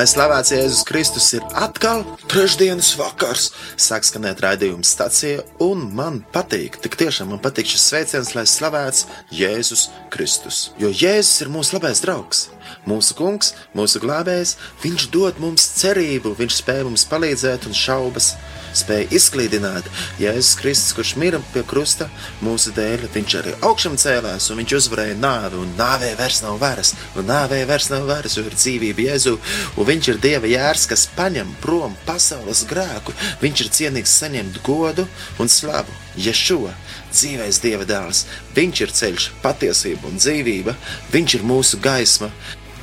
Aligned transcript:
Lai 0.00 0.06
slavēts 0.08 0.48
Jēzus 0.54 0.86
Kristus 0.88 1.26
ir 1.36 1.42
atkal 1.60 2.06
trešdienas 2.32 2.94
vakars, 2.96 3.50
sāk 3.76 4.06
skanēt 4.08 4.38
raidījuma 4.40 4.86
stācija, 4.88 5.42
un 5.60 5.82
man 5.92 6.22
patīk, 6.32 6.78
tik 6.80 6.96
tiešām 7.02 7.34
man 7.34 7.42
patīk 7.44 7.68
šis 7.68 7.84
sveiciens, 7.90 8.30
lai 8.32 8.46
slavēts 8.48 9.04
Jēzus 9.36 9.90
Kristus. 10.08 10.62
Jo 10.80 10.88
Jēzus 10.88 11.44
ir 11.44 11.52
mūsu 11.52 11.76
labais 11.76 12.00
draugs, 12.00 12.46
mūsu 12.88 13.18
kungs, 13.18 13.52
mūsu 13.76 14.00
glābējs, 14.00 14.54
viņš 14.80 15.10
dod 15.12 15.44
mums 15.44 15.68
cerību, 15.82 16.32
viņš 16.38 16.62
spēj 16.62 16.86
mums 16.88 17.04
palīdzēt 17.12 17.68
un 17.68 17.76
šaubas 17.76 18.30
spēja 18.76 19.08
izklīdināt. 19.16 19.88
Jēzus 20.20 20.56
Kristus, 20.60 20.94
kurš 20.96 21.14
mira 21.20 21.40
pie 21.54 21.62
krusta 21.66 22.08
mūsu 22.44 22.72
dēļ, 22.76 23.06
viņš 23.14 23.36
arī 23.40 23.54
augšām 23.66 23.96
cēlās 24.00 24.50
un 24.50 24.60
viņš 24.62 24.76
uzvarēja 24.80 25.16
nāvi, 25.20 25.60
un 25.62 25.72
nāvē 25.78 26.12
vairs 26.18 26.42
nav 26.44 26.60
varas, 26.62 26.94
un 27.16 27.28
nāvē 27.30 27.62
vairs 27.68 27.90
nav 27.92 28.06
varas, 28.10 28.36
jo 28.38 28.44
ir 28.46 28.56
dzīvība 28.56 29.06
Jēzu, 29.08 29.36
un 29.76 29.90
viņš 29.90 30.12
ir 30.12 30.22
Dieva 30.22 30.50
jērs, 30.50 30.86
kas 30.90 31.08
paņem 31.16 31.54
prom 31.64 31.96
pasaules 32.06 32.64
grēku. 32.70 33.16
Viņš 33.42 33.64
ir 33.64 33.74
cienīgs 33.80 34.14
saņemt 34.22 34.62
godu 34.66 35.06
un 35.40 35.50
slavu. 35.50 35.96
Ješua, 36.20 36.72
dzīvais 37.12 37.60
Dieva 37.62 37.86
dēls, 37.86 38.24
viņš 38.56 38.80
ir 38.84 38.94
ceļš, 38.98 39.28
patiesība 39.44 40.10
un 40.10 40.18
dzīvība, 40.18 40.74
viņš 41.14 41.36
ir 41.38 41.46
mūsu 41.46 41.78
gaisma, 41.82 42.30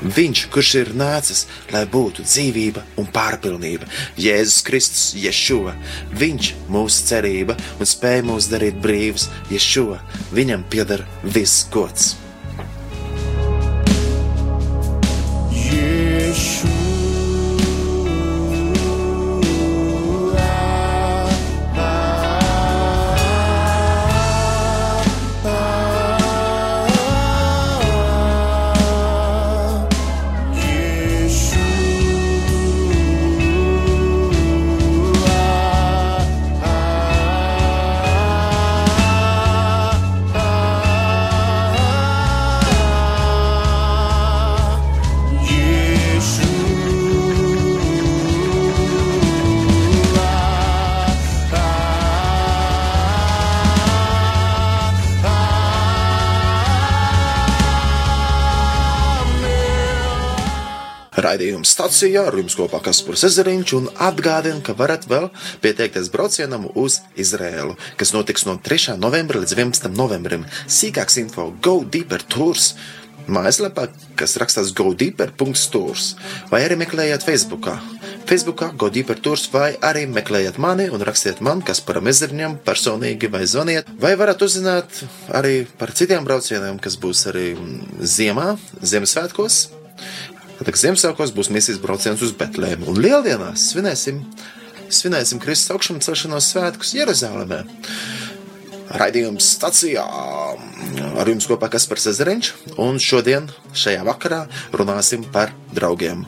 Viņš, 0.01 0.43
kurš 0.53 0.73
ir 0.81 0.91
nācis, 0.97 1.45
lai 1.73 1.85
būtu 1.89 2.25
dzīvība 2.27 2.83
un 3.01 3.09
pārpilnība, 3.13 3.89
Jēzus 4.21 4.61
Kristus, 4.67 5.07
Ješua, 5.17 5.73
Viņš 6.17 6.53
mūsu 6.69 7.09
cerība 7.09 7.57
un 7.79 7.89
spēj 7.89 8.21
mūs 8.29 8.51
darīt 8.53 8.77
brīvus, 8.83 9.29
Ješua, 9.53 9.99
Viņam 10.37 10.67
pieder 10.69 11.05
viss 11.25 11.65
gods. 11.73 12.15
Raidījuma 15.57 16.76
stācijā 61.87 62.25
ar 62.27 62.35
jums 62.35 62.55
kopā 62.59 62.81
Kaspars 62.83 63.21
Ezeriņš 63.23 63.71
un 63.77 63.85
atgādina, 64.03 64.59
ka 64.59 64.73
varat 64.75 65.05
vēl 65.07 65.29
pieteikties 65.63 66.09
braucienam 66.11 66.65
uz 66.75 66.99
Izrēlu, 67.15 67.77
kas 67.95 68.11
notiks 68.11 68.43
no 68.43 68.57
3. 68.59 68.97
novembra 68.99 69.39
līdz 69.39 69.55
11. 69.55 69.87
novembrim. 69.95 70.43
Sīkāks 70.67 71.15
info 71.21 71.53
Go 71.63 71.77
Deeper 71.87 72.25
Tours 72.27 72.73
mājaslapā, 73.31 73.87
kas 74.19 74.35
rakstās 74.39 74.73
godeeper.tours, 74.75 76.09
vai 76.51 76.61
arī 76.65 76.77
meklējiet 76.83 77.23
Facebookā. 77.27 77.77
Facebookā 78.27 78.73
Godeeper 78.75 79.19
Tours 79.23 79.47
vai 79.53 79.73
arī 79.83 80.03
meklējiet 80.11 80.59
mani 80.59 80.89
un 80.91 81.03
rakstiet 81.07 81.39
man, 81.43 81.63
kas 81.63 81.79
par 81.83 82.01
mezerņiem 82.03 82.59
personīgi 82.67 83.31
vai 83.31 83.45
zvaniet, 83.47 83.95
vai 84.03 84.17
varat 84.19 84.43
uzzināt 84.43 85.03
arī 85.31 85.61
par 85.79 85.95
citiem 85.95 86.27
braucieniem, 86.27 86.83
kas 86.83 86.99
būs 86.99 87.27
arī 87.31 87.49
ziemā, 88.03 88.55
Ziemassvētkos. 88.83 89.76
Tad, 90.57 90.73
Ziemassvētkos 90.73 91.35
būs 91.37 91.51
misijas 91.53 91.77
brauciens 91.81 92.21
uz 92.25 92.31
Betlēmu. 92.37 92.87
Un 92.89 92.97
Lieldienās 92.97 93.67
svinēsim, 93.73 94.23
svinēsim 94.89 95.41
Kristus 95.43 95.69
augšām 95.75 95.99
celšanos 96.01 96.47
svētkus 96.49 96.95
Jeruzalemē. 96.97 97.59
Raidījums 98.97 99.51
stacijā. 99.57 100.05
Ar 101.21 101.29
jums 101.29 101.45
kopā 101.49 101.69
Kaspars 101.69 102.07
Ezeriņš, 102.09 102.49
un 102.81 102.97
šodien 103.03 103.51
šajā 103.77 104.01
vakarā 104.07 104.45
runāsim 104.73 105.27
par 105.35 105.53
draugiem. 105.75 106.25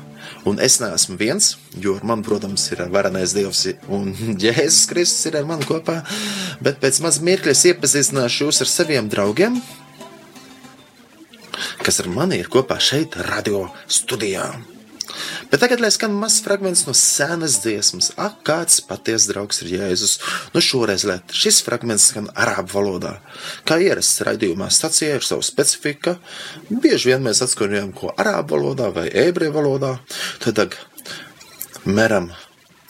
Un 0.47 0.61
es 0.61 0.78
neesmu 0.79 1.17
viens, 1.19 1.56
jo 1.81 1.97
ar 1.97 2.06
mani, 2.06 2.23
protams, 2.23 2.69
ir 2.69 2.85
varenais 2.94 3.34
Dievs 3.35 3.66
un 3.90 4.13
Jēzus 4.44 4.85
Kristus 4.91 5.25
ir 5.31 5.41
ar 5.41 5.50
mani 5.50 5.66
kopā, 5.67 6.03
bet 6.61 6.78
pēc 6.84 7.01
maz 7.01 7.17
mirkļa 7.25 7.57
iepazīstināšu 7.73 8.46
jūs 8.46 8.61
ar 8.61 8.72
saviem 8.78 9.09
draugiem, 9.09 9.57
kas 11.84 12.02
ar 12.03 12.12
mani 12.12 12.42
ir 12.42 12.52
kopā 12.52 12.80
šeit, 12.84 13.18
radio 13.30 13.68
studijā. 13.88 14.50
Bet 15.50 15.64
tagad, 15.64 15.81
lai 15.81 15.90
skan 15.92 16.14
mazs 16.14 16.44
fragments 16.46 16.84
no 16.86 16.94
senas 16.97 17.58
dziesmas, 17.64 18.12
ak, 18.20 18.42
kāds 18.46 18.80
patiesa 18.86 19.31
draugs 19.31 19.64
ir 19.64 19.72
Jēzus. 19.74 20.18
Nu, 20.53 20.62
šoreiz, 20.64 21.06
lai 21.09 21.18
šis 21.34 21.62
fragments 21.66 22.09
skan 22.12 22.30
arābu 22.38 22.75
valodā. 22.75 23.16
Kā 23.68 23.80
ierasts 23.81 24.22
raidījumā, 24.28 24.70
stacijā 24.74 25.18
ir 25.18 25.25
sava 25.25 25.46
specifika. 25.46 26.18
Bieži 26.70 27.12
vien 27.12 27.25
mēs 27.25 27.42
atskaņojam 27.46 27.91
ko 27.97 28.14
arābu 28.14 28.58
valodā 28.58 28.91
vai 28.96 29.08
ebreju 29.26 29.56
valodā. 29.58 29.96
Tad, 30.46 30.78
mēram 31.90 32.30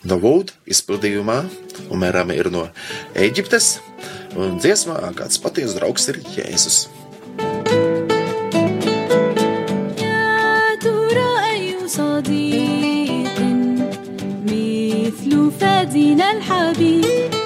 no 0.03 0.19
Wood 0.19 0.53
izpildījumā, 0.69 1.41
un 1.87 2.03
mēram 2.03 2.35
ir 2.35 2.51
no 2.51 2.67
Eģiptes, 3.15 3.77
un 4.35 4.59
dziesmā, 4.59 4.99
kāds 5.15 5.39
patiesa 5.41 5.79
draugs 5.79 6.11
ir 6.11 6.23
Jēzus. 6.35 6.87
ميادين 15.89 16.21
الحبيب. 16.21 17.38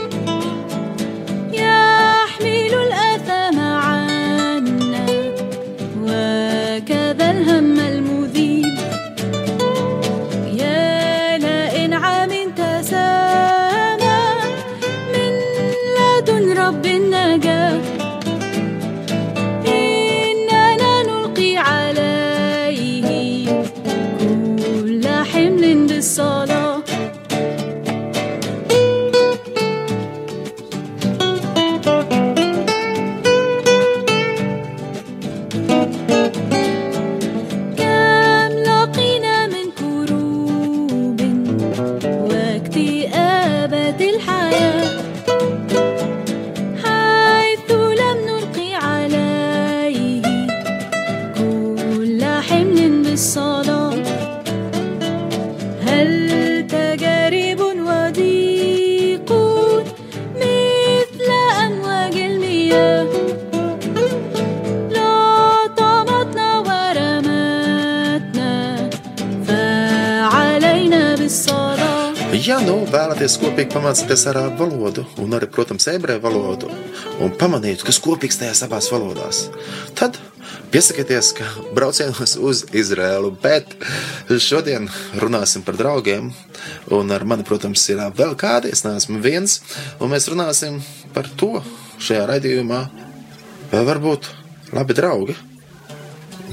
Vēlaties 72.93 73.40
kopīgi 73.41 73.73
pamācīties 73.73 74.28
arābu 74.29 74.67
valodu, 74.67 75.03
un 75.23 75.34
arī, 75.34 75.47
protams, 75.49 75.87
ebreju 75.90 76.22
valodu, 76.22 76.69
un 77.23 77.34
pamanīt, 77.40 77.81
kas 77.85 77.99
kopīgs 78.03 78.37
tajās 78.41 78.61
abās 78.67 78.90
valodās, 78.93 79.47
tad 79.97 80.19
piesakieties, 80.73 81.31
ka 81.37 81.47
braucienos 81.73 82.35
uz 82.37 82.63
Izrēlu, 82.75 83.31
bet 83.41 83.73
šodien 84.41 84.90
runāsim 85.22 85.66
par 85.66 85.78
draugiem, 85.79 86.29
un 86.93 87.16
ar 87.16 87.25
mani, 87.29 87.45
protams, 87.47 87.85
ir 87.90 88.03
vēl 88.17 88.35
kādi, 88.40 88.73
es 88.73 88.85
neesmu 88.85 89.22
viens, 89.23 89.61
un 89.99 90.13
mēs 90.13 90.29
runāsim 90.29 90.81
par 91.16 91.29
to 91.39 91.55
šajā 92.03 92.28
raidījumā, 92.29 92.84
vai 93.73 93.84
varbūt 93.89 94.29
labi 94.73 94.97
draugi. 94.97 95.37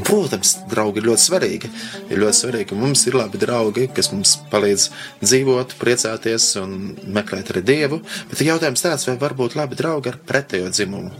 Protams, 0.06 0.54
draugi 0.70 1.00
ir 1.00 1.08
ļoti 1.08 1.24
svarīgi. 1.24 1.70
Ir 2.12 2.20
ļoti 2.22 2.38
svarīgi, 2.38 2.68
ka 2.70 2.78
mums 2.78 3.02
ir 3.08 3.16
labi 3.18 3.40
draugi, 3.42 3.88
kas 3.94 4.10
mums 4.14 4.36
palīdz 4.52 4.86
dzīvot, 5.24 5.74
priecāties 5.80 6.46
un 6.60 6.76
meklēt 7.16 7.52
arī 7.52 7.62
dievu. 7.66 8.00
Bet 8.30 8.44
jautājums 8.46 8.84
tāds, 8.84 9.06
vai 9.08 9.16
var 9.20 9.34
būt 9.38 9.58
labi 9.58 9.78
draugi 9.78 10.12
ar 10.12 10.18
pretējo 10.30 10.70
dzimumu. 10.72 11.12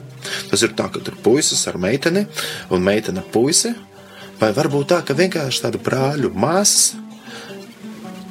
Tas 0.50 0.64
ir 0.64 0.74
tā, 0.78 0.88
ka 0.92 1.02
tur 1.04 1.18
puisis 1.24 1.66
ar 1.70 1.80
meiteni 1.82 2.26
un 2.70 2.84
meitene 2.86 3.24
puisi. 3.34 3.74
Vai 4.40 4.54
varbūt 4.56 4.92
tā, 4.94 5.02
ka 5.04 5.16
vienkārši 5.18 5.66
tādu 5.66 5.82
brāļu 5.84 6.32
māsas 6.32 6.94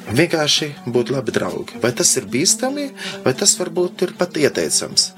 vienkārši 0.10 0.72
būt 0.90 1.12
labi 1.14 1.34
draugi? 1.36 1.78
Vai 1.84 1.92
tas 1.94 2.16
ir 2.18 2.26
bīstami, 2.32 2.90
vai 3.26 3.36
tas 3.38 3.54
varbūt 3.60 4.08
ir 4.08 4.16
pat 4.18 4.38
ieteicams? 4.40 5.12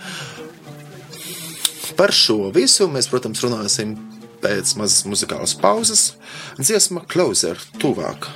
Par 1.96 2.12
šo 2.16 2.50
visu 2.56 2.88
mēs, 2.92 3.08
protams, 3.12 3.44
runāsim 3.46 3.96
pēc 4.42 4.76
mazas 4.80 5.06
muzikālas 5.08 5.54
pauzes. 5.58 6.12
Dziesma 6.60 7.04
Closer, 7.10 7.60
tuvāk. 7.82 8.28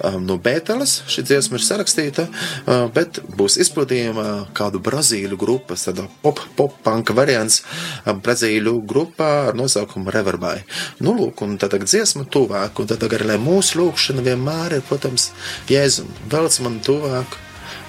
Um, 0.00 0.22
no 0.24 0.38
Bēteles 0.40 1.02
šī 1.12 1.26
dziesma 1.28 1.58
ir 1.58 1.64
sarakstīta, 1.64 2.24
uh, 2.30 2.86
bet 2.94 3.20
būs 3.36 3.58
izpildījuma 3.60 4.26
kādu 4.56 4.80
brazīļu 4.80 5.36
grupas, 5.40 5.84
tāda 5.88 6.06
pop-pop-punk 6.24 7.12
variants 7.16 7.60
uh, 7.60 8.14
brazīļu 8.16 8.78
grupā 8.88 9.28
ar 9.50 9.58
nosaukumu 9.60 10.14
Reverbai. 10.14 10.56
Nu, 11.04 11.12
lūk, 11.18 11.44
un 11.44 11.58
tad 11.60 11.76
dziesma 11.84 12.24
tuvāk, 12.32 12.80
un 12.80 12.88
tad 12.88 13.04
arī, 13.04 13.26
lai 13.34 13.38
mūsu 13.42 13.82
lūkšana 13.82 14.24
vienmēr 14.24 14.78
ir, 14.78 14.86
protams, 14.88 15.30
Jēzum, 15.68 16.08
velc 16.32 16.56
man 16.64 16.80
tuvāk, 16.86 17.36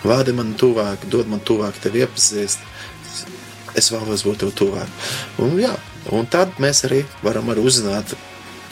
vādi 0.03 0.35
man 0.35 0.51
tuvāk, 0.59 1.07
dod 1.13 1.31
man 1.31 1.39
tuvāk 1.47 1.79
tevi 1.79 2.03
iepazīst 2.03 2.67
es 3.77 3.91
vēlos 3.93 4.25
būt 4.27 4.43
tev 4.43 4.51
tuvāk. 4.57 5.07
Un, 5.43 5.55
jā, 5.61 5.71
un 6.09 6.25
tad 6.25 6.57
mēs 6.61 6.85
arī 6.87 7.03
varam 7.21 7.51
arī 7.53 7.63
uzzināt, 7.67 8.15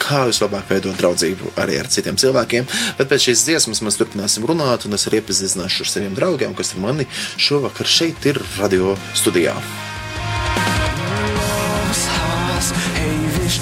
kā 0.00 0.24
vislabāk 0.28 0.70
veidot 0.70 0.96
draudzību 0.98 1.54
arī 1.60 1.78
ar 1.80 1.90
citiem 1.92 2.18
cilvēkiem. 2.20 2.66
Bet 2.98 3.10
pēc 3.10 3.28
šīs 3.28 3.44
dziesmas 3.46 3.82
mēs 3.84 4.00
turpināsim 4.00 4.46
runāt, 4.48 4.86
un 4.88 4.96
es 4.96 5.06
arī 5.08 5.20
iepazīstināšu 5.20 5.84
ar 5.84 5.92
saviem 5.92 6.16
draugiem, 6.18 6.56
kas 6.56 6.74
ar 6.74 6.84
mani 6.86 7.08
šovakar 7.36 7.88
šeit 7.98 8.30
ir 8.32 8.42
radio 8.58 8.96
studijā. 9.14 9.56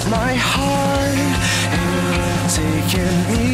My 0.09 0.33
heart 0.33 1.35
and 1.71 2.49
taken 2.49 3.37
me 3.37 3.48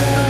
myself 0.00 0.29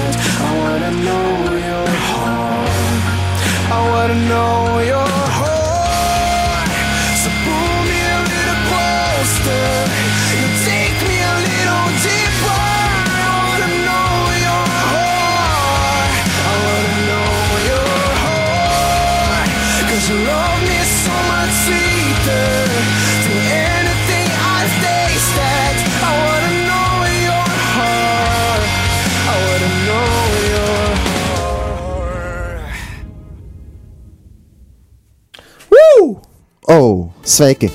sveiki! 37.41 37.71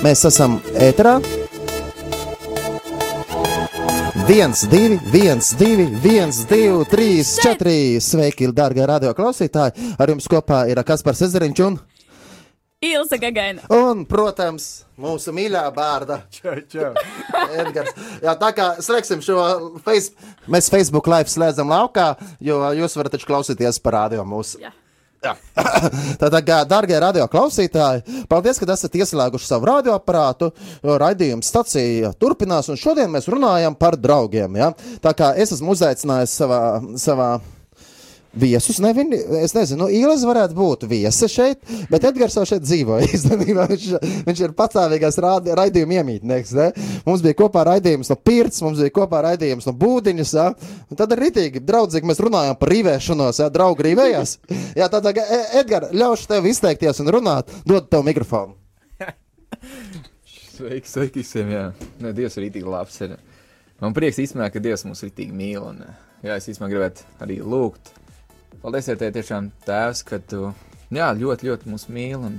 Mēs 0.00 0.22
esam 0.24 0.54
ēterā. 0.80 1.18
viens, 4.30 4.62
divi, 4.70 4.96
viens, 5.12 5.50
divi, 5.60 5.84
viens, 6.00 6.38
divi, 6.48 6.86
trīs, 6.88 7.34
četri. 7.42 7.98
Sveiki, 8.00 8.48
dārgie 8.56 8.86
radio 8.88 9.12
klausītāji! 9.18 9.92
Ar 10.00 10.14
jums 10.14 10.30
kopā 10.30 10.62
ir 10.72 10.80
Kaspars 10.88 11.20
Ezeriņš 11.28 11.62
un, 11.66 11.76
Ilza 12.80 13.18
Gagaina. 13.20 13.66
un, 13.68 14.06
protams, 14.08 14.86
mūsu 14.96 15.34
mīļā 15.36 15.66
bārda. 15.76 16.22
Edgars. 17.60 17.92
Jā, 18.24 18.38
tā 18.40 18.54
kā 18.56 18.72
slēgsim 18.80 19.20
šo 19.26 19.42
face, 19.84 20.14
mēs 20.48 20.72
Facebook 20.72 21.10
live 21.12 21.28
slēdzam 21.28 21.68
laukā, 21.68 22.14
jo 22.40 22.62
jūs 22.78 22.96
varat 22.96 23.18
taču 23.18 23.28
klausīties 23.28 23.84
par 23.84 24.00
radio 24.00 24.24
mūsu. 24.24 24.62
Jā. 24.64 24.72
Tātad, 26.20 26.48
darbie 26.68 26.96
radio 27.00 27.26
klausītāji, 27.28 28.24
paldies, 28.30 28.60
ka 28.60 28.68
esat 28.72 28.96
ieslēguši 28.96 29.48
savu 29.50 29.68
radioaparātu. 29.68 30.50
Raidījuma 30.80 31.44
stacija 31.44 32.14
turpinās, 32.20 32.70
un 32.72 32.80
šodien 32.80 33.12
mēs 33.12 33.28
runājam 33.30 33.76
par 33.76 33.98
draugiem. 34.00 34.56
Ja? 34.56 34.72
Tā 35.04 35.12
kā 35.16 35.34
es 35.36 35.52
esmu 35.56 35.76
uzaicinājis 35.76 36.36
savā, 36.40 36.62
savā 37.00 37.30
viesus, 38.32 38.78
ne, 38.82 38.92
viņi, 38.94 39.18
es 39.42 39.54
nezinu, 39.56 39.84
nu, 39.84 39.88
Ilis 39.94 40.22
varētu 40.26 40.56
būt 40.56 40.86
viesa 40.90 41.28
šeit, 41.30 41.60
bet 41.90 42.04
Edgars 42.06 42.36
jau 42.38 42.44
šeit 42.48 42.62
dzīvo. 42.64 43.00
Īstenībā 43.08 43.66
viņš, 43.70 43.86
viņš 44.28 44.42
ir 44.44 44.54
patstāvīgais 44.58 45.18
raidījuma 45.20 46.00
iemītnieks. 46.00 46.54
Ne? 46.58 46.68
Mums 47.08 47.24
bija 47.26 47.38
kopā 47.40 47.64
raidījums 47.72 48.12
no 48.12 48.18
Pirts, 48.20 48.62
mums 48.64 48.82
bija 48.82 48.94
kopā 49.00 49.24
raidījums 49.26 49.66
no 49.68 49.74
Būdiņas. 49.80 50.34
Ja? 50.36 50.48
Tad 50.94 51.16
ir 51.16 51.24
ritīgi, 51.26 51.64
draudzīgi 51.66 52.10
mēs 52.10 52.22
runājam 52.22 52.58
par 52.60 52.74
rīvēšanos, 52.74 53.42
ja? 53.42 53.50
draugi 53.52 53.88
rīvējās. 53.90 54.36
Jā, 54.78 54.90
tad, 54.92 55.10
Edgars, 55.10 55.94
ļaušu 55.96 56.30
tev 56.30 56.46
izteikties 56.50 57.02
un 57.02 57.14
runāt, 57.18 57.50
dod 57.66 57.90
tev 57.90 58.06
mikrofonu. 58.06 58.56
Sveiki, 60.60 60.88
sveiki 60.88 61.22
visiem. 61.22 61.50
Jā, 61.54 61.62
nu, 62.02 62.12
Dievs 62.16 62.36
ir 62.36 62.50
itī 62.50 62.62
labs. 62.64 62.98
Ir. 63.04 63.16
Man 63.80 63.94
prieks 63.96 64.20
īstenībā, 64.20 64.50
ka 64.52 64.60
Dievs 64.62 64.84
mūs 64.84 65.00
itī 65.06 65.30
mīl. 65.32 65.62
Un, 65.64 65.80
jā, 66.24 66.36
es 66.36 66.50
īstenībā 66.52 66.68
gribētu 66.74 67.06
arī 67.24 67.38
lūgt. 67.40 67.94
Paldies, 68.60 68.90
ja 68.90 68.96
tev 69.00 69.14
tiešām 69.14 69.46
tēvs, 69.64 70.02
ka 70.04 70.18
tu 70.20 70.50
jā, 70.92 71.06
ļoti, 71.16 71.46
ļoti 71.48 71.70
mūs 71.72 71.86
mīl. 71.88 72.18
Un 72.28 72.34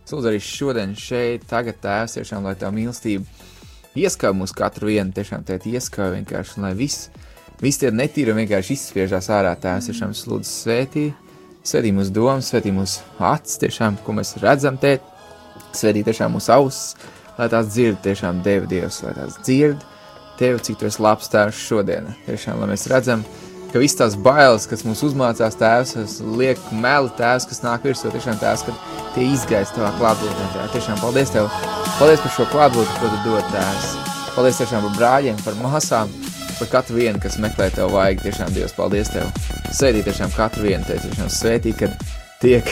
es 0.00 0.14
lūdzu 0.14 0.30
arī 0.30 0.38
šodien 0.40 0.94
šeit, 0.96 1.44
tagad 1.50 1.76
tēvs, 1.82 2.16
tiešām, 2.16 2.46
lai 2.48 2.54
tā 2.56 2.70
mīlestība 2.72 3.26
ieskauj 3.96 4.32
mūs 4.38 4.54
katru 4.56 4.88
vienu, 4.88 5.12
tiešām 5.16 5.44
tēt 5.48 5.66
ieskauj 5.68 6.14
vienkārši, 6.14 6.62
lai 6.64 6.72
viss, 6.78 7.10
viss 7.60 7.80
tie 7.82 7.90
netīri 7.92 8.32
vienkārši 8.36 8.76
izspiežās 8.76 9.28
ārā 9.32 9.52
tēvs, 9.60 9.90
tiešām 9.90 10.14
es 10.16 10.24
lūdzu 10.28 10.48
svētī, 10.48 11.04
svētī 11.66 11.92
mūsu 11.96 12.14
domas, 12.16 12.48
svētī 12.52 12.72
mūsu 12.76 13.04
acis, 13.32 13.60
tiešām, 13.64 14.00
ko 14.04 14.16
mēs 14.16 14.32
redzam 14.40 14.80
tēt, 14.80 15.04
svētī 15.76 16.06
tiešām 16.08 16.36
mūsu 16.36 16.54
ausis, 16.56 17.10
lai 17.36 17.50
tās 17.52 17.68
dzird 17.72 18.00
tiešām 18.04 18.40
Dievu 18.44 18.68
Dievs, 18.72 19.02
lai 19.04 19.12
tās 19.18 19.36
dzird 19.44 19.84
Tevi, 20.36 20.60
cik 20.60 20.76
tu 20.76 20.84
esi 20.84 21.00
labs 21.00 21.30
tēvs 21.32 21.56
šodien. 21.56 22.10
Tiešām, 22.26 22.58
lai 22.60 22.66
mēs 22.68 22.82
redzam, 22.92 23.22
ka 23.72 23.82
viss 23.82 23.98
tās 23.98 24.16
bailes, 24.18 24.66
kas 24.70 24.84
mums 24.86 25.02
uzmācās 25.06 25.58
tēvs, 25.60 26.20
liek 26.38 26.60
meli 26.72 27.10
tēvs, 27.18 27.48
kas 27.50 27.62
nāk 27.64 27.86
virsū, 27.86 28.10
tiešām 28.14 28.38
tēvs, 28.40 28.66
ka 28.66 28.74
tie 29.16 29.26
izgaisa 29.32 29.76
tavā 29.76 29.92
klātbūtnē. 30.00 30.48
tēvs. 30.54 30.74
Tiešām 30.76 31.00
paldies 31.02 31.32
tev, 31.34 31.50
paldies 31.98 32.22
par 32.24 32.34
šo 32.36 32.48
klātbūtni, 32.52 32.98
ko 33.00 33.12
tu 33.12 33.22
dod 33.26 33.52
tēvs. 33.54 33.90
Paldies 34.36 34.60
tiešām 34.60 34.84
par 34.86 34.96
brāļiem, 34.98 35.40
par 35.44 35.56
māsām, 35.62 36.12
par 36.58 36.70
katru 36.72 36.98
vienu, 37.00 37.20
kas 37.22 37.38
meklē 37.42 37.70
tev 37.74 37.94
vajag. 37.94 38.22
Tiešām 38.24 38.52
Dievs, 38.56 38.76
paldies 38.76 39.12
tev. 39.12 39.30
Sēdī 39.76 40.04
tiešām 40.06 40.32
katru 40.36 40.68
vienu, 40.68 40.84
te 40.88 40.98
tiešām 41.00 41.30
svētī, 41.32 41.72
kad 41.76 41.96
tiek, 42.42 42.68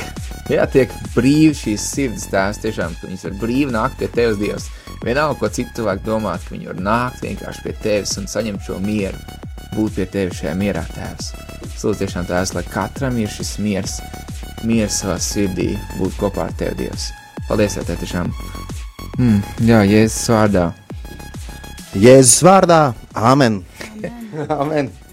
jā, 0.53 0.67
tiek 0.73 0.93
brīvi 1.15 1.57
šīs 1.57 1.89
sirds 1.95 2.29
tēvs, 2.33 2.61
tiešām, 2.65 2.97
ka 3.01 3.09
viņas 3.09 3.27
var 3.29 3.39
brīvi 3.41 3.73
nākt 3.75 4.01
pie 4.01 4.11
tevis 4.13 4.41
Dievs. 4.41 4.69
Vienalga, 5.05 5.37
ko 5.41 5.51
citu 5.53 5.81
cilvēku 5.81 6.07
domā, 6.07 6.37
ka 6.41 6.55
viņi 6.55 6.71
var 6.71 6.85
nākt 6.85 7.25
vienkārši 7.25 7.65
pie 7.65 7.75
tevis 7.83 8.15
un 8.21 8.29
saņemt 8.31 8.65
šo 8.65 8.79
mieru, 8.85 9.21
būt 9.75 9.99
pie 9.99 10.07
tevis 10.11 10.41
šajā 10.41 10.55
mierā, 10.59 10.85
tēvs. 10.95 11.33
Lūdzu, 11.85 11.99
tiešām 12.01 12.29
tēvs, 12.31 12.55
lai 12.57 12.65
katram 12.71 13.19
ir 13.21 13.33
šis 13.33 13.57
miers, 13.61 13.99
miers 14.65 15.03
savā 15.03 15.19
sirdī, 15.21 15.75
būt 15.99 16.17
kopā 16.21 16.49
ar 16.49 16.57
tevi, 16.59 16.85
Dievs. 16.85 17.11
Paldies, 17.49 17.77
tev 17.77 18.01
tiešām. 18.01 18.33
Mm, 19.19 19.43
jā, 19.69 19.83
Jēzus 19.85 20.31
vārdā. 20.33 20.69
Jēzus 21.95 22.41
vārdā, 22.47 22.81
Āmen! 23.15 23.63
Amen. 24.49 24.91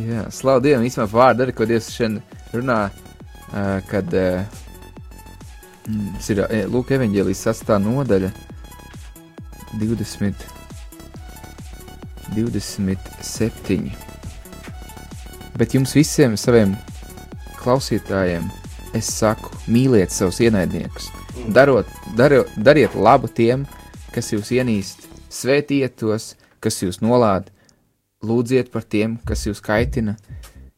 Jā, 0.00 0.22
slavu 0.32 0.62
Dievam, 0.64 0.84
īstenībā 0.86 1.08
vārdu 1.12 1.44
arī, 1.44 1.52
ko 1.56 1.66
Dievs 1.68 1.90
šodien 1.92 2.20
runā, 2.54 2.78
uh, 3.50 3.80
kad 3.90 4.14
uh, 4.16 4.44
mm, 5.88 6.14
ir 6.32 6.40
uh, 6.44 6.54
Lūk, 6.72 6.92
evanģēlijas 6.96 7.42
sastā 7.50 7.76
nodaļa 7.82 8.30
20, 9.80 10.46
27. 12.34 13.90
Bet 15.58 15.74
jums 15.76 15.92
visiem 15.96 16.36
saviem 16.40 16.74
klausītājiem 17.60 18.46
es 18.96 19.10
saku, 19.18 19.52
mīliet 19.70 20.12
savus 20.14 20.40
ienaidniekus, 20.42 21.10
darot, 21.54 21.88
darot, 22.18 22.50
dariet 22.56 22.96
labu 22.96 23.28
tiem, 23.28 23.66
kas 24.14 24.32
jūs 24.32 24.50
ienīst, 24.56 25.06
svētiet 25.30 25.98
tos, 26.00 26.34
kas 26.60 26.80
jūs 26.82 27.00
nolāda, 27.04 27.52
lūdziet 28.26 28.72
par 28.72 28.84
tiem, 28.84 29.18
kas 29.26 29.46
jūs 29.46 29.62
kaitina, 29.64 30.16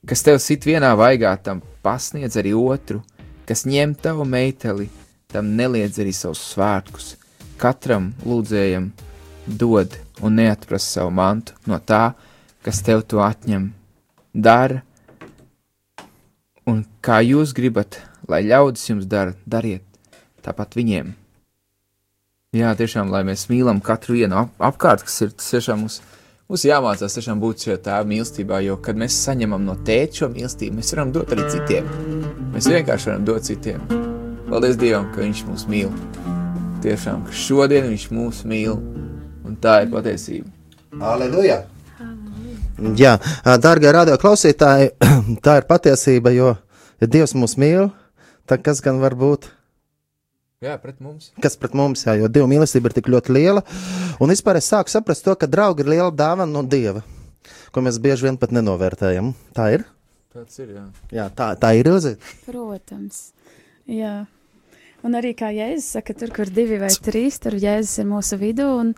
kas 0.07 0.23
tev 0.27 0.41
sit 0.43 0.67
vienā 0.69 0.93
vaigā, 0.99 1.33
tam 1.43 1.63
pasniedz 1.83 2.37
arī 2.41 2.53
otru, 2.59 3.01
kas 3.49 3.65
ņem 3.67 3.97
tavu 4.03 4.27
meiteli, 4.29 4.89
tam 5.33 5.55
neliedz 5.57 5.99
arī 6.03 6.13
savus 6.15 6.43
svētkus. 6.53 7.17
Katram 7.61 8.11
lūdzējam 8.27 8.91
dod 9.47 9.97
un 10.23 10.39
neatprasa 10.39 10.99
savu 10.99 11.13
mantu 11.15 11.57
no 11.67 11.79
tā, 11.79 12.13
kas 12.63 12.83
tev 12.87 13.03
to 13.09 13.23
atņem. 13.23 13.71
Dara, 14.33 14.81
un 16.67 16.85
kā 17.05 17.21
jūs 17.25 17.53
gribat, 17.57 18.01
lai 18.29 18.45
ļaudis 18.47 18.89
jums 18.91 19.09
dara, 19.11 19.35
dariet 19.47 19.85
tāpat 20.43 20.79
viņiem. 20.79 21.13
Jā, 22.53 22.75
tiešām, 22.77 23.09
lai 23.13 23.23
mēs 23.25 23.47
mīlam 23.49 23.81
katru 23.85 24.19
vienu 24.19 24.37
ap 24.43 24.67
apkārt, 24.73 25.07
kas 25.07 25.23
ir 25.25 25.31
tiešām 25.41 25.85
mums, 25.85 26.01
mums 26.51 26.67
jāmācās 26.69 27.17
tiešām 27.17 27.41
būt 27.41 27.65
šajā 27.65 27.79
tēva 27.87 28.09
mīlestībā, 28.11 28.61
jo, 28.67 28.77
kad 28.85 28.99
mēs 29.01 29.17
saņemam 29.25 29.65
no 29.65 29.79
tēta 29.87 30.21
šo 30.21 30.29
mīlestību, 30.35 30.77
mēs 30.77 30.93
varam 30.93 31.15
dot 31.17 31.33
arī 31.33 31.49
citiem. 31.55 31.89
Mēs 32.53 32.69
vienkārši 32.69 33.09
varam 33.09 33.25
dot 33.25 33.49
citiem. 33.49 33.87
Paldies 34.51 34.77
Dievam, 34.77 35.09
ka 35.15 35.25
Viņš 35.25 35.47
mūs 35.49 35.65
mīl. 35.73 35.89
Tiešām, 36.85 37.25
ka 37.25 37.33
šodien 37.33 37.89
Viņš 37.89 38.11
mūs 38.13 38.43
mīl, 38.45 38.77
un 39.53 39.61
tā 39.61 39.83
ir 39.85 39.93
patiesība. 39.93 40.49
Aleluja! 41.13 41.63
Jā, 42.99 43.17
darbie 43.63 43.91
radio 43.95 44.17
klausītāji, 44.21 44.93
tā 45.45 45.59
ir 45.61 45.67
patiesība, 45.69 46.33
jo, 46.35 46.55
ja 47.03 47.09
Dievs 47.11 47.37
mūs 47.39 47.55
mīl, 47.61 47.91
tad 48.49 48.65
kas 48.65 48.81
gan 48.85 48.99
var 49.03 49.15
būt? 49.19 49.51
Jā, 50.63 50.77
pret 50.79 51.01
mums. 51.03 51.33
Kas 51.43 51.57
pret 51.59 51.75
mums, 51.79 52.05
jā, 52.07 52.15
jo 52.21 52.31
Dieva 52.31 52.49
mīlestība 52.51 52.91
ir 52.91 52.95
tik 52.95 53.09
ļoti 53.11 53.35
liela. 53.35 53.65
Un 54.23 54.31
vispār 54.31 54.61
es 54.61 54.69
sāku 54.71 54.93
saprast 54.93 55.25
to, 55.27 55.35
ka 55.35 55.49
draugi 55.51 55.83
ir 55.83 55.91
liela 55.91 56.13
dāvana 56.15 56.47
no 56.51 56.63
Dieva, 56.63 57.03
ko 57.75 57.83
mēs 57.83 57.99
bieži 58.03 58.29
vien 58.29 58.39
pat 58.39 58.55
nenovērtējam. 58.55 59.33
Tā 59.59 59.73
ir? 59.75 59.87
Tāds 60.33 60.63
ir, 60.63 60.71
jā. 60.79 60.85
Jā, 61.13 61.27
tā, 61.35 61.51
tā 61.61 61.75
ir 61.77 61.91
Ilzi. 61.91 62.15
Protams. 62.47 63.25
Jā. 63.91 64.23
Un 65.03 65.17
arī 65.19 65.33
kā 65.35 65.49
Jēzus 65.51 65.97
saka, 65.97 66.15
tur, 66.15 66.31
kur 66.35 66.51
divi 66.55 66.79
vai 66.79 66.91
trīs, 67.03 67.41
tur 67.43 67.57
Jēzus 67.59 67.99
ir 67.99 68.07
mūsu 68.07 68.39
vidū. 68.39 68.69
Un, 68.79 68.93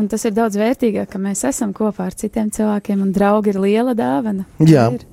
un 0.00 0.08
tas 0.08 0.24
ir 0.24 0.32
daudz 0.36 0.56
vērtīgāk, 0.56 1.10
ka 1.12 1.20
mēs 1.20 1.44
esam 1.48 1.74
kopā 1.76 2.08
ar 2.08 2.16
citiem 2.16 2.48
cilvēkiem, 2.54 3.02
un 3.04 3.12
draugi 3.12 3.52
ir 3.52 3.60
liela 3.60 3.94
dāvana. 3.98 4.46
Jā. 4.64 4.88
Ir. 4.96 5.04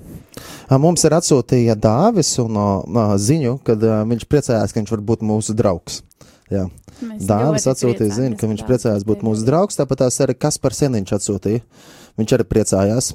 Mums 0.79 1.03
ir 1.07 1.15
atsūtīja 1.17 1.75
Dāvis 1.81 2.31
un 2.43 2.59
ā, 2.61 3.05
ziņu, 3.19 3.57
kad 3.67 3.83
ā, 3.83 4.01
viņš 4.07 4.27
priecājās, 4.29 4.73
ka 4.73 4.79
viņš 4.79 4.93
var 4.95 5.05
būt 5.11 5.27
mūsu 5.27 5.55
draugs. 5.57 6.01
Jā. 6.53 6.67
Mēs 7.03 7.27
Dāvis 7.27 7.67
atsūtīja, 7.67 8.07
priecājamies 8.07 8.39
ka 8.39 8.51
viņš 8.53 8.65
priecājās 8.67 9.05
būt 9.07 9.23
mūsu 9.27 9.45
draugs, 9.47 9.77
tāpat 9.77 10.05
tās 10.05 10.21
arī 10.23 10.37
Kaspars 10.39 10.79
Seniņš 10.83 11.15
atsūtīja. 11.19 11.63
Viņš 12.17 12.37
arī 12.37 12.47
priecājās. 12.49 13.11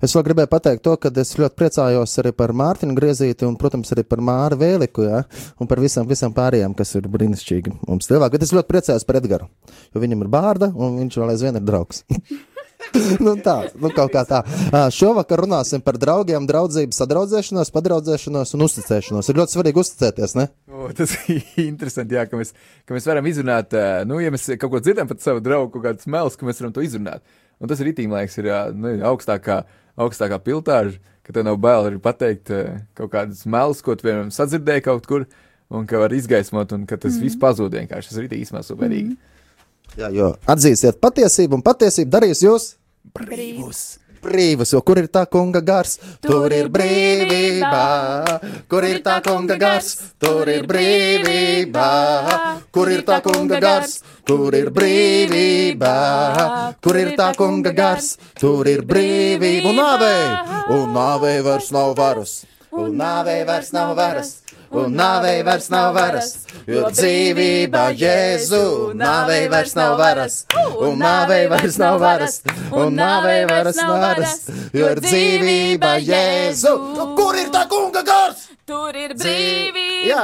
Es 0.00 0.14
vēl 0.16 0.24
gribēju 0.30 0.48
pateikt 0.48 0.80
to, 0.86 0.94
ka 0.96 1.10
es 1.20 1.34
ļoti 1.36 1.58
priecājos 1.60 2.14
arī 2.22 2.32
par 2.32 2.54
Mārtiņu 2.56 2.94
Griezīti 2.96 3.44
un, 3.44 3.58
protams, 3.60 3.90
arī 3.92 4.06
par 4.08 4.22
Māru 4.24 4.56
Vēliku, 4.60 5.04
jā, 5.04 5.24
un 5.60 5.68
par 5.68 5.82
visam, 5.84 6.06
visam 6.08 6.32
pārējiem, 6.36 6.72
kas 6.78 6.94
ir 6.96 7.08
brīnišķīgi 7.12 7.74
mums 7.82 8.08
cilvēki. 8.08 8.38
Bet 8.38 8.46
es 8.46 8.54
ļoti 8.56 8.70
priecājos 8.70 9.04
par 9.04 9.20
Edgaru, 9.20 9.50
jo 9.92 10.00
viņam 10.00 10.24
ir 10.24 10.30
bārda 10.32 10.70
un 10.72 10.96
viņš 11.02 11.20
vēl 11.20 11.34
aizvien 11.34 11.60
ir 11.60 11.66
draugs. 11.68 12.00
nu 13.26 13.34
tā, 13.44 13.56
nu 13.76 13.90
kaut 13.92 14.14
kā 14.14 14.22
tā. 14.28 14.40
Ā, 14.72 14.86
Šovakar 14.94 15.44
runāsim 15.44 15.84
par 15.84 15.98
draugiem, 16.00 16.48
draudzību, 16.48 16.96
sadraudzēšanos, 16.96 17.72
padraudzēšanos 17.74 18.56
un 18.56 18.64
uzticēšanos. 18.66 19.28
Ir 19.28 19.40
ļoti 19.42 19.56
svarīgi 19.56 19.82
uzticēties, 19.84 20.36
ne? 20.40 20.48
O, 20.72 20.88
tas 20.96 21.12
ir 21.28 21.44
interesanti, 21.68 22.16
jā, 22.16 22.24
ka, 22.30 22.40
mēs, 22.40 22.54
ka 22.88 22.96
mēs 22.96 23.10
varam 23.10 23.28
izrunāt, 23.28 23.76
nu, 24.08 24.22
ja 24.24 24.32
mēs 24.32 24.48
kaut 24.56 24.72
ko 24.72 24.80
dzirdam 24.80 25.10
par 25.10 25.20
savu 25.20 25.44
draugu, 25.44 25.74
kaut 25.76 25.90
kādas 25.90 26.08
melus, 26.10 26.40
ka 26.40 26.48
mēs 26.48 26.64
varam 26.64 26.72
to 26.76 26.88
izrunāt. 26.88 27.24
Un 27.60 27.70
tas 27.70 27.80
ir 27.82 27.92
itīm, 27.92 28.12
liekas, 28.16 28.38
ir 28.40 28.48
nu, 28.76 28.94
augstākā, 29.10 29.62
augstākā 30.00 30.40
piltāža, 30.44 30.96
ka 31.26 31.34
tev 31.36 31.46
nav 31.46 31.60
bail 31.60 31.90
arī 31.90 32.00
pateikt 32.02 32.52
ā, 32.54 32.60
kaut 32.96 33.12
kādas 33.12 33.44
melus, 33.44 33.82
ko 33.84 33.96
tu 33.98 34.08
vienam 34.08 34.32
sadzirdēji 34.34 34.86
kaut 34.86 35.08
kur, 35.08 35.26
un 35.70 35.86
ka 35.88 36.00
var 36.00 36.14
izgaismot, 36.16 36.72
un 36.74 36.86
ka 36.88 36.98
tas 36.98 37.18
mm. 37.18 37.26
viss 37.26 37.40
pazūd 37.40 37.76
vienkārši. 37.76 38.10
Tas 38.10 38.20
ir 38.20 38.28
itī 38.30 38.40
īstenībā 38.42 38.64
superīgi. 38.66 39.12
Mm. 39.12 39.26
Jā, 40.00 40.10
jo 40.14 40.32
atzīsiet 40.50 41.00
patiesību, 41.02 41.58
un 41.58 41.66
patiesība 41.66 42.18
darīs 42.18 42.44
jūs 42.44 42.74
Brīvus! 43.16 43.28
brīvus, 43.32 43.82
jo 44.74 44.80
kur 44.84 44.98
ir 45.00 45.08
tā 45.12 45.24
kunga 45.30 45.62
gars, 45.64 45.96
tur 46.20 46.52
ir 46.52 46.68
brīvība. 46.72 47.82
Kur 48.70 48.84
ir 48.84 49.00
tā 49.04 49.20
kunga 49.24 49.56
gars, 49.60 49.94
tur 50.20 50.48
ir 50.52 50.66
brīvība. 50.68 51.86
Kur 52.72 52.92
ir 52.92 53.02
tā 53.08 53.20
kunga 53.24 53.60
gars, 53.60 54.00
tur 54.28 54.54
ir 54.54 54.70
brīvība. 54.70 55.94
Kur 56.84 57.00
ir 57.00 57.14
tā 57.16 57.32
kunga 57.38 57.72
gars, 57.72 58.16
tur 58.38 58.68
ir 58.68 58.84
brīvība. 58.84 59.72
Un 59.72 59.80
nāvei, 59.80 60.22
un 60.76 60.94
nāvei 60.94 61.40
vairs 61.46 61.72
nav 61.72 61.96
varas. 61.98 62.40
Un 62.70 62.94
nāvei 62.94 63.42
vairs 63.46 63.72
nav 63.74 63.96
varas. 63.98 64.39
Un 64.70 64.92
nāvei 64.94 65.40
vairs 65.42 65.66
nav 65.72 65.88
varas, 65.96 66.28
jo 66.70 66.84
dzīvība 66.94 67.88
Jēzu, 67.98 68.92
nāvei 68.94 69.48
vairs 69.50 69.74
nav 69.74 69.96
varas, 69.98 70.36
un 70.78 71.00
nāvei 71.00 71.48
vairs 71.50 71.78
nav 71.82 71.98
varas, 71.98 72.36
un 72.70 72.94
nāvei 72.94 73.48
vairs 73.50 73.80
nav 73.80 73.96
varas, 74.04 74.36
jo 74.70 74.92
ir 74.92 75.02
dzīvība 75.02 75.96
Jēzu. 76.06 76.76
Kur 77.18 77.40
ir 77.42 77.50
tā 77.50 77.64
kunga 77.72 78.04
gars? 78.06 78.46
Tur 78.70 78.94
ir 78.94 79.16
brīvība. 79.18 80.06
Jā, 80.06 80.22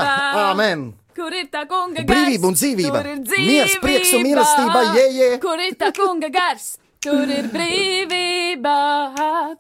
amen. 0.53 0.93
Kur 1.17 1.35
ir 1.35 1.51
tā 1.51 1.65
kunga 1.67 2.05
gars? 2.05 2.11
Brīvība 2.13 2.47
un 2.47 2.55
dzīvība. 2.55 3.05
Miers, 3.43 3.79
prieks 3.83 4.15
un 4.15 4.27
mīlestība, 4.29 4.89
jē, 4.95 5.07
jē. 5.19 5.31
Kur 5.43 5.67
ir 5.67 5.75
tā 5.81 5.91
kunga 5.97 6.31
gars? 6.31 6.77
Tur 7.07 7.31
ir 7.31 7.47
brīvība. 7.53 8.73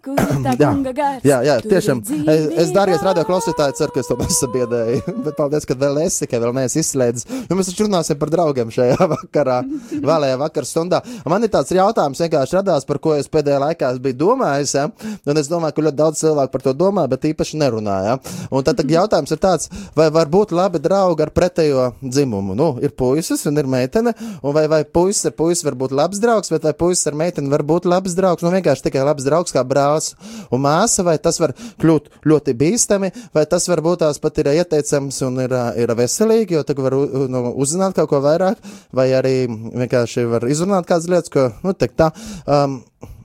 Kur 0.02 0.18
tā 0.44 0.54
kunga 0.58 0.90
gars? 0.96 1.22
jā, 1.26 1.36
jā 1.46 1.54
tiešām. 1.62 2.00
Es, 2.26 2.46
es 2.64 2.72
dārgais 2.74 3.04
radio 3.06 3.22
klausītāji, 3.28 3.76
ceru, 3.78 3.92
ka 3.94 4.02
es 4.02 4.08
to 4.10 4.16
nesabiedēju. 4.18 5.14
Bet 5.28 5.36
paldies, 5.38 5.66
ka 5.68 5.76
vēl 5.78 6.00
esi, 6.02 6.26
ka 6.26 6.40
vēl 6.42 6.56
neesi 6.56 6.82
izslēdzis. 6.82 7.28
Jo 7.46 7.58
mēs 7.58 7.70
taču 7.70 7.86
runāsim 7.86 8.18
par 8.18 8.32
draugiem 8.34 8.72
šajā 8.74 8.96
vakarā, 9.14 9.60
vēlējā 9.94 10.40
vakar 10.40 10.66
stundā. 10.66 11.00
Man 11.28 11.46
ir 11.46 11.52
tāds 11.54 11.70
jautājums, 11.76 12.24
vienkārši 12.24 12.58
radās, 12.58 12.88
par 12.88 13.00
ko 13.04 13.14
es 13.14 13.30
pēdējā 13.30 13.60
laikā 13.62 13.92
biju 14.02 14.18
domājis. 14.24 14.74
Ja? 14.80 14.88
Un 15.30 15.38
es 15.38 15.52
domāju, 15.52 15.76
ka 15.78 15.86
ļoti 15.86 16.00
daudz 16.02 16.24
cilvēku 16.24 16.54
par 16.56 16.66
to 16.66 16.74
domā, 16.74 17.06
bet 17.12 17.28
īpaši 17.30 17.62
nerunāja. 17.62 18.18
Un 18.50 18.66
tad 18.66 18.80
tad 18.82 18.90
jautājums 18.90 19.36
ir 19.36 19.42
tāds, 19.42 19.70
vai 19.94 20.08
var 20.10 20.26
būt 20.34 20.56
labi 20.56 20.82
draugi 20.82 21.22
ar 21.28 21.34
pretējo 21.36 21.92
dzimumu? 22.02 22.58
Nu, 22.58 22.72
ir 22.82 22.90
puisis 22.98 23.46
un 23.46 23.62
ir 23.62 23.70
meitene, 23.70 24.16
un 24.42 24.56
vai, 24.56 24.66
vai 24.72 24.82
puisis 24.82 25.30
ar 25.30 25.38
puisi 25.38 25.66
var 25.66 25.78
būt 25.78 25.94
labs 25.94 26.22
draugs, 26.22 26.50
vai 26.50 26.74
puisis 26.74 27.06
ar 27.06 27.14
meiteni 27.18 27.35
var 27.52 27.64
būt 27.66 27.88
labs 27.88 28.16
draugs? 28.16 28.44
Nu, 28.44 28.52
vienkārši 28.54 28.86
tikai 28.88 29.04
labs 29.06 29.26
draugs 29.26 29.54
kā 29.54 29.64
brālis 29.66 30.14
un 30.50 30.62
māsa, 30.64 31.04
vai 31.06 31.16
tas 31.22 31.40
var 31.42 31.54
kļūt 31.82 32.10
ļoti 32.26 32.56
bīstami, 32.58 33.12
vai 33.36 33.46
tas 33.50 33.68
varbūt 33.70 34.04
tās 34.04 34.20
pat 34.22 34.40
ir 34.42 34.52
ieteicams 34.56 35.20
un 35.28 35.42
ir, 35.44 35.56
ir 35.82 35.94
veselīgi, 35.98 36.58
jo 36.58 36.64
tad 36.66 36.80
var 36.82 36.96
nu, 37.32 37.44
uzzināt 37.54 37.96
kaut 37.98 38.10
ko 38.12 38.22
vairāk, 38.24 38.60
vai 38.96 39.10
arī 39.16 39.36
vienkārši 39.48 40.26
var 40.30 40.48
izrunāt 40.50 40.88
kādas 40.88 41.10
lietas, 41.12 41.32
ko, 41.32 41.50
nu, 41.64 41.76
tā. 41.76 42.12
Um, 42.46 42.80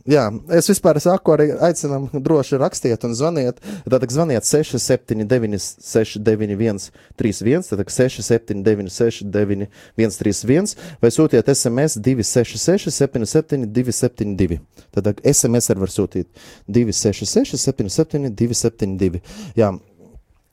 Jā, 0.10 0.24
es 0.58 0.66
vispār 0.70 0.98
saku, 1.02 1.34
arī 1.36 1.48
aicinām 1.62 2.08
droši 2.14 2.58
rakstiet 2.62 3.04
un 3.06 3.14
zvaniet. 3.18 3.60
Tad 3.86 4.06
zvaniet 4.10 4.48
679, 4.48 5.60
691, 5.86 6.88
31, 7.22 7.68
tad 7.70 7.84
679, 7.86 8.90
691, 8.90 9.70
131, 10.02 10.74
vai 11.04 11.14
sūtiet 11.14 11.52
SMS 11.54 12.00
266, 12.02 12.90
77, 12.98 13.70
272. 13.70 14.60
Tad 14.92 15.22
SMS 15.22 15.70
arī 15.72 15.86
var 15.86 15.94
sūtīt 15.94 16.28
266, 16.66 17.62
77, 17.62 18.34
272. 18.34 19.22
Jā, 19.60 19.70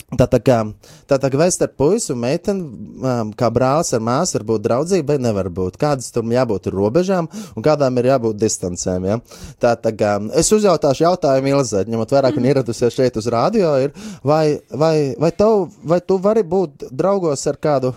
Tā 0.09 0.25
tā 0.25 0.39
kā, 0.41 0.63
tā 1.05 1.19
tā 1.21 1.29
kā 1.29 1.37
vai 1.37 1.51
starp 1.53 1.75
puisi 1.77 2.15
un 2.15 2.23
meiteni, 2.23 2.63
um, 3.05 3.33
kā 3.37 3.51
brālis 3.53 3.93
ar 3.93 4.01
māsu, 4.01 4.39
var 4.39 4.45
būt 4.49 4.63
draudzība, 4.65 5.13
vai 5.13 5.21
nevar 5.21 5.51
būt. 5.53 5.77
Kādas 5.77 6.09
tam 6.15 6.33
jābūt 6.33 6.71
ir 6.71 6.77
robežām 6.79 7.29
un 7.29 7.67
kādām 7.67 8.01
ir 8.01 8.09
jābūt 8.15 8.39
distancēm. 8.41 9.05
Ja? 9.05 9.19
Tā, 9.61 9.75
tā 9.77 9.93
kā, 9.93 10.15
es 10.33 10.49
uzjautāšu 10.57 11.05
jautājumu 11.05 11.53
Ilzai, 11.53 11.83
ņemot 11.93 12.15
vērā, 12.17 12.31
ka 12.33 12.41
viņa 12.41 12.55
ieradusies 12.55 12.97
šeit 12.97 13.21
uz 13.21 13.29
rādio, 13.35 13.75
ir, 13.85 13.93
vai, 14.25 14.57
vai, 14.73 14.95
vai, 15.21 15.31
tev, 15.37 15.69
vai 15.85 16.01
tu 16.01 16.17
vari 16.25 16.47
būt 16.57 16.89
draugos 16.89 17.45
ar 17.53 17.61
kādu 17.69 17.93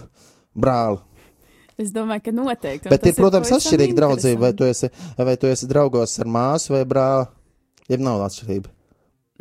brāli? 0.52 1.00
Es 1.80 1.96
domāju, 1.96 2.26
ka 2.28 2.36
noteikti. 2.36 2.92
Bet 2.92 3.08
ir, 3.08 3.16
protams, 3.16 3.48
pavisam 3.48 3.64
atšķirīga 3.64 3.98
draudzība, 4.02 4.50
vai 4.50 4.52
tu 4.60 4.68
esi, 4.68 4.92
vai 5.16 5.40
tu 5.40 5.48
esi 5.48 5.72
draugos 5.72 6.20
ar 6.20 6.28
māsu 6.28 6.76
vai 6.76 6.84
brāli. 6.84 7.32
Jeb 7.88 8.04
nav 8.04 8.28
atšķirība. 8.28 8.81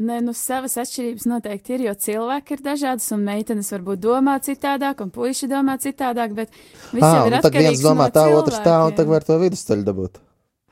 Nē, 0.01 0.21
nu 0.25 0.33
savas 0.33 0.79
atšķirības 0.81 1.27
noteikti 1.29 1.75
ir, 1.77 1.83
jo 1.91 1.93
cilvēki 2.07 2.55
ir 2.57 2.63
dažādas, 2.65 3.09
un 3.13 3.25
meitenes 3.27 3.69
varbūt 3.75 4.01
domā 4.01 4.39
citādāk, 4.41 5.03
un 5.05 5.11
puiši 5.13 5.49
domā 5.51 5.75
citādāk, 5.83 6.33
bet 6.39 6.55
viss 6.95 7.05
Ah, 7.05 7.19
jau 7.19 7.27
ir 7.29 7.35
nu, 7.35 7.41
tad 7.45 7.53
viens 7.53 7.75
atkarīgs 7.77 7.83
domā 7.85 8.07
no 8.09 8.15
tā, 8.17 8.25
otrs 8.39 8.61
tā, 8.65 8.79
un 8.81 8.95
cilvēkiem. 8.95 8.97
tad 8.97 9.11
var 9.13 9.27
to 9.29 9.39
vidusceļu 9.45 9.85
dabūt. 9.91 10.21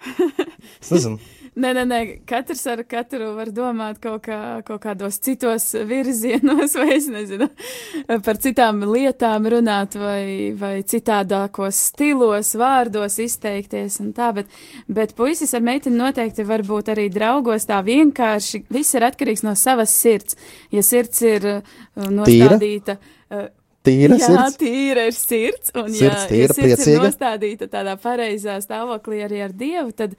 Es 0.78 0.92
nezinu. 0.94 1.18
Nē, 1.58 1.72
nē, 1.74 1.82
nē, 1.90 1.98
katrs 2.28 2.60
ar 2.70 2.84
katru 2.86 3.32
var 3.34 3.48
domāt 3.54 3.98
kaut, 4.02 4.20
kā, 4.28 4.38
kaut 4.66 4.82
kādos 4.84 5.16
citos 5.24 5.64
virzienos, 5.88 6.76
vai 6.78 6.92
es 6.94 7.08
nezinu, 7.10 7.48
par 8.22 8.38
citām 8.42 8.84
lietām 8.86 9.48
runāt, 9.50 9.96
vai, 9.98 10.54
vai 10.58 10.76
citādākos 10.86 11.80
stilos, 11.90 12.52
vārdos 12.60 13.18
izteikties 13.24 13.98
un 14.04 14.12
tā, 14.14 14.30
bet, 14.36 14.54
bet 14.86 15.16
puisis 15.18 15.54
ar 15.58 15.66
meiteni 15.66 15.98
noteikti 15.98 16.46
var 16.46 16.62
būt 16.68 16.92
arī 16.94 17.08
draugos 17.10 17.66
tā 17.66 17.80
vienkārši. 17.86 18.62
Viss 18.70 18.94
ir 18.94 19.08
atkarīgs 19.08 19.42
no 19.46 19.56
savas 19.58 19.94
sirds. 19.98 20.38
Ja 20.74 20.84
sirds 20.86 21.22
ir 21.26 21.48
uh, 21.58 21.78
nostādīta. 22.06 23.00
Uh, 23.28 23.48
Tīra 23.88 24.18
Jā, 24.18 24.26
sirds. 24.26 24.56
tīra 24.60 25.04
ir 25.08 25.14
sirds, 25.16 25.70
un 25.78 25.86
Sirds 25.94 26.24
ja, 26.24 26.26
tīra, 26.28 26.48
ja 26.50 26.54
sirds 26.54 26.58
ir 26.58 26.74
priecīga. 26.76 27.04
nostādīta 27.06 27.68
tādā 27.72 27.94
pareizā 28.02 28.58
stāvoklī 28.60 29.22
arī 29.24 29.38
ar 29.46 29.54
Dievu, 29.56 29.94
tad, 29.96 30.16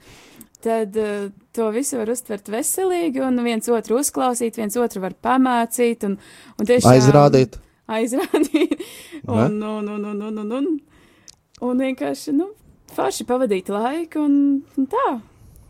tad 0.62 0.96
uh, 1.00 1.30
to 1.56 1.70
visu 1.74 1.98
var 2.00 2.12
uztvert 2.12 2.50
veselīgi, 2.52 3.22
un 3.26 3.40
viens 3.46 3.68
otru 3.72 3.98
uzklausīt, 4.00 4.58
viens 4.60 4.76
otru 4.80 5.02
var 5.04 5.16
pamācīt, 5.24 6.06
un, 6.08 6.18
un 6.58 6.68
tiešām 6.70 6.94
Aizrādīt. 6.94 7.58
Aizrādīt, 7.90 8.76
un, 9.26 9.58
un, 9.58 9.88
un, 9.96 10.06
un, 10.12 10.22
un, 10.28 10.38
un, 10.44 10.54
un, 10.60 10.70
un 11.70 11.82
vienkārši, 11.86 12.36
nu, 12.36 12.52
forši 12.94 13.26
pavadīt 13.28 13.72
laiku, 13.72 14.22
un, 14.28 14.38
un 14.78 14.88
tā. 14.90 15.08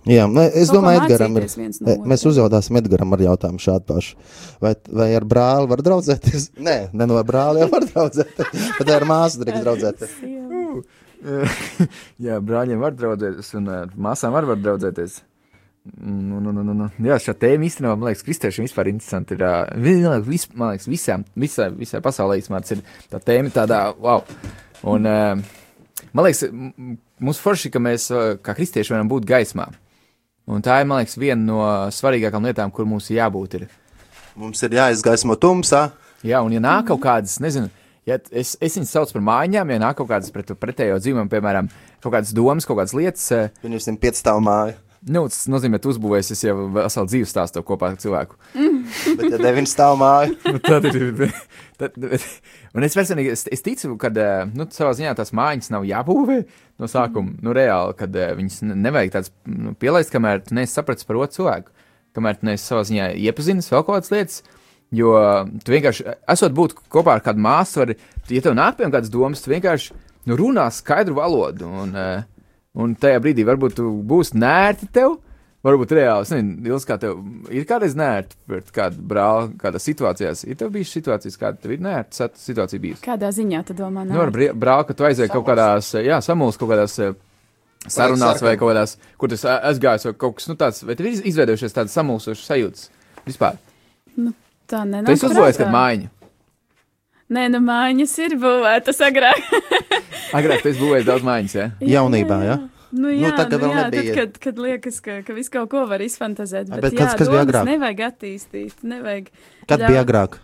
Jā, 0.09 0.25
es 0.57 0.71
Kaut 0.71 0.79
domāju, 0.79 1.03
Edgaram 1.05 1.35
ir. 1.37 1.45
no 1.85 1.95
Mēs 2.09 2.23
otra. 2.23 2.31
uzjautājsim 2.33 2.79
Edgaram 2.81 3.13
ar 3.13 3.21
jautājumu 3.27 3.61
šādu 3.61 3.85
pašu. 3.91 4.17
Vai, 4.63 4.73
vai 4.89 5.11
ar 5.19 5.27
brāli 5.29 5.69
var 5.69 5.83
draudzēties? 5.85 6.47
Nē, 6.69 6.77
ne 6.97 7.09
no 7.11 7.21
brāli 7.29 7.61
jau 7.61 7.69
var 7.75 7.85
draudzēties. 7.91 8.71
Bet 8.79 8.93
ar 8.97 9.05
māsu 9.09 9.43
drīkst 9.45 9.67
draudzēties. 9.67 10.17
Jā, 12.27 12.39
brāļiem 12.41 12.81
var 12.81 12.95
draudzēties, 12.97 13.51
un 13.59 13.69
ar 13.73 13.93
māsām 13.97 14.37
arī 14.39 14.53
var 14.53 14.63
draudzēties. 14.63 15.21
Nu, 15.97 16.41
nu, 16.41 16.53
nu, 16.53 16.63
nu, 16.63 16.75
nu. 16.77 16.89
Jā, 17.05 17.17
šā 17.23 17.35
tēma 17.41 17.65
īstenībā, 17.65 17.95
man 17.97 18.11
liekas, 18.11 18.25
kristiešiem 18.27 18.67
vispār 18.67 18.91
interesanti. 18.91 19.37
Ir, 19.37 19.45
vienalga, 19.81 20.21
vis, 20.29 20.45
man 20.53 20.75
liekas, 20.75 20.89
visām, 20.91 21.25
visai, 21.41 21.71
visai 21.77 22.03
pasaulē 22.05 22.37
tas 22.45 22.75
ir 22.77 22.83
tā 23.11 23.21
tēma 23.25 23.53
tādā, 23.55 23.81
wow. 23.97 24.25
Un, 24.93 25.09
man 25.09 26.27
liekas, 26.27 26.45
mums 27.21 27.41
forši, 27.41 27.73
ka 27.73 27.81
mēs 27.81 28.11
kā 28.45 28.57
kristieši 28.57 28.93
varam 28.93 29.09
būt 29.09 29.29
gaismā. 29.29 29.71
Un 30.51 30.65
tā 30.67 30.81
ir, 30.83 30.89
man 30.91 31.01
liekas, 31.01 31.17
viena 31.21 31.41
no 31.41 31.65
svarīgākām 31.95 32.49
lietām, 32.49 32.73
kur 32.75 32.89
mums 32.89 33.09
ir 33.11 33.21
jābūt. 33.23 33.61
Ir. 33.61 33.67
Mums 34.41 34.63
ir 34.67 34.77
jāizgaismo 34.77 35.37
tumsā. 35.41 35.89
Jā, 36.27 36.43
un 36.45 36.53
ja 36.53 36.61
nāk 36.61 36.91
kaut 36.91 37.01
kādas, 37.05 37.39
nezinu, 37.41 37.71
ja 38.09 38.19
es, 38.31 38.57
es 38.61 38.77
viņus 38.79 38.93
saucu 38.97 39.17
par 39.19 39.27
mājām, 39.29 39.73
ja 39.75 39.81
nāk 39.83 39.99
kaut 40.01 40.11
kādas 40.13 40.33
pret, 40.35 40.53
pretējo 40.61 41.01
dzīvumu, 41.03 41.31
piemēram, 41.33 41.71
kaut 42.03 42.15
kādas 42.17 42.33
domas, 42.37 42.69
kaut 42.69 42.81
kādas 42.81 42.95
lietas, 42.97 43.27
eh, 43.37 43.51
Viņus 43.65 43.91
ir 43.93 43.99
piecstāv 44.03 44.41
māja. 44.45 44.79
Nu, 45.01 45.23
tas 45.33 45.47
nozīmē, 45.49 45.79
ka 45.81 45.89
uzbūvējis 45.89 46.35
es 46.35 46.43
jau 46.45 46.55
veselu 46.75 47.09
dzīves 47.09 47.31
stāstu 47.33 47.63
kopā 47.65 47.89
ar 47.89 48.01
cilvēku. 48.03 48.37
Bet, 49.17 49.31
ja 49.33 49.39
deviņi 49.41 49.71
stāv 49.71 49.97
māju, 49.97 50.35
Nu, 50.53 50.61
tad 50.61 50.85
ir. 50.91 51.31
Tad, 51.81 51.95
un 51.97 52.85
es 52.85 52.93
personīgi 52.99 53.31
es, 53.33 53.47
es 53.49 53.65
ticu, 53.65 53.95
ka 53.97 54.11
nu, 54.53 54.67
savā 54.69 54.91
ziņā 54.99 55.15
tās 55.17 55.33
mājas 55.33 55.71
nav 55.73 55.87
jābūvē 55.89 56.43
no 56.77 56.89
sākuma. 56.93 57.33
Nu, 57.41 57.55
reāli, 57.57 57.97
kad 57.97 58.17
eh, 58.21 58.35
viņas 58.37 58.59
ne- 58.69 58.77
nevajag 58.85 59.15
tādas 59.17 59.33
nu, 59.49 59.73
pielaist, 59.81 60.13
kamēr 60.13 60.45
tu 60.45 60.59
neesi 60.59 60.77
sapratis 60.77 61.09
par 61.09 61.17
otru 61.23 61.39
cilvēku. 61.39 61.73
Kamēr 62.19 62.37
tu 62.37 62.51
neesi 62.51 62.69
savā 62.69 62.85
ziņā 62.85 63.09
iepazinis 63.25 63.73
vēl 63.73 63.87
kaut 63.87 63.95
kādas 64.03 64.13
lietas. 64.13 64.43
Jo 64.91 65.15
tu 65.63 65.71
vienkārši, 65.71 66.05
esot 66.35 66.55
būt 66.55 66.75
kopā 66.91 67.15
ar 67.19 67.23
kādu 67.23 67.43
māsu, 67.45 67.79
vari, 67.85 67.95
ja 68.27 68.43
tev 68.43 68.57
nāk 68.59 68.79
pie 68.79 68.89
kādas 68.91 69.13
domas, 69.13 69.43
tu 69.45 69.53
vienkārši 69.53 69.95
nu, 70.27 70.37
runā 70.39 70.67
skaidru 70.75 71.15
valodu. 71.21 71.69
Un, 71.85 71.95
eh, 71.95 72.47
un 72.75 72.97
tajā 72.99 73.21
brīdī 73.23 73.47
varbūt 73.47 73.79
tu 73.79 73.91
būsi 74.07 74.39
nērti 74.41 74.91
tev. 74.93 75.19
Varbūt 75.61 75.91
reāli, 75.93 76.25
es 76.25 76.31
nezinu, 76.33 76.71
Ils, 76.73 76.85
kā 76.89 76.97
tev 76.97 77.19
ir 77.53 77.67
kādreiz 77.69 77.93
nērti 77.93 78.39
pret 78.49 78.71
kādu 78.73 79.03
brāli, 79.05 79.51
kādā 79.61 79.77
situācijā. 79.77 80.33
Ir 80.49 80.57
tev 80.57 80.71
bijušas 80.73 80.95
situācijas, 80.97 81.37
kāda 81.37 81.61
tev 81.61 81.75
ir 81.75 81.83
nērta 81.85 82.31
situācija 82.33 82.81
bijusi? 82.81 83.05
Kādā 83.05 83.29
ziņā 83.29 83.61
tu 83.69 83.77
domā? 83.77 84.07
Nu, 84.09 84.23
ar 84.25 84.33
brāli, 84.33 84.87
ka 84.89 84.97
tu 84.97 85.05
aizēji 85.05 85.35
kaut 85.35 85.45
kādās, 85.51 85.93
jā, 86.01 86.23
samulst 86.25 86.59
kaut 86.63 86.73
kādās 86.73 86.97
eh, 87.05 87.13
sarunās 87.87 88.41
vai 88.41 88.57
kaut 88.57 88.73
kādās, 88.73 88.97
kur 89.21 89.29
tas 89.29 89.45
aizgājis 89.45 90.09
vai 90.09 90.15
kaut 90.25 90.41
kas, 90.41 90.49
nu 90.49 90.57
tāds, 90.57 90.81
vai 90.81 90.97
tev 90.97 91.11
ir 91.11 91.21
izveidojušies 91.29 91.77
tādas 91.77 91.99
samulstošas 92.01 92.49
sajūtas 92.55 92.89
vispār? 93.29 93.61
Tā 94.71 94.83
nenāk. 94.87 95.13
Uzbūvējis 95.17 95.59
prātā. 95.59 95.65
kādu 95.67 95.77
mājiņu. 95.77 96.11
Nē, 97.31 97.45
nu 97.55 97.61
mājiņas 97.63 98.13
ir 98.27 98.33
būvētas 98.43 98.99
agrāk. 99.07 99.39
Agrāk 100.39 100.63
tu 100.65 100.71
esi 100.73 100.81
būvējis 100.83 101.07
daudz 101.07 101.27
mājiņas, 101.27 101.55
jā? 101.61 101.67
Jaunībā, 101.97 102.39
jā? 102.47 102.59
Nu, 102.61 102.69
Nu, 102.91 103.07
jā, 103.15 103.29
nu, 103.31 103.59
vēl 103.63 103.71
jā, 103.71 103.83
nebija. 103.87 104.15
Tad, 104.17 104.17
kad, 104.19 104.39
kad 104.43 104.57
liekas, 104.59 104.97
ka, 105.05 105.21
ka 105.23 105.35
viss 105.37 105.53
kaut 105.55 105.69
ko 105.71 105.85
var 105.87 106.03
izfantazēt. 106.03 106.73
Bet, 106.73 106.81
bet 106.89 106.97
jā, 106.99 107.05
kas- 107.05 107.21
kas 107.21 107.29
bija 107.31 107.45
agrāk? 107.47 107.69
Nevajag 107.69 108.01
attīstīt, 108.09 108.81
nevajag. 108.83 109.29
kad 109.71 109.79
ļaut- 109.79 109.93
bija 109.93 110.01
agrāk? 110.03 110.39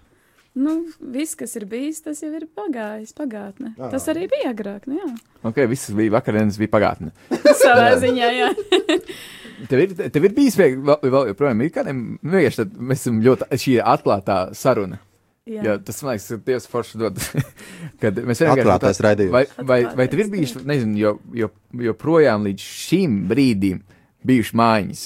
Nu, 0.55 0.77
viss, 1.03 1.35
kas 1.35 1.57
ir 1.59 1.67
bijis, 1.67 1.99
tas 2.07 2.23
jau 2.23 2.31
ir 2.39 2.47
pagājis, 2.47 3.11
pagātnē. 3.19 3.75
Jā. 3.77 3.91
Tas 3.91 4.07
arī 4.09 4.29
bija 4.31 4.55
agrāk, 4.55 4.87
nu 4.87 4.95
jā. 5.03 5.11
Ok, 5.43 5.59
viss 5.69 5.91
bija 5.91 6.15
vakarienes, 6.15 6.57
bija 6.57 6.71
pagātne. 6.71 7.11
Savā 7.65 7.91
ziņā, 7.99 8.31
jā. 8.39 8.53
Tev 9.71 9.83
ir, 9.83 9.97
tev 10.13 10.29
ir 10.29 10.37
bijis 10.37 10.57
vēl, 10.59 10.79
vēl, 10.85 11.11
vēl 11.15 11.33
joprojām 11.33 11.65
ir 11.65 11.73
kādiem, 11.75 12.05
nu, 12.21 12.33
vienkārši 12.35 12.63
tad 12.63 12.77
mēs 12.77 13.05
esam 13.05 13.21
ļoti, 13.25 13.49
šī 13.63 13.77
ir 13.79 13.91
atklātā 13.95 14.39
saruna. 14.57 15.01
jā. 15.49 15.63
Jā, 15.65 15.77
tas 15.83 16.03
man 16.03 16.15
liekas, 16.15 16.29
ka 16.29 16.41
Dievs 16.51 16.71
forši 16.71 17.01
dod. 17.01 17.21
kad 18.03 18.19
mēs 18.21 18.43
vienkārši. 18.45 18.65
Atklātais 18.67 19.03
raidījums. 19.07 19.35
Vai, 19.35 19.45
vai, 19.73 19.81
vai 20.03 20.09
tev 20.13 20.25
ir 20.27 20.33
bijuši, 20.35 20.65
nezinu, 20.69 20.97
jo, 21.01 21.15
jo, 21.45 21.51
joprojām 21.89 22.49
līdz 22.51 22.71
šim 22.87 23.21
brīdim 23.31 23.85
bijuši 24.27 24.59
mājiņas 24.61 25.05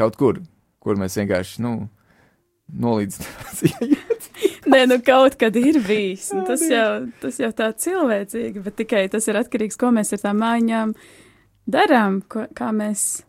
kaut 0.00 0.16
kur, 0.20 0.40
kur 0.80 0.98
mēs 1.00 1.18
vienkārši, 1.20 1.62
nu, 1.64 1.74
nolīdzinām. 2.80 3.98
Nē, 4.70 4.84
nu 4.88 5.00
kaut 5.04 5.36
kad 5.40 5.56
ir 5.58 5.80
bijis. 5.84 6.30
Nu, 6.36 6.44
tas, 6.48 6.62
jau, 6.68 7.08
tas 7.22 7.40
jau 7.40 7.50
tā 7.56 7.70
cilvēcīgi, 7.84 8.62
bet 8.64 8.78
tikai 8.80 9.06
tas 9.12 9.26
ir 9.28 9.40
atkarīgs, 9.40 9.78
ko 9.80 9.90
mēs 9.96 10.14
ar 10.16 10.22
tām 10.24 10.40
mājām 10.42 10.94
darām, 11.70 12.20
ko, 12.30 12.46
kā 12.56 12.70
mēs. 12.76 13.24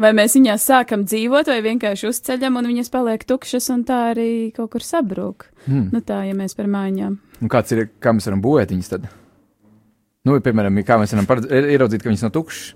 Vai 0.00 0.12
mēs 0.16 0.34
viņās 0.38 0.64
sākam 0.70 1.02
dzīvot, 1.04 1.50
vai 1.52 1.60
vienkārši 1.66 2.08
uzceļam, 2.08 2.56
un 2.58 2.68
viņas 2.70 2.88
paliek 2.90 3.24
tukšas, 3.28 3.68
un 3.74 3.82
tā 3.88 3.98
arī 4.14 4.30
kaut 4.56 4.72
kur 4.72 4.84
sabrūk. 4.86 5.50
Hmm. 5.66 5.90
Nu, 5.92 6.00
tā, 6.00 6.22
ja 6.26 6.36
mēs 6.36 6.56
par 6.58 6.70
mājām. 6.72 7.18
Un 7.42 7.50
kāds 7.52 7.74
ir, 7.76 7.90
kā 8.02 8.14
mēs 8.16 8.26
varam 8.30 8.42
būvēt 8.42 8.72
viņas 8.72 8.92
tad? 8.94 9.10
Nu, 10.24 10.38
piemēram, 10.40 10.80
kā 10.86 10.96
mēs 11.00 11.12
varam 11.12 11.28
paredz- 11.28 11.50
ieraudzīt, 11.50 12.02
ka 12.02 12.10
viņas 12.10 12.24
nav 12.24 12.32
tukšas. 12.38 12.72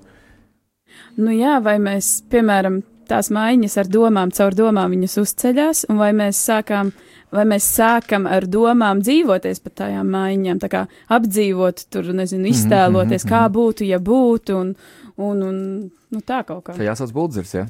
Nu, 1.16 1.32
jā, 1.32 1.56
vai 1.64 1.78
mēs, 1.80 2.20
piemēram, 2.28 2.82
tās 3.08 3.30
mājiņas 3.32 3.76
ar 3.80 3.90
domām, 3.90 4.32
caur 4.34 4.56
domām 4.56 4.92
viņas 4.92 5.16
uzceļās, 5.22 5.84
un 5.90 6.00
vai 6.02 6.10
mēs 6.16 6.40
sākām, 6.48 6.90
vai 7.34 7.44
mēs 7.48 7.68
sākam 7.78 8.26
ar 8.30 8.46
domām 8.50 9.00
dzīvoties 9.04 9.62
pa 9.64 9.72
tajām 9.82 10.10
mājiņām, 10.12 10.60
tā 10.62 10.70
kā 10.72 10.82
apdzīvot, 11.16 11.86
tur, 11.92 12.12
nezinu, 12.16 12.50
iztēloties, 12.52 13.24
mhm, 13.24 13.32
kā 13.32 13.44
būtu, 13.52 13.86
ja 13.88 14.00
būtu, 14.02 14.58
un, 14.60 14.74
un, 15.16 15.42
un 15.42 15.58
nu, 15.86 16.22
tā 16.24 16.42
kaut 16.46 16.64
kā. 16.66 16.76
Tā 16.76 16.86
jāsauc 16.86 17.12
buldzers, 17.16 17.54
jā. 17.56 17.66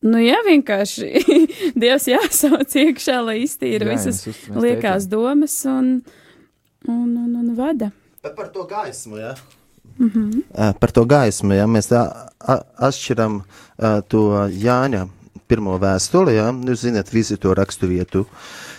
Nu, 0.00 0.16
jā, 0.22 0.38
vienkārši 0.46 1.08
Dievs 1.80 2.08
jāsauc 2.08 2.76
iekšā, 2.82 3.18
lai 3.24 3.42
iztīra 3.44 3.90
Jā, 3.90 3.96
visas 3.98 4.44
liekās 4.48 5.08
domas 5.10 5.58
un, 5.68 5.98
un, 6.88 7.08
un, 7.08 7.32
un 7.42 7.50
vada. 7.58 7.90
Bet 8.24 8.36
par 8.36 8.48
to 8.54 8.64
gaismu, 8.68 9.20
jā. 9.20 9.34
Mm 9.98 10.10
-hmm. 10.10 10.72
Par 10.80 10.90
to 10.90 11.04
gaismu, 11.04 11.52
ja 11.52 11.66
mēs 11.66 11.92
atšķiram 12.76 13.42
to 14.08 14.48
Jāņa 14.48 15.08
pirmo 15.48 15.78
vēstuli, 15.78 16.34
ja 16.34 16.52
jūs 16.52 16.86
zināt 16.86 17.12
visi 17.12 17.36
to 17.36 17.54
raksturvietu. 17.54 18.26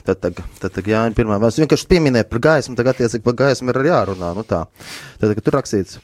Tad, 0.05 0.19
tad, 0.19 0.33
tad, 0.59 0.71
tad 0.73 0.87
Jāņa 0.87 1.13
pirmā 1.13 1.37
vēstule 1.37 1.65
vienkārši 1.65 1.87
pieminēja 1.87 2.23
par 2.23 2.39
gaismu, 2.39 2.75
tagad 2.75 2.95
attiecīgi 2.95 3.23
par 3.23 3.33
gaismu 3.33 3.69
ir 3.69 3.77
arī 3.77 3.91
jārunā. 3.91 4.33
Nu 4.35 4.43
tā. 4.43 4.65
Tad, 5.19 5.35
kad 5.35 5.43
tur 5.43 5.53
rakstīts. 5.53 5.99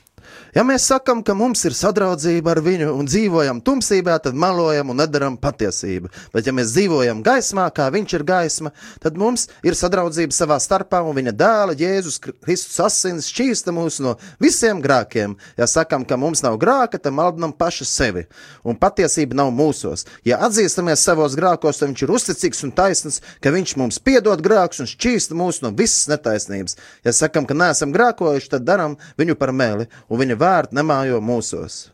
Ja 0.55 0.63
mēs 0.67 0.85
sakām, 0.87 1.19
ka 1.25 1.35
mums 1.37 1.63
ir 1.67 1.75
sadraudzība 1.75 2.53
ar 2.53 2.61
viņu 2.63 2.93
un 2.95 3.07
dzīvojam 3.09 3.59
tumsībā, 3.65 4.15
tad 4.23 4.37
melojam 4.37 4.93
un 4.93 5.01
nedaram 5.01 5.35
patiesību. 5.41 6.09
Bet, 6.33 6.47
ja 6.47 6.53
mēs 6.55 6.71
dzīvojam 6.75 7.23
gaismā, 7.25 7.67
kā 7.75 7.89
viņš 7.93 8.15
ir 8.15 8.23
gaisma, 8.27 8.71
tad 9.03 9.19
mums 9.19 9.47
ir 9.67 9.75
sadraudzība 9.77 10.35
savā 10.35 10.57
starpā, 10.63 11.01
un 11.03 11.17
viņa 11.17 11.33
dēla 11.37 11.75
Jēzus 11.77 12.19
Kristus 12.23 12.79
asins 12.83 13.27
šķīsta 13.31 13.73
mūs 13.75 13.99
no 14.05 14.15
visiem 14.43 14.79
grākiem. 14.83 15.35
Ja 15.59 15.67
sakām, 15.67 16.05
ka 16.07 16.19
mums 16.19 16.43
nav 16.45 16.55
grāka, 16.61 17.01
tad 17.01 17.15
maldinam 17.17 17.51
paši 17.51 17.87
sevi, 17.89 18.25
un 18.63 18.79
patiesība 18.79 19.37
nav 19.41 19.51
mūsos. 19.55 20.07
Ja 20.27 20.39
atzīstamies 20.47 21.03
savos 21.03 21.35
grākos, 21.37 21.81
tad 21.81 21.91
viņš 21.91 22.05
ir 22.05 22.15
uzticīgs 22.15 22.63
un 22.67 22.73
taisns, 22.77 23.21
ka 23.43 23.51
viņš 23.53 23.75
mums 23.81 23.99
piedod 23.99 24.41
grākus 24.45 24.83
un 24.83 24.89
šķīsta 24.89 25.37
mūs 25.37 25.61
no 25.65 25.73
visas 25.75 26.07
netaisnības. 26.11 26.77
Ja 27.05 27.13
sakām, 27.15 27.45
ka 27.49 27.57
neesam 27.57 27.93
grākojuši, 27.95 28.53
tad 28.55 28.67
darām 28.67 28.97
viņu 29.19 29.37
par 29.39 29.53
meli, 29.55 29.89
un 30.07 30.21
viņa 30.21 30.36
vārdi 30.39 30.77
nemājo 30.79 31.19
mūsos. 31.23 31.87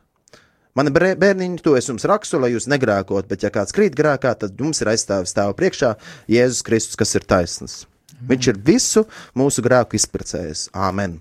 Mani 0.73 0.89
bērniņi, 0.93 1.61
to 1.61 1.75
es 1.77 1.89
jums 1.89 2.05
rakstu, 2.09 2.39
lai 2.41 2.53
jūs 2.55 2.65
negrākot, 2.71 3.27
bet 3.29 3.45
ja 3.45 3.51
kāds 3.53 3.75
krīt 3.75 3.93
grākā, 3.97 4.33
tad 4.37 4.57
jums 4.57 4.81
ir 4.81 4.89
aizstāvis 4.93 5.35
stāv 5.35 5.53
priekšā 5.59 5.93
Jēzus 6.33 6.65
Kristus, 6.65 6.97
kas 6.97 7.13
ir 7.19 7.27
taisns. 7.29 7.83
Viņš 8.23 8.49
ir 8.53 8.63
visu 8.71 9.05
mūsu 9.37 9.65
grēku 9.65 9.99
izpircējis. 9.99 10.71
Āmen! 10.73 11.19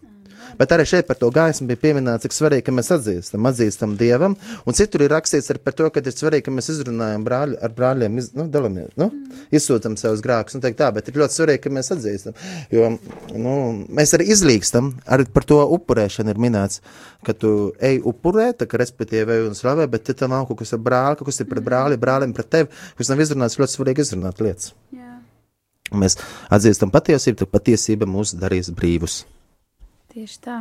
Bet 0.58 0.72
arī 0.74 0.86
šeit 0.88 1.08
par 1.08 1.18
to 1.20 1.30
gaismu 1.34 1.68
bija 1.70 1.80
pieminēts, 1.82 2.26
cik 2.26 2.36
svarīgi, 2.36 2.66
ka 2.66 2.74
mēs 2.76 2.92
atzīstam, 2.96 3.48
atzīstam 3.48 3.96
Dievam. 4.00 4.36
Un 4.68 4.76
citur 4.76 5.04
ir 5.06 5.12
rakstīts 5.14 5.50
arī 5.52 5.62
par 5.64 5.76
to, 5.78 5.88
ka 5.92 6.02
ir 6.02 6.14
svarīgi, 6.14 6.46
ka 6.46 6.54
mēs 6.54 6.70
izrunājam 6.74 7.24
brāļu, 7.26 7.58
ar 7.62 7.74
brāļiem, 7.76 8.18
iz, 8.22 8.30
nu, 8.38 8.46
dalamies, 8.52 8.92
nu, 9.00 9.08
izsūtam 9.54 9.96
savus 10.00 10.22
grēkus. 10.24 10.58
Nu, 10.58 10.64
tā, 10.64 10.90
bet 10.94 11.08
ir 11.08 11.20
ļoti 11.22 11.38
svarīgi, 11.38 11.62
ka 11.66 11.74
mēs 11.78 11.92
atzīstam. 11.96 12.38
Jo 12.72 12.92
nu, 13.36 13.54
mēs 13.92 14.14
arī 14.16 14.28
izlīkstam, 14.34 14.92
arī 15.06 15.28
par 15.32 15.46
to 15.48 15.60
upurēšanu 15.76 16.34
ir 16.34 16.42
minēts, 16.42 16.82
ka 17.26 17.34
tu 17.36 17.72
ej 17.82 18.00
upurēt, 18.08 18.64
kā 18.68 18.80
respektīvi 18.80 19.38
ej 19.38 19.46
un 19.48 19.58
slavē, 19.58 19.88
bet 19.90 20.10
ja 20.10 20.16
tev 20.18 20.32
nav 20.32 20.48
kaut 20.48 20.62
kas 20.62 20.74
ar 20.76 20.82
brāli, 20.82 21.18
kaut 21.20 21.30
kas 21.30 21.42
ir 21.42 21.50
pret 21.50 21.64
brāli, 21.66 22.00
brālim 22.00 22.34
pret 22.36 22.50
tevi, 22.52 22.82
kas 22.98 23.12
nav 23.12 23.22
izrunāts, 23.22 23.58
ļoti 23.60 23.76
svarīgi 23.76 24.06
izrunāt 24.06 24.42
lietas. 24.42 24.72
Jā. 24.94 25.18
Mēs 25.92 26.16
atzīstam 26.52 26.92
patiesību, 26.92 27.42
tad 27.42 27.52
patiesība 27.52 28.08
mūs 28.08 28.34
darīs 28.40 28.72
brīvus. 28.74 29.22
Tieši 30.12 30.40
tā. 30.44 30.56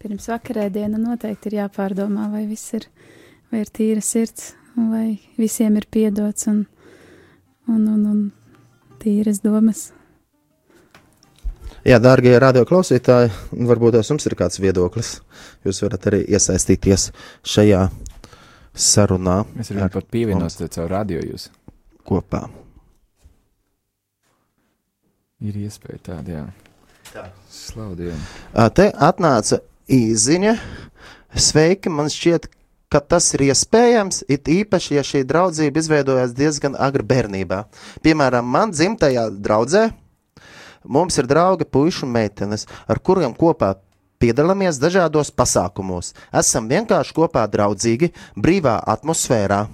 Pirms 0.00 0.24
vakarēdiena 0.30 0.96
noteikti 0.96 1.50
ir 1.50 1.58
jāpārdomā, 1.58 2.30
vai 2.32 2.46
viss 2.48 2.72
ir, 2.76 2.86
vai 3.52 3.60
ir 3.60 3.68
tīra 3.68 4.00
sirds, 4.00 4.54
un 4.80 4.88
vai 4.88 5.18
visiem 5.36 5.76
ir 5.76 5.84
piedots 5.92 6.48
un, 6.48 6.62
un, 7.68 7.82
un, 7.92 8.06
un 8.08 8.24
tīras 9.02 9.42
domas. 9.44 9.90
Jā, 11.84 12.00
dārgie 12.00 12.32
radioklausītāji, 12.40 13.34
varbūt 13.68 14.00
jums 14.00 14.24
ir 14.24 14.38
kāds 14.40 14.60
viedoklis. 14.64 15.18
Jūs 15.68 15.84
varat 15.84 16.08
arī 16.08 16.24
iesaistīties 16.32 17.10
šajā 17.44 17.84
sarunā 18.72 19.42
Mēs 19.52 19.74
varam 19.76 19.92
pat 19.92 20.08
pievienot 20.08 20.56
caur 20.72 20.88
radio 20.96 21.20
jūs. 21.20 21.50
kopā. 22.08 22.46
Ir 25.44 25.66
iespēja 25.68 26.06
tāda, 26.08 26.38
jā. 26.38 26.63
Ā, 28.54 28.68
Te 28.74 28.90
atnāca 28.92 29.60
īziņa. 29.90 30.54
Sveiki, 31.34 31.90
man 31.90 32.10
šķiet, 32.10 32.46
ka 32.90 33.00
tas 33.02 33.26
ir 33.34 33.48
iespējams, 33.48 34.22
it 34.30 34.46
īpaši, 34.50 34.94
ja 34.98 35.02
šī 35.06 35.24
draudzība 35.26 35.82
izveidojās 35.82 36.34
diezgan 36.36 36.76
agri 36.78 37.06
bērnībā. 37.10 37.64
Piemēram, 38.06 38.46
man 38.46 38.74
dzimtajā 38.74 39.28
draudzē 39.42 39.88
mums 40.84 41.18
ir 41.18 41.26
draugi, 41.26 41.66
puiši 41.66 42.04
un 42.06 42.12
meitenes, 42.14 42.68
ar 42.86 43.00
kuriem 43.02 43.34
kopā 43.34 43.74
piedalāmies 44.22 44.78
dažādos 44.80 45.32
pasākumos. 45.34 46.12
Esam 46.32 46.68
vienkārši 46.70 47.16
kopā 47.16 47.46
draudzīgi, 47.50 48.12
brīvā 48.36 48.78
atmosfērā. 48.94 49.64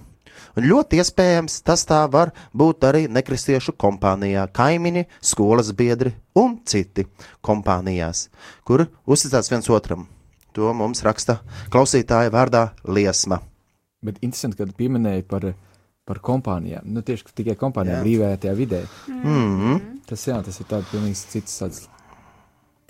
Un 0.58 0.66
ļoti 0.66 0.98
iespējams, 0.98 1.60
tas 1.66 1.84
tā 1.86 2.00
var 2.10 2.32
būt 2.56 2.86
arī 2.88 3.04
nekristiešu 3.12 3.76
kompānijā, 3.78 4.48
kaimiņi, 4.56 5.06
skolas 5.22 5.70
biedri 5.76 6.14
un 6.38 6.58
citi 6.66 7.06
kompānijās, 7.46 8.28
kur 8.66 8.88
uzticās 9.06 9.50
viens 9.52 9.70
otram. 9.70 10.08
To 10.58 10.72
mums 10.74 11.04
raksta 11.06 11.38
klausītāja 11.70 12.32
vārdā 12.34 12.70
Liesma. 12.90 13.38
Bet 14.02 14.18
interesanti, 14.24 14.58
kad 14.58 14.72
pieminēji 14.74 15.22
par, 15.30 15.46
par 16.08 16.18
kompānijām. 16.24 16.88
Nu, 16.90 17.04
tieši 17.06 17.28
ka 17.28 17.34
tikai 17.36 17.54
kompānijām 17.60 18.00
Jā. 18.00 18.04
brīvajā 18.06 18.54
vidē. 18.58 18.82
Mm. 19.12 19.78
Tas, 20.08 20.26
jā, 20.26 20.40
tas 20.42 20.58
ir 20.58 20.66
tāds 20.70 20.90
pilnīgi 20.90 21.20
cits 21.20 21.60
tāds. 21.62 21.84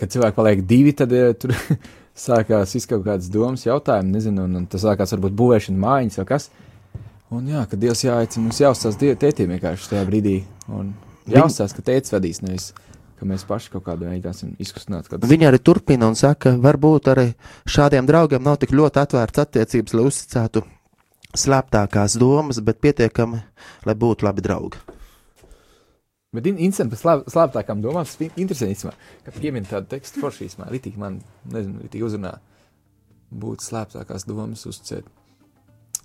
Kad 0.00 0.14
cilvēki 0.14 0.36
paliek 0.38 0.62
divi, 0.64 0.94
tad 0.96 1.12
ja, 1.12 1.34
tur 1.36 1.52
sākās 2.26 2.72
izkaut 2.78 3.04
kādas 3.04 3.28
domas, 3.32 3.66
jautājumi, 3.66 4.14
nezinu, 4.16 4.46
un, 4.48 4.62
un 4.62 4.68
tas 4.70 4.86
sākās 4.86 5.12
varbūt 5.16 5.36
būvēšana 5.36 5.82
mājiņas 5.84 6.20
vai 6.22 6.28
kas. 6.30 6.48
Un 7.30 7.46
jā, 7.46 7.62
kad 7.70 7.78
Dievs 7.78 8.02
jāaicina, 8.02 8.42
mums 8.48 8.58
jāuzstāsta 8.58 8.98
die- 9.04 9.14
tētim 9.14 9.52
vienkārši 9.54 9.92
tajā 9.92 10.06
brīdī. 10.08 10.36
Un 10.68 10.94
jāuzstāsta, 11.30 11.78
ka 11.78 11.82
tētis 11.92 12.10
vadīs, 12.16 12.42
nevis 12.42 12.72
ka 13.20 13.26
mēs 13.28 13.44
paši 13.44 13.70
kaut 13.74 13.84
kādā 13.84 14.08
veidā 14.08 14.32
izkustināt. 14.58 15.06
Kad... 15.10 15.26
Viņa 15.28 15.50
arī 15.50 15.60
turpina 15.60 16.08
un 16.08 16.16
saka, 16.16 16.54
varbūt 16.56 17.10
arī 17.12 17.26
šādiem 17.68 18.08
draugiem 18.08 18.42
nav 18.42 18.56
tik 18.62 18.72
ļoti 18.72 19.02
atvērts 19.02 19.42
attiecības, 19.44 19.94
lai 19.94 20.06
uzticētu 20.08 20.62
slēptākās 21.36 22.16
domas, 22.18 22.62
bet 22.64 22.80
pietiekami, 22.80 23.42
lai 23.86 23.94
būtu 23.94 24.26
labi 24.26 24.42
draugi. 24.46 24.80
Bet 26.32 26.46
in- 26.46 26.58
interesanti 26.62 26.96
par 26.96 27.22
slēptākām 27.26 27.82
domām. 27.82 28.06
Tas 28.06 28.16
ir 28.22 28.30
interesanti, 28.40 28.90
ka 29.26 29.34
piemin 29.36 29.66
tādu 29.66 29.90
tekstu 29.90 30.22
forši 30.22 30.46
īstenībā. 30.46 30.70
Ritīgi 30.72 30.96
man, 31.02 31.20
nezinu, 31.50 31.82
ritīgi 31.84 32.06
uzrunā. 32.06 32.36
Būt 33.30 33.62
slēptākās 33.66 34.26
domas 34.26 34.64
uzticēt. 34.66 35.04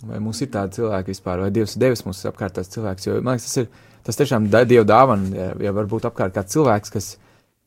Vai 0.04 0.18
mums 0.20 0.42
ir 0.44 0.50
tādi 0.52 0.76
cilvēki 0.76 1.14
vispār, 1.14 1.40
vai 1.40 1.52
Dievs 1.54 1.76
ir 1.76 1.82
devis 1.86 2.02
mums 2.04 2.20
apkārt 2.28 2.58
tāds 2.58 2.72
cilvēks? 2.74 3.06
Jo, 3.08 3.14
man 3.24 3.38
liekas, 3.38 3.46
tas 3.48 3.62
ir, 3.62 3.68
tas 4.04 4.18
tiešām 4.18 4.50
Dieva 4.52 4.84
dāvana, 4.84 5.30
ja, 5.32 5.46
ja 5.68 5.72
varbūt 5.76 6.08
apkārt 6.10 6.34
kāds 6.36 6.52
cilvēks, 6.52 6.92
kas, 6.92 7.08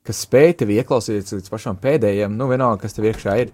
kas 0.06 0.22
spēj 0.28 0.60
tevi 0.62 0.78
ieklausīties 0.78 1.40
līdz 1.40 1.50
pašam 1.50 1.80
pēdējiem, 1.82 2.36
nu 2.38 2.50
vienalga, 2.52 2.84
kas 2.84 2.94
tev 2.98 3.10
iekšā 3.10 3.36
ir. 3.42 3.54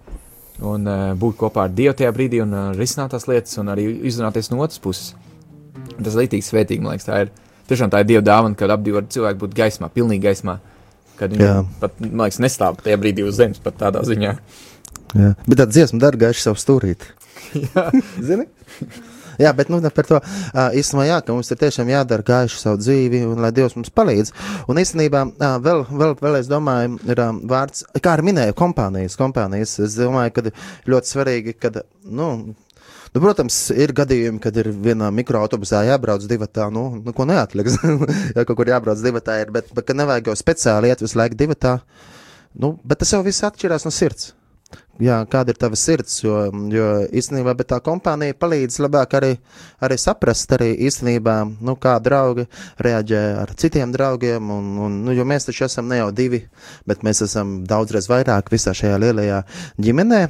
Un 0.63 0.88
uh, 0.88 1.07
būt 1.19 1.39
kopā 1.39 1.65
ar 1.67 1.73
Dievu 1.75 1.95
tajā 1.99 2.11
brīdī 2.15 2.43
un 2.43 2.51
uh, 2.55 2.67
risināt 2.75 3.15
tās 3.15 3.27
lietas, 3.27 3.55
un 3.59 3.71
arī 3.71 3.88
izrunāties 4.07 4.51
no 4.51 4.61
otras 4.63 4.79
puses. 4.83 5.15
Tas 5.95 6.13
ir 6.13 6.21
līdīgi 6.21 6.47
svētīgi, 6.47 6.83
man 6.83 6.95
liekas, 6.95 7.07
tā 7.07 7.25
ir. 7.25 7.33
Tiešām 7.67 7.91
tā 7.91 8.03
ir 8.03 8.11
Dieva 8.11 8.23
dāvana, 8.23 8.55
kad 8.59 8.71
abi 8.71 8.93
var 8.95 9.07
cilvēki 9.11 9.41
būt 9.41 9.55
gaismā, 9.57 9.89
pilnīgi 9.91 10.23
gaismā. 10.27 10.59
Kad 11.19 11.31
viņi 11.33 11.51
pat, 11.81 11.99
man 12.03 12.27
liekas, 12.27 12.39
nestāv 12.43 12.79
tajā 12.83 12.99
brīdī 13.01 13.23
uz 13.27 13.39
zemes, 13.39 13.59
pat 13.63 13.79
tādā 13.79 14.03
ziņā. 14.07 14.33
Jā. 15.15 15.31
Bet 15.47 15.59
tā 15.59 15.67
dziesma 15.67 15.99
dara 16.03 16.19
gaišu 16.27 16.49
savu 16.49 16.59
stūrīti. 16.61 17.11
Zini? 18.30 18.48
Jā, 19.39 19.52
bet 19.56 19.67
nu, 19.71 19.82
par 19.91 20.08
to 20.08 20.19
uh, 20.21 20.76
īstenībā 20.78 21.06
jā, 21.10 21.19
ka 21.26 21.36
mums 21.36 21.52
ir 21.52 21.60
tiešām 21.60 21.89
jādara 21.91 22.24
gaišu 22.24 22.60
savu 22.60 22.80
dzīvi, 22.80 23.24
un 23.28 23.41
lai 23.43 23.52
Dievs 23.56 23.76
mums 23.76 23.91
palīdz. 23.91 24.32
Un 24.71 24.80
īstenībā 24.80 25.26
uh, 25.28 25.58
vēl, 25.63 25.84
vēl, 25.91 26.15
vēl 26.21 26.39
es 26.39 26.52
domāju, 26.52 26.95
ir 27.12 27.24
um, 27.26 27.41
vārds, 27.52 27.84
kā 28.00 28.15
arī 28.15 28.30
minēju, 28.30 28.56
kompānijas, 28.56 29.17
kompānijas. 29.19 29.76
Es 29.84 29.98
domāju, 30.00 30.38
ka 30.38 30.45
ļoti 30.91 31.12
svarīgi, 31.12 31.58
kad, 31.60 31.84
nu, 32.08 32.30
Nu, 33.15 33.21
protams, 33.24 33.69
ir 33.71 33.93
gadījumi, 33.95 34.41
kad 34.43 34.58
ir 34.60 34.67
vienā 34.84 35.08
mikroautobusā 35.15 35.86
jābrauc 35.88 36.26
divi 36.28 36.50
tā, 36.52 36.65
nu, 36.67 36.82
nu 37.00 37.13
ko 37.15 37.24
neatliks. 37.24 37.78
ja 38.36 38.43
kaut 38.43 38.58
kur 38.60 38.67
jābrauc 38.67 39.00
divi 39.00 39.21
tā, 39.24 39.38
ir, 39.45 39.54
bet, 39.56 39.69
bet 39.71 39.93
nevajag 39.95 40.28
jau 40.28 40.36
speciāli 40.36 40.91
iet 40.91 41.00
visu 41.00 41.15
laiku 41.21 41.39
divi 41.39 41.56
tā. 41.56 41.78
Nu, 42.60 42.74
bet 42.84 43.00
tas 43.00 43.13
jau 43.15 43.21
viss 43.24 43.45
atšķirās 43.48 43.88
no 43.88 43.93
sirds. 43.95 44.34
Jā, 45.01 45.17
kāda 45.27 45.51
ir 45.51 45.58
tava 45.60 45.75
sirds? 45.75 46.21
Jo, 46.23 46.45
jo 46.71 46.86
īstenībā 47.12 47.51
tā 47.67 47.81
kompānija 47.84 48.36
palīdz 48.39 48.77
labāk 48.79 49.17
arī, 49.17 49.31
arī 49.84 49.97
saprast, 49.99 50.53
arī 50.55 50.69
īstenībā, 50.88 51.34
nu, 51.67 51.75
kā 51.75 51.97
draugi 51.99 52.45
reaģē 52.79 53.23
ar 53.41 53.51
citiem 53.60 53.91
draugiem. 53.91 54.53
Un, 54.55 54.69
un, 54.86 55.01
nu, 55.03 55.15
jo 55.17 55.25
mēs 55.27 55.49
taču 55.49 55.65
esam 55.67 55.91
ne 55.91 55.99
jau 55.99 56.13
divi, 56.15 56.45
bet 56.88 57.03
mēs 57.03 57.25
esam 57.27 57.58
daudzreiz 57.67 58.08
vairāk 58.12 58.53
visā 58.53 58.71
šajā 58.77 59.01
lielajā 59.03 59.41
ģimenē. 59.84 60.21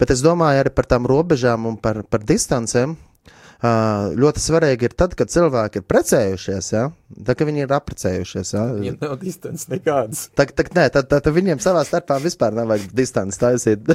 Bet 0.00 0.14
es 0.14 0.24
domāju 0.24 0.62
arī 0.62 0.72
par 0.72 0.88
tām 0.88 1.04
robežām 1.06 1.68
un 1.68 1.76
par, 1.76 2.00
par 2.08 2.24
distancēm. 2.24 2.96
Ļoti 3.58 4.42
svarīgi 4.42 4.86
ir 4.86 4.94
tad, 4.94 5.16
kad 5.18 5.32
cilvēki 5.32 5.82
ir 5.82 5.86
precējušies, 5.90 6.72
ja? 6.72 6.88
tā 7.24 7.34
kā 7.34 7.46
viņi 7.48 7.64
ir 7.64 7.72
apprecējušies. 7.74 8.52
Ja? 8.54 8.64
Viņiem 8.76 8.98
nav 9.00 9.16
distances 9.22 9.68
nekādas. 9.70 10.26
Tā, 10.36 10.46
tā, 10.46 10.66
nē, 10.76 10.86
tad, 10.94 11.08
tad, 11.10 11.24
tad 11.24 11.34
viņiem 11.34 11.60
savā 11.62 11.82
starpā 11.88 12.20
vispār 12.22 12.54
nevajag 12.54 12.92
distanci 12.96 13.40
taisīt. 13.40 13.88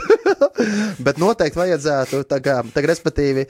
Bet 1.06 1.20
noteikti 1.22 1.60
vajadzētu, 1.60 2.24
tā 2.30 2.40
kā, 2.44 2.60
tā, 2.74 2.84
respektīvi, 2.86 3.46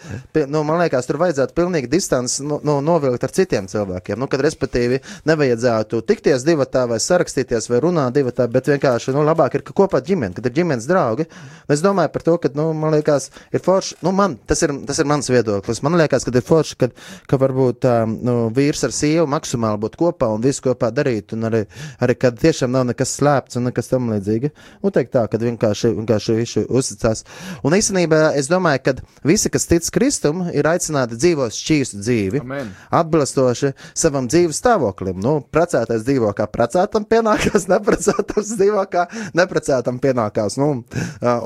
nu, 0.51 0.61
man 0.67 0.79
liekas, 0.83 1.07
tur 1.09 1.19
vajadzētu 1.21 1.55
pilnīgi 1.57 1.89
distanci 1.91 2.45
nu, 2.47 2.59
nu, 2.63 2.77
novilkt 2.85 3.25
ar 3.25 3.33
citiem 3.35 3.67
cilvēkiem. 3.71 4.19
Nu, 4.19 4.29
kad, 4.31 4.43
respektīvi, 4.43 5.01
nevajadzētu 5.29 6.03
tikties 6.07 6.45
divatā 6.47 6.85
vai 6.91 6.99
sarakstīties 7.03 7.69
vai 7.71 7.81
runāt 7.83 8.15
divatā, 8.19 8.47
bet 8.51 8.69
vienkārši, 8.71 9.15
nu, 9.15 9.25
labāk 9.27 9.57
ir 9.57 9.65
kopā 9.71 10.03
ģimene, 10.05 10.35
kad 10.37 10.47
ir 10.47 10.55
ģimenes 10.61 10.87
draugi. 10.89 11.27
Un 11.67 11.73
Es 11.73 11.81
domāju 11.81 12.11
par 12.13 12.23
to, 12.25 12.37
ka, 12.37 12.49
nu, 12.57 12.67
man 12.77 12.93
liekas, 12.93 13.29
ir 13.53 13.61
forši, 13.63 13.97
nu, 14.05 14.11
man, 14.15 14.35
tas 14.49 14.61
ir, 14.65 14.71
tas 14.87 14.99
ir 15.01 15.07
mans 15.09 15.29
viedoklis. 15.31 15.81
Man 15.85 15.95
liekas, 15.97 16.02
ka 16.11 16.19
ir 16.33 16.45
forši, 16.45 16.77
kad, 16.79 16.95
ka 17.29 17.39
varbūt 17.41 17.87
um, 17.89 18.15
nu, 18.25 18.35
vīrs 18.55 18.83
ar 18.87 18.93
sievu 18.95 19.27
maksimāli 19.31 19.81
būtu 19.83 19.99
kopā 19.99 20.29
un 20.33 20.43
visu 20.43 20.63
kopā 20.67 20.91
darīt, 20.93 21.35
un 21.35 21.49
arī, 21.49 21.63
arī 22.03 22.17
kad 22.19 22.37
tiešām 22.39 22.71
nav 22.73 22.87
nekas 22.91 23.15
slēpts 23.19 23.59
un 23.59 23.67
nekas 23.69 23.91
tam 23.91 24.09
līdzīgi. 24.13 24.53
Nu, 24.83 24.91
teikt 24.93 25.13
tā, 25.15 25.25
kad 25.31 25.43
vienkārši, 25.43 25.93
vienkārši 25.97 26.37
visu 26.37 26.65
uzticās. 26.69 27.23
Un 27.63 27.75
īstenībā 27.77 28.33
es 28.39 28.49
domāju, 28.51 28.83
ka 28.85 28.95
visi, 29.27 29.51
kas 29.53 29.67
tic 29.69 29.87
Kristum, 29.93 30.45
ir 30.53 30.67
aicināti 30.69 31.17
dzīvot 31.19 31.55
šķīstu 31.55 32.01
dzīvi 32.01 32.43
Amen. 32.43 32.71
atbilstoši 32.93 33.73
savam 33.97 34.27
dzīves 34.31 34.59
stāvoklim. 34.61 35.19
Nu, 35.23 35.39
precētais 35.53 36.05
dzīvo 36.07 36.31
kā 36.37 36.47
precētam 36.51 37.07
pienākās, 37.09 37.67
neprecētams 37.71 38.53
dzīvo 38.57 38.85
kā 38.91 39.07
neprecētam 39.37 39.99
pienākās. 40.03 40.57
Nu, 40.61 40.69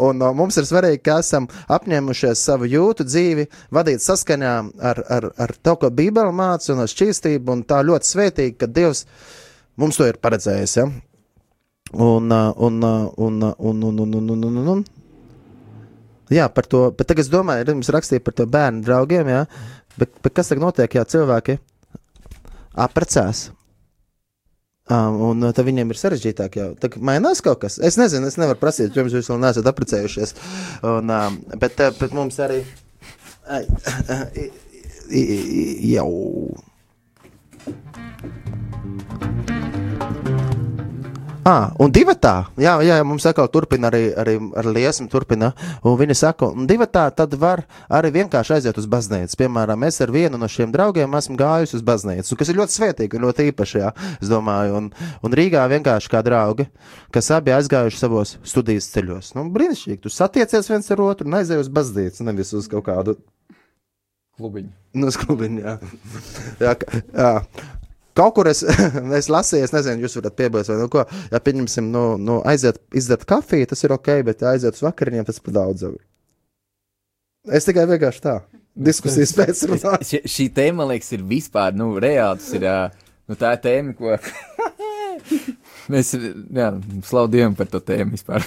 un 0.07 0.23
ā, 0.23 0.31
mums 0.37 0.57
ir 0.59 0.67
svarīgi, 0.69 1.01
ka 1.05 1.19
esam 1.23 1.49
apņēmušies 1.73 2.43
savu 2.49 2.69
jūtu 2.69 3.07
dzīvi 3.07 3.47
vadīt 3.73 4.03
saskaņā 4.03 4.46
ar, 4.49 5.01
ar, 5.17 5.29
ar 5.45 5.53
to, 5.63 5.75
ko 5.81 5.91
Bībele 5.93 6.33
māca 6.35 6.73
un 6.73 6.83
ar 6.83 6.91
šķīstību, 6.91 7.53
un 7.53 7.65
tā 7.67 7.81
ļoti 7.85 8.11
svētīgi, 8.11 8.55
ka 8.59 8.69
Dievs 8.71 9.05
mums 9.79 9.99
to 9.99 10.07
ir 10.09 10.19
paredzējis. 10.23 10.77
Ja? 10.79 10.87
Un, 11.93 12.31
ā, 12.33 12.43
un, 12.67 12.79
ā, 12.83 12.93
un, 13.23 13.41
ā, 13.47 13.51
un, 13.59 13.83
un, 13.89 13.99
un, 14.03 14.15
un, 14.19 14.31
un, 14.35 14.47
un, 14.51 14.71
un. 14.75 14.85
Jā, 16.33 16.49
par 16.51 16.67
to. 16.67 16.89
Bet 16.91 17.07
tagad 17.07 17.23
es 17.23 17.31
domāju, 17.31 17.63
ka 17.63 17.75
jums 17.75 17.91
rakstīja 17.95 18.23
par 18.23 18.35
to 18.35 18.47
bērnu 18.51 18.83
draugiem. 18.83 19.29
Jā, 19.31 19.43
bet, 19.95 20.11
bet 20.23 20.35
kas 20.35 20.51
tagad 20.51 20.65
notiek, 20.65 20.97
ja 20.97 21.05
cilvēki 21.07 21.59
apprecās? 22.77 23.47
Um, 24.87 25.17
un 25.31 25.43
uh, 25.43 25.51
tad 25.51 25.67
viņiem 25.67 25.89
ir 25.91 25.99
sarežģītāk 25.99 26.53
jau. 26.59 26.67
Tā 26.79 26.87
mainās 27.03 27.41
kaut 27.43 27.59
kas. 27.63 27.75
Es 27.83 27.97
nezinu, 27.99 28.29
es 28.29 28.37
nevaru 28.39 28.59
prasīt, 28.61 28.95
jo 28.95 29.03
jūs 29.03 29.31
vēl 29.33 29.41
neesat 29.43 29.67
apprecējušies. 29.67 30.35
Un, 30.87 31.11
um, 31.11 31.39
bet, 31.59 31.75
uh, 31.83 31.95
bet 31.99 32.15
mums 32.15 32.39
arī. 32.43 32.61
Jau. 35.87 36.11
Ah, 41.47 41.69
un 41.79 41.93
divi 41.95 42.11
tā, 42.19 42.49
jā, 42.59 42.73
jā, 42.83 42.97
mums 43.07 43.23
atkal 43.29 43.47
turpina 43.47 43.87
arī, 43.87 44.09
arī 44.19 44.33
ar 44.59 44.67
liesmu, 44.67 45.05
turpina. 45.07 45.53
Un 45.79 45.93
viņi 45.95 46.17
saka, 46.19 46.49
un 46.51 46.67
divi 46.67 46.83
tā, 46.91 47.05
tad 47.15 47.37
var 47.39 47.61
arī 47.87 48.11
vienkārši 48.17 48.57
aiziet 48.57 48.79
uz 48.81 48.87
baznīcu. 48.91 49.37
Piemēram, 49.39 49.85
es 49.87 50.01
ar 50.03 50.11
vienu 50.11 50.35
no 50.41 50.49
šiem 50.51 50.73
draugiem 50.75 51.15
esmu 51.15 51.37
gājusi 51.39 51.77
uz 51.79 51.85
baznīcu, 51.87 52.35
kas 52.35 52.51
ir 52.51 52.59
ļoti 52.59 52.75
svētīgi 52.75 53.15
un 53.15 53.29
ļoti 53.29 53.47
īpaši, 53.53 53.79
jā, 53.79 53.93
es 54.17 54.27
domāju. 54.27 54.75
Un, 54.81 54.91
un 55.23 55.39
Rīgā 55.39 55.63
vienkārši 55.71 56.11
kā 56.11 56.19
draugi, 56.27 56.67
kas 57.15 57.31
abi 57.39 57.55
aizgājuši 57.55 58.03
savos 58.03 58.35
studijas 58.43 58.91
ceļos. 58.91 59.31
Nu, 59.39 59.47
brīnišķīgi, 59.55 60.01
tu 60.03 60.11
satiecies 60.11 60.67
viens 60.67 60.91
ar 60.91 61.07
otru 61.07 61.31
un 61.31 61.39
aizēji 61.39 61.63
uz 61.63 61.71
baznīcu, 61.79 62.27
nevis 62.27 62.51
uz 62.59 62.67
kaut 62.75 62.89
kādu 62.91 63.15
Klubiņu. 64.37 64.69
Nu, 65.01 65.09
sklubiņā. 65.13 65.63
Jā. 65.63 65.77
Jā, 66.61 66.73
jā. 67.13 67.31
Kaut 68.17 68.33
kur 68.33 68.49
es, 68.49 68.63
es 69.19 69.29
lasīju, 69.29 69.65
es 69.65 69.73
nezinu, 69.73 70.05
jūs 70.05 70.17
varat 70.17 70.37
piebilst, 70.37 70.71
vai 70.71 70.77
nu 70.81 70.89
ko. 70.93 71.03
Ja 71.33 71.41
pieņemsim, 71.43 71.89
nu, 71.93 72.03
nu 72.21 72.39
aiziet, 72.49 72.79
izdzert 72.97 73.27
kafiju, 73.29 73.69
tas 73.69 73.83
ir 73.85 73.93
ok, 73.93 74.11
bet 74.25 74.41
ja 74.41 74.53
aiziet 74.55 74.77
uz 74.77 74.85
vakariņiem, 74.85 75.27
tas 75.27 75.41
par 75.43 75.57
daudz. 75.59 75.85
Es 77.47 77.67
tikai 77.67 77.85
vienkārši 77.89 78.23
tā. 78.25 78.39
Diskusijas 78.87 79.33
pēc. 79.37 79.61
Ši, 80.05 80.21
šī 80.29 80.47
tēma, 80.53 80.81
man 80.81 80.91
liekas, 80.93 81.09
ir 81.17 81.25
vispār, 81.25 81.77
nu, 81.77 81.91
reāli. 82.01 82.41
Tas 82.41 82.53
ir, 82.57 82.65
nu, 83.29 83.37
tā 83.39 83.55
ir 83.57 83.63
tēma, 83.63 83.93
ko 83.97 84.17
mēs, 85.93 86.13
Dievam 87.33 87.57
par 87.57 87.69
to 87.73 87.81
tēmu 87.81 88.17
vispār. 88.17 88.45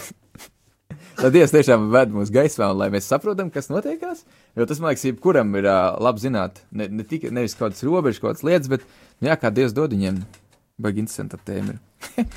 Lai 1.20 1.28
Dievs 1.34 1.52
tiešām 1.52 1.90
ved 1.92 2.12
mūsu 2.14 2.32
gaismā, 2.32 2.70
un 2.72 2.78
lai 2.80 2.88
mēs 2.92 3.08
saprotam, 3.10 3.50
kas 3.52 3.68
notiekās. 3.68 4.22
Jo 4.56 4.64
tas, 4.68 4.78
man 4.80 4.94
liekas, 4.94 5.04
jebkuram 5.04 5.50
ir 5.60 5.66
uh, 5.68 5.98
labi 6.00 6.22
zināt, 6.22 6.62
ne, 6.72 6.86
ne 6.88 7.04
tikai 7.04 7.32
nevis 7.34 7.56
kaut 7.58 7.74
kādas 7.74 7.84
robežas, 7.84 8.20
kaut 8.22 8.30
kādas 8.30 8.46
lietas, 8.46 8.70
bet, 8.72 8.86
nu 9.20 9.28
jā, 9.28 9.36
kā 9.40 9.50
Dievs 9.52 9.74
dod 9.76 9.92
viņiem. 9.92 10.22
Baigi 10.80 11.04
interesanta 11.04 11.36
tēma. 11.44 11.76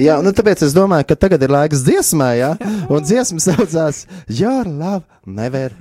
Jā, 0.00 0.14
nu 0.24 0.30
tāpēc 0.32 0.62
es 0.64 0.72
domāju, 0.72 1.04
ka 1.10 1.16
tagad 1.20 1.42
ir 1.44 1.52
laiks 1.52 1.82
dziesmai, 1.84 2.38
jā, 2.40 2.54
un 2.88 3.04
dziesma 3.04 3.42
saucās 3.44 4.06
Your 4.32 4.64
Love 4.64 5.04
Never 5.28 5.74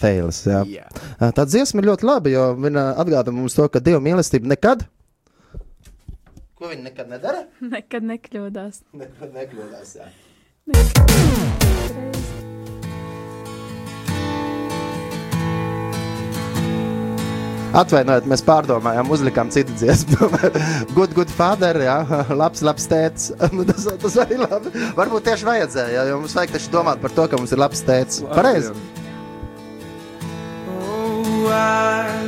Fails. 0.00 0.40
Jā. 0.48 0.64
Jā. 0.66 0.88
Ā, 1.20 1.30
Tā 1.36 1.44
dziesma 1.46 1.82
ir 1.82 1.92
ļoti 1.92 2.08
laba, 2.08 2.32
jo 2.32 2.48
viņa 2.58 2.84
atgādina 2.98 3.38
mums 3.38 3.54
to, 3.54 3.68
ka 3.70 3.82
Dieva 3.84 4.02
mīlestība 4.02 4.50
nekad. 4.50 4.82
Ko 6.58 6.72
viņa 6.72 6.88
nekad 6.88 7.12
nedara? 7.12 7.44
Nekad 7.62 8.08
nekļūdās. 8.10 8.82
Nekad 8.98 9.36
nekļūdās. 9.38 9.94
Jā. 10.00 10.10
Atvainojiet, 17.78 18.24
mēs 18.26 18.40
pārdomājām, 18.42 19.10
uzlikām 19.12 19.50
citu 19.54 19.74
dziesmu. 19.78 20.28
good, 20.96 21.12
good 21.14 21.30
father, 21.30 21.78
jā, 21.84 21.98
labs, 22.32 22.62
labs 22.64 22.88
tēvs. 22.90 23.28
Nu, 23.54 23.66
tas, 23.68 23.86
tas 24.02 24.16
arī 24.24 24.40
labi. 24.40 24.72
Varbūt 24.96 25.28
tieši 25.28 25.46
vajadzēja, 25.46 26.06
jo 26.10 26.18
mums 26.22 26.34
vajag 26.36 26.56
taču 26.56 26.72
domāt 26.74 27.02
par 27.04 27.14
to, 27.14 27.28
ka 27.30 27.38
mums 27.38 27.54
ir 27.54 27.62
labs 27.62 27.84
tēvs. 27.86 28.22
Pareizi. 28.32 28.74
Oh, 30.74 31.52
I 31.52 32.18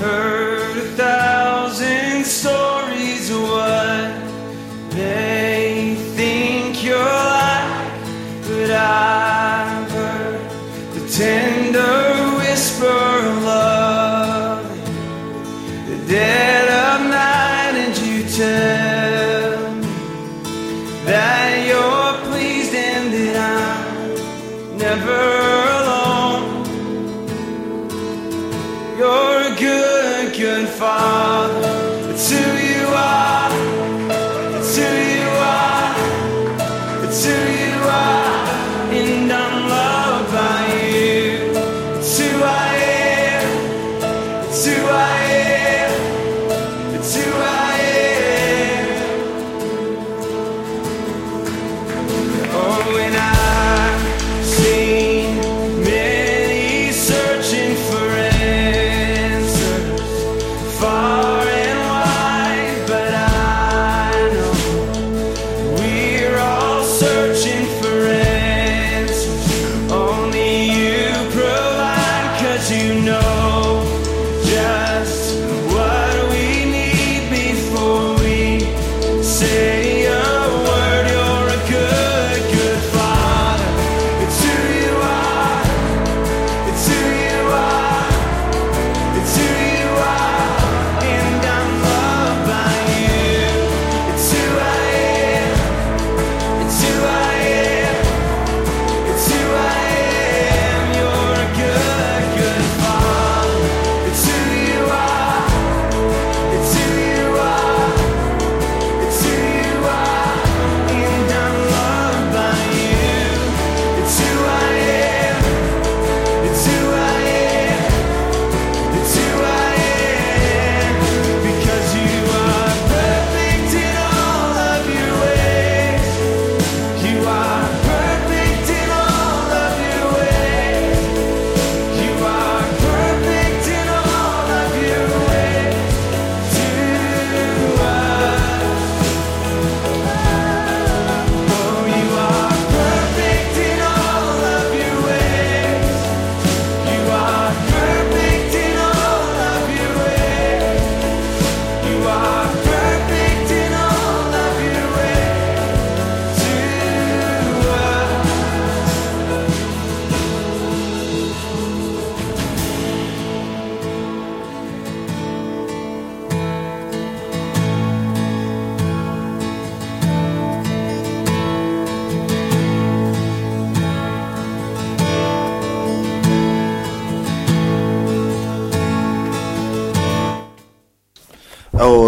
heard 0.00 0.78
a 0.78 0.88
thousand 0.96 2.24
stories 2.24 3.30
of 3.34 3.42
what 3.50 4.96
they 4.96 5.63
tender 11.16 12.36
whisper 12.38 12.86
of 12.86 13.44
love, 13.44 14.66
the 15.88 16.12
dead 16.12 16.66
of 16.68 17.08
night, 17.08 17.74
and 17.84 17.96
you 17.98 18.24
tell 18.24 19.74
me 19.74 19.86
that 21.06 21.66
you're 21.68 22.14
pleased 22.26 22.74
and 22.74 23.14
that 23.14 23.36
I'm 23.36 24.76
never 24.76 25.22
alone. 25.78 26.66
You're 28.98 29.52
a 29.52 29.56
good, 29.56 30.36
good 30.36 30.68
father. 30.68 32.10
It's 32.10 32.28
who 32.28 32.44
you 32.72 32.86
are. 32.88 33.52
It's 34.58 34.76
who 34.76 34.82
you 34.82 35.28
are. 35.38 35.94
It's 37.04 37.24
who 37.24 37.30
you 37.30 37.48
are. 37.50 37.53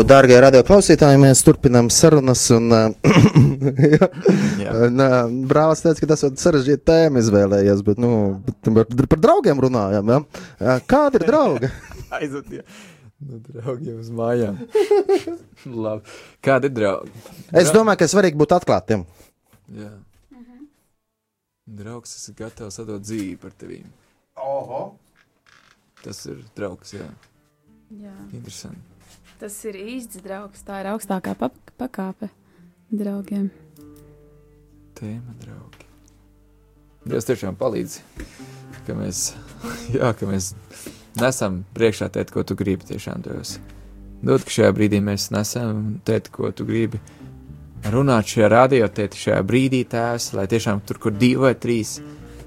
Dārgie 0.06 0.36
radioklausītāji, 0.42 1.18
mēs 1.20 1.42
turpinām 1.46 1.88
sarunas. 1.92 2.42
Un, 2.54 2.72
un, 2.72 2.94
Brālis 5.50 5.82
teica, 5.84 6.00
ka 6.02 6.08
tas 6.12 6.22
ir 6.26 6.32
sarežģīta 6.40 6.84
tēma 6.90 7.16
izvēlējies, 7.22 7.80
bet, 7.86 7.96
nu, 8.02 8.10
bet 8.46 8.56
par, 8.70 9.06
par 9.14 9.20
draugiem 9.24 9.58
runājam. 9.66 10.04
Ja? 10.12 10.18
Uh, 10.22 10.26
Kādi 10.88 11.14
ir 11.20 11.24
draugi? 11.28 11.66
Aizot, 12.18 12.46
ja. 12.54 12.62
Nu, 13.26 13.34
draugiem 13.40 13.96
uz 14.02 14.10
mājām. 14.14 14.54
Kādi 16.46 16.64
ir 16.70 16.74
draugi? 16.76 17.10
Es 17.56 17.68
domāju, 17.74 17.98
ka 18.02 18.12
svarīgi 18.12 18.40
būt 18.42 18.50
atklātiem. 18.58 19.00
Jā. 19.76 19.92
Draugs, 21.66 22.12
kas 22.14 22.28
ir 22.30 22.36
gatavs 22.38 22.78
atdot 22.78 23.02
dzīvi 23.02 23.34
par 23.42 23.52
tevi. 23.58 23.80
Oho. 24.38 24.82
Tas 26.04 26.20
ir 26.30 26.38
draugs, 26.54 26.94
jā. 26.94 27.08
Jā. 27.98 28.14
Interesanti. 28.30 28.95
Tas 29.40 29.56
ir 29.68 29.76
īsts 29.76 30.22
draugs. 30.24 30.64
Tā 30.64 30.80
ir 30.82 30.90
augstākā 30.94 31.34
pa 31.38 31.50
pakāpe 31.76 32.30
draugiem. 32.90 33.50
Tēma, 34.96 35.34
draugi. 35.42 35.84
Dievs 37.06 37.28
tiešām 37.28 37.58
palīdz, 37.60 38.00
ka 38.86 38.96
mēs, 38.98 39.28
jā, 39.96 40.10
ka 40.16 40.28
mēs 40.28 40.54
nesam 41.20 41.60
priekšā 41.76 42.08
tēt, 42.14 42.32
ko 42.34 42.42
tu 42.46 42.56
gribi 42.58 42.88
tiešām 42.88 43.22
Dievs. 43.26 43.58
Dod, 44.24 44.42
ka 44.42 44.54
šajā 44.54 44.72
brīdī 44.74 45.02
mēs 45.04 45.28
nesam 45.34 46.00
tēt, 46.08 46.32
ko 46.32 46.50
tu 46.56 46.64
gribi 46.66 46.98
runāt 47.92 48.32
šajā 48.32 48.48
radio 48.50 48.88
tēt, 48.88 49.14
šajā 49.18 49.42
brīdī 49.46 49.82
tēvs, 49.90 50.32
lai 50.36 50.46
tiešām 50.50 50.80
tur, 50.88 50.98
kur 51.02 51.14
divi 51.14 51.44
vai 51.44 51.52
trīs, 51.60 51.98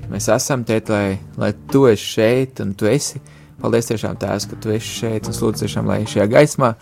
mēs 0.10 0.30
esam 0.34 0.66
tēt, 0.68 0.90
lai, 0.92 1.20
lai 1.40 1.54
tu 1.72 1.86
esi 1.90 2.16
šeit 2.16 2.64
un 2.66 2.74
tu 2.78 2.90
esi. 2.90 3.22
Paldies 3.60 3.90
tiešām 3.92 4.16
tēvs, 4.20 4.48
ka 4.50 4.58
tu 4.64 4.72
esi 4.72 4.94
šeit 5.02 5.28
un 5.28 5.36
lūdzu 5.36 5.66
tiešām, 5.66 5.90
lai 5.90 6.06
šajā 6.08 6.28
gaismā 6.32 6.74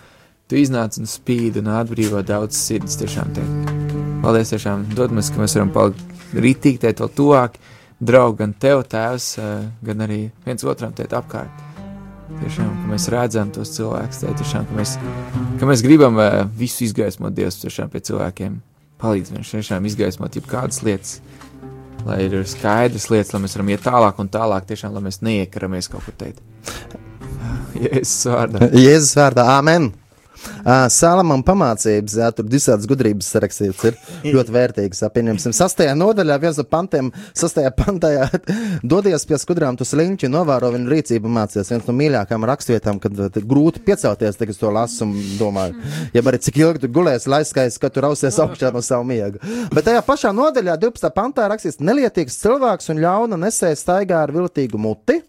tu 0.47 0.55
iznāc 0.59 0.95
un 1.01 1.09
spīd 1.09 1.57
un 1.59 1.71
atbrīvo 1.75 2.21
daudz 2.25 2.55
sirds 2.55 2.99
tiešām 3.01 3.33
tēt. 3.35 3.71
Paldies 4.23 4.53
tiešām, 4.53 4.85
dod 4.95 5.15
mums, 5.15 5.31
ka 5.33 5.41
mēs 5.41 5.57
varam 5.57 5.73
palikt 5.75 6.35
rītīgi 6.37 6.81
tēt 6.85 7.01
vēl 7.03 7.11
tuvāk, 7.17 7.57
draugi 7.99 8.41
gan 8.43 8.53
tev 8.53 8.83
tēvs, 8.87 9.27
eh, 9.41 9.65
gan 9.83 10.05
arī 10.05 10.19
viens 10.45 10.63
otram 10.63 10.93
tēt 10.93 11.15
apkārt. 11.17 11.65
Tiešām, 12.27 12.69
ka 12.83 12.91
mēs 12.91 13.07
redzam 13.09 13.51
tos 13.51 13.73
cilvēkus, 13.75 14.21
tēt, 14.23 14.37
tiešām, 14.41 14.67
ka 14.67 14.77
mēs, 14.77 14.97
ka 15.59 15.69
mēs 15.69 15.83
gribam 15.83 16.19
eh, 16.19 16.43
visu 16.57 16.83
izgaismot 16.87 17.33
Dievs 17.33 17.61
tiešām 17.63 17.89
pie 17.89 17.99
cilvēkiem. 17.99 18.61
Palīdz 19.01 19.33
mums 19.35 19.51
tiešām 19.53 19.85
izgaismot 19.85 20.35
jebkādas 20.35 20.81
lietas, 20.83 21.19
lai 22.07 22.23
ir 22.25 22.39
skaidrs 22.47 23.09
lietas, 23.11 23.33
lai 23.35 23.43
mēs 23.43 23.57
varam 23.57 23.71
iet 23.73 23.85
tālāk 23.85 24.23
un 24.23 24.31
tālāk, 24.33 24.67
tiešām, 24.71 24.95
lai 24.95 25.05
mēs 25.09 25.21
neiekaramies 25.25 25.91
kaut 25.91 26.07
kur 26.07 26.17
teikt. 26.17 26.41
Jēzus 27.85 28.27
vārdā. 28.31 28.71
Jēzus 28.73 29.15
vārdā, 29.19 29.47
Āmen! 29.57 29.91
Uh, 30.37 30.85
Salamam 30.91 31.43
pamācības, 31.45 32.17
jā, 32.19 32.29
tur 32.35 32.47
visādas 32.51 32.87
gudrības 32.89 33.29
sarakstīts, 33.33 33.83
ir 33.89 34.33
ļoti 34.35 34.53
vērtīgas. 34.55 35.03
Pieņemsim, 35.13 35.53
sastajā 35.55 35.93
nodaļā, 35.97 36.37
viens 36.41 36.59
no 36.59 36.65
pantiem, 36.67 37.11
sastajā 37.37 37.71
pantā, 37.77 38.11
dodies 38.93 39.25
pie 39.27 39.39
skudrām, 39.41 39.77
tu 39.79 39.87
sliņķi, 39.87 40.31
novēro 40.33 40.71
viņu 40.75 40.91
rīcību 40.93 41.31
mācies. 41.37 41.71
Viens 41.73 41.87
no 41.87 41.95
mīļākajām 41.97 42.47
rakstvietām, 42.51 43.01
kad 43.03 43.23
uh, 43.27 43.39
grūti 43.53 43.83
piecelties, 43.87 44.39
tad 44.39 44.53
es 44.53 44.61
to 44.61 44.73
lasu 44.73 45.05
un 45.07 45.15
domāju, 45.39 45.77
ja 46.15 46.25
arī 46.25 46.41
cik 46.43 46.59
ilgi 46.63 46.85
tu 46.85 46.91
gulēsi, 46.97 47.31
lai 47.31 47.43
skaisti, 47.47 47.81
ka 47.83 47.91
tu 47.93 48.03
rausies 48.03 48.41
augšā 48.43 48.73
no 48.75 48.83
savu 48.85 49.07
miega. 49.07 49.41
Bet 49.73 49.87
tajā 49.87 50.03
pašā 50.05 50.33
nodaļā, 50.35 50.77
12. 50.81 51.13
pantā, 51.15 51.47
rakstīts, 51.51 51.81
nelietīgs 51.83 52.39
cilvēks 52.43 52.93
un 52.93 53.01
ļauna 53.03 53.39
nesēja 53.47 53.79
staigā 53.79 54.25
ar 54.25 54.35
viltīgu 54.35 54.79
muti 54.81 55.21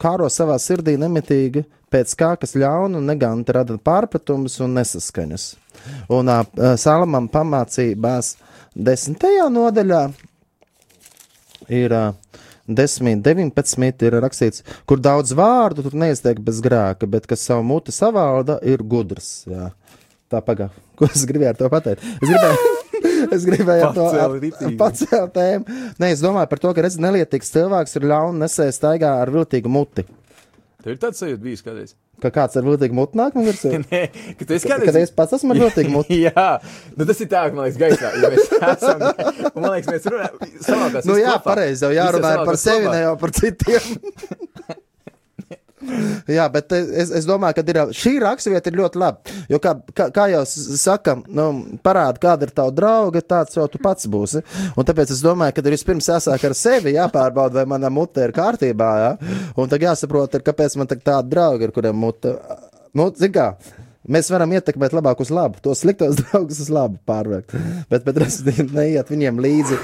kāro 0.00 0.28
savā 0.32 0.56
sirdī 0.60 0.96
nemitīgi, 1.00 1.64
pēc 1.92 2.14
kā 2.18 2.32
kas 2.40 2.56
ļauna 2.58 3.00
un 3.00 3.10
neganti 3.10 3.54
rada 3.54 3.78
pārpratumus 3.78 4.58
un 4.64 4.76
nesaskaņas. 4.78 5.48
Un 6.12 6.32
uh, 6.32 6.44
Salamam 6.80 7.28
pamācībās 7.30 8.34
desmitajā 8.74 9.46
nodaļā 9.52 10.02
ir 11.72 11.94
uh, 11.94 12.12
10, 12.66 13.22
19 13.22 14.06
ir 14.06 14.16
rakstīts, 14.22 14.64
kur 14.86 14.98
daudz 15.02 15.34
vārdu 15.38 15.84
tur 15.86 15.94
neizteikti 15.94 16.42
bez 16.42 16.58
grēka, 16.64 17.06
bet 17.06 17.28
kas 17.30 17.44
savu 17.46 17.62
muti 17.66 17.94
savalda, 17.94 18.58
ir 18.66 18.82
gudrs. 18.82 19.46
Jā. 19.50 19.70
Tā 20.32 20.42
pagaidi, 20.42 20.74
ko 20.98 21.06
es 21.06 21.22
gribēju 21.28 21.52
ar 21.52 21.60
to 21.60 21.70
pateikt. 21.70 22.02
Es 22.18 22.26
gribēju, 22.26 22.74
es 23.36 23.46
gribēju 23.46 23.90
to 23.94 24.74
pacelt 24.80 25.34
tēmu. 25.36 25.80
Nē, 26.02 26.10
es 26.16 26.24
domāju 26.24 26.50
par 26.50 26.62
to, 26.64 26.74
ka 26.74 26.86
redz, 26.86 26.98
nelietīgs 27.02 27.54
cilvēks 27.54 27.98
ir 28.00 28.08
ļauna 28.10 28.46
nesēja 28.46 28.74
staigā 28.74 29.14
ar 29.22 29.30
viltīgu 29.34 29.70
muti. 29.70 30.06
Tev 30.86 30.94
ir 30.94 30.98
tāds 31.02 31.18
sajūta 31.18 31.42
bijis 31.42 31.64
kādreiz. 31.66 31.94
Ka 32.22 32.30
kāds 32.30 32.54
ar 32.54 32.62
viltīgu 32.62 32.94
muti 32.94 33.18
nāk 33.18 33.34
man 33.34 33.48
virsū? 33.48 33.72
Nē, 33.90 34.02
ka 34.38 34.46
tu 34.46 34.54
esi 34.54 34.68
Kad 34.70 34.84
kādreiz. 34.84 35.08
es 35.08 35.14
pats 35.16 35.34
esmu 35.34 35.56
viltīgu 35.58 35.90
muti. 35.90 36.20
Jā, 36.28 36.44
nu 36.94 37.06
tas 37.08 37.22
ir 37.24 37.30
tā, 37.32 37.40
man 37.50 37.66
liekas, 37.66 37.80
gaisā. 37.80 38.12
Ja 38.22 38.30
mēs 38.30 38.52
esam, 38.70 39.02
man 39.58 39.66
liekas, 39.74 39.90
mēs 39.90 40.06
runājam. 40.14 41.02
Nu 41.10 41.18
jā, 41.18 41.34
pareizi, 41.42 41.82
jau 41.82 41.90
jārunā 41.90 42.30
ir 42.36 42.44
par 42.46 42.60
sevi, 42.62 42.86
ne 42.86 43.00
jau 43.02 43.16
par 43.18 43.34
citiem. 43.34 43.90
Jā, 46.30 46.46
bet 46.52 46.72
es, 46.72 47.10
es 47.20 47.26
domāju, 47.28 47.58
ka 47.58 47.64
ir, 47.68 47.78
šī 47.96 48.14
raksturvieta 48.22 48.72
ir 48.72 48.78
ļoti 48.80 49.00
laba. 49.00 49.34
Jo, 49.52 49.60
kā, 49.62 49.74
kā, 49.96 50.08
kā 50.14 50.26
jau 50.32 50.42
saka, 50.48 51.18
nu, 51.28 51.46
parāda, 51.84 52.20
kāda 52.22 52.48
ir 52.48 52.54
tava 52.56 52.72
drauga, 52.74 53.20
tāds 53.20 53.58
jau 53.58 53.66
tu 53.70 53.80
pats 53.82 54.08
būsi. 54.10 54.42
Un 54.72 54.88
tāpēc 54.88 55.12
es 55.12 55.22
domāju, 55.24 55.56
ka 55.56 55.64
ir 55.64 55.76
vispirms 55.76 56.08
jāsāk 56.10 56.48
ar 56.48 56.56
sevi, 56.56 56.96
jāpārbauda, 56.96 57.60
vai 57.60 57.66
mana 57.76 57.92
mute 57.92 58.24
ir 58.24 58.34
kārtībā. 58.36 58.92
Jā? 59.02 59.12
Un 59.60 59.72
tad 59.72 59.84
jāsaprot, 59.84 60.38
kāpēc 60.46 60.78
man 60.80 60.90
tā 60.90 60.98
tāda 60.98 61.28
drauga 61.28 61.68
ir, 61.68 61.74
kuriem 61.76 62.00
mute. 62.06 62.38
Nu, 62.96 63.10
zin 63.16 63.34
kā, 63.36 63.52
Mēs 64.06 64.28
varam 64.30 64.52
ietekmēt 64.54 64.92
labāk 64.94 65.18
uz 65.24 65.32
labu, 65.34 65.58
tos 65.62 65.80
sliktos 65.82 66.18
draugus 66.20 66.60
uz 66.62 66.68
labu 66.70 67.00
pārvērst. 67.10 67.56
Bet, 67.90 68.04
bet 68.06 68.20
respektīvi, 68.22 68.70
neiet 68.76 69.10
viņiem 69.10 69.40
līdzi. 69.42 69.78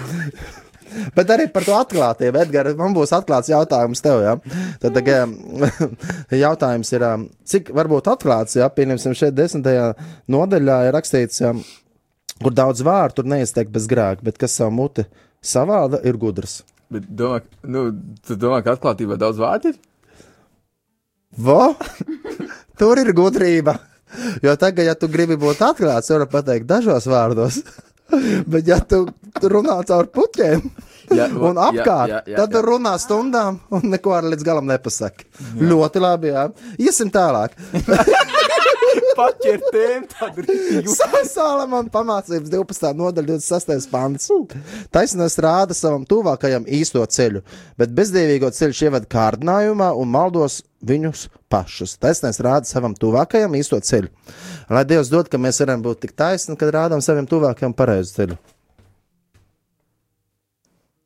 Bet 1.17 1.31
arī 1.35 1.49
par 1.53 1.67
to 1.67 1.77
atklātību, 1.77 2.43
Edgars, 2.45 2.77
man 2.79 2.97
būs 2.97 3.15
atklāts 3.17 3.51
jautājums 3.53 4.03
tev. 4.05 4.23
Ja? 4.25 4.35
Tad 4.83 4.97
tagad, 4.99 5.37
jautājums 6.45 6.93
ir, 6.97 7.07
ā, 7.07 7.13
cik 7.49 7.73
varbūt 7.77 8.11
atklāts, 8.13 8.59
ja 8.61 8.71
pieņemsim 8.73 9.17
šeit 9.19 9.37
desmitajā 9.39 9.93
nodaļā 10.33 10.79
ir 10.89 10.97
rakstīts, 10.97 11.43
ja, 11.45 11.55
kur 12.43 12.57
daudz 12.57 12.83
vārdu 12.87 13.21
tur 13.21 13.31
neizteikt 13.33 13.73
bez 13.75 13.89
grēka, 13.91 14.25
bet 14.27 14.41
kas 14.41 14.59
savu 14.59 14.75
muti 14.83 15.07
savāda, 15.43 16.03
ir 16.07 16.19
gudrs. 16.21 16.61
Bet 16.93 17.07
domā, 17.09 17.41
nu, 17.65 17.87
tu 18.27 18.37
domā, 18.37 18.61
ka 18.65 18.77
atklātībā 18.77 19.17
daudz 19.21 19.41
vārdu 19.41 19.73
ir? 19.73 19.81
Vo? 21.33 21.73
Tur 22.81 23.01
ir 23.01 23.13
gudrība. 23.17 23.79
Jo 24.45 24.53
tagad, 24.61 24.85
ja 24.91 24.95
tu 24.99 25.09
gribi 25.09 25.39
būt 25.41 25.63
atklāts, 25.65 26.13
var 26.13 26.27
pateikt 26.29 26.69
dažos 26.69 27.09
vārdos. 27.09 27.63
Bet, 28.53 28.67
ja 28.69 28.81
tu 28.85 29.07
runā 29.43 29.79
caur 29.89 30.11
puķiem 30.13 30.67
Jā, 31.19 31.27
un 31.29 31.59
apkārt, 31.61 32.09
jā, 32.09 32.21
jā, 32.31 32.37
tad 32.39 32.53
tu 32.55 32.61
jā. 32.61 32.65
runā 32.67 32.93
stundām 33.01 33.59
un 33.75 33.89
neko 33.93 34.15
arī 34.17 34.33
līdz 34.33 34.47
galam 34.47 34.69
nepasaki. 34.71 35.27
Ļoti 35.61 36.03
labi, 36.03 36.31
jā. 36.33 36.47
Iesim 36.81 37.11
tālāk. 37.13 37.57
Paķert 39.17 39.69
tēmu 39.75 40.09
tādu 40.13 40.45
rītīgu. 40.47 40.95
Sālamam 41.29 41.89
pamācības 41.93 42.51
12. 42.53 42.93
nodaļa 42.99 43.29
26. 43.35 43.89
pants. 43.93 44.31
Taisnēs 44.95 45.39
rāda 45.43 45.77
savam 45.77 46.07
tuvākajam 46.09 46.67
īsto 46.81 47.03
ceļu, 47.17 47.43
bet 47.81 47.95
bezdīvīgo 47.97 48.53
ceļu 48.55 48.89
ievada 48.89 49.11
kārdinājumā 49.13 49.93
un 49.99 50.13
maldos 50.13 50.63
viņus 50.87 51.29
pašus. 51.53 51.99
Taisnēs 52.03 52.41
rāda 52.45 52.69
savam 52.69 52.97
tuvākajam 52.99 53.55
īsto 53.59 53.79
ceļu. 53.81 54.11
Lai 54.73 54.87
Dievs 54.89 55.13
dod, 55.13 55.29
ka 55.31 55.41
mēs 55.41 55.61
varam 55.63 55.85
būt 55.85 56.07
tik 56.07 56.17
taisni, 56.19 56.57
kad 56.59 56.75
rādām 56.75 57.05
saviem 57.05 57.29
tuvākajam 57.29 57.77
pareizu 57.77 58.19
ceļu. 58.19 58.41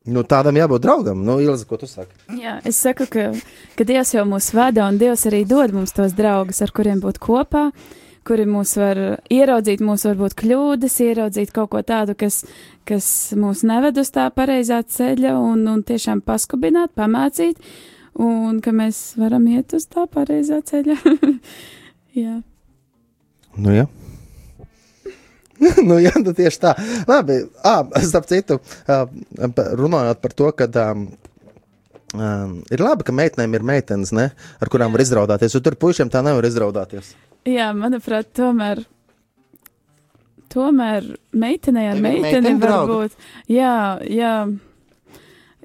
Nu, 0.07 0.23
tādam 0.23 0.55
jābūt 0.55 0.85
draugam. 0.85 1.23
Nu, 1.27 1.41
Ilza, 1.43 1.67
ko 1.67 1.79
tu 1.81 1.89
saki? 1.91 2.15
Jā, 2.39 2.61
es 2.69 2.79
saku, 2.79 3.09
ka, 3.11 3.31
ka 3.75 3.87
Dievs 3.89 4.13
jau 4.15 4.23
mūs 4.29 4.53
vada, 4.55 4.87
un 4.87 5.01
Dievs 5.01 5.27
arī 5.27 5.43
dod 5.49 5.75
mums 5.75 5.95
tos 5.97 6.15
draugus, 6.15 6.63
ar 6.63 6.71
kuriem 6.75 7.01
būt 7.03 7.19
kopā, 7.23 7.71
kuri 8.27 8.47
mūs 8.47 8.77
var 8.79 9.01
ieraudzīt, 9.33 9.83
mūsu 9.83 10.13
varbūt 10.13 10.39
kļūdas, 10.39 11.01
ieraudzīt 11.03 11.51
kaut 11.55 11.73
ko 11.75 11.83
tādu, 11.87 12.15
kas, 12.19 12.45
kas 12.87 13.11
mūs 13.39 13.65
neved 13.67 13.99
uz 14.03 14.15
tā 14.15 14.29
pareizā 14.35 14.81
ceļa, 14.87 15.35
un, 15.43 15.67
un 15.75 15.83
tiešām 15.87 16.23
paskubināt, 16.27 16.95
pamācīt, 16.99 17.59
un 18.23 18.63
ka 18.63 18.75
mēs 18.75 19.17
varam 19.19 19.51
iet 19.51 19.75
uz 19.75 19.91
tā 19.91 20.07
pareizā 20.11 20.63
ceļa. 20.71 21.01
Jā. 22.23 22.41
Nu, 23.57 23.73
jā. 23.73 23.87
nu, 25.89 25.99
jā, 26.03 26.13
nu 26.23 26.35
tieši 26.37 26.61
tā. 26.63 26.75
Labi, 27.09 27.41
ah, 27.67 27.85
starp 28.05 28.29
citu, 28.31 28.59
runājot 28.87 30.21
par 30.23 30.37
to, 30.37 30.51
ka 30.57 30.69
um, 30.91 31.07
um, 32.15 32.59
ir 32.73 32.83
labi, 32.83 33.07
ka 33.07 33.15
meitenēm 33.17 33.57
ir 33.57 33.65
meitenes, 33.67 34.13
ne, 34.17 34.29
ar 34.61 34.73
kurām 34.73 34.95
var 34.95 35.05
izraudāties, 35.05 35.57
jo 35.57 35.63
tur 35.65 35.79
puišiem 35.81 36.13
tā 36.13 36.23
nevar 36.27 36.47
izraudāties. 36.49 37.15
Jā, 37.47 37.71
manuprāt, 37.77 38.33
tomēr. 38.37 38.85
Tomēr 40.53 41.09
meitenei 41.37 41.89
ar 41.91 41.99
meiteni 42.01 42.23
meitene 42.23 42.53
var 42.57 42.71
draugi? 42.71 42.93
būt. 42.93 43.31
Jā, 43.51 43.77
jā, 44.07 44.35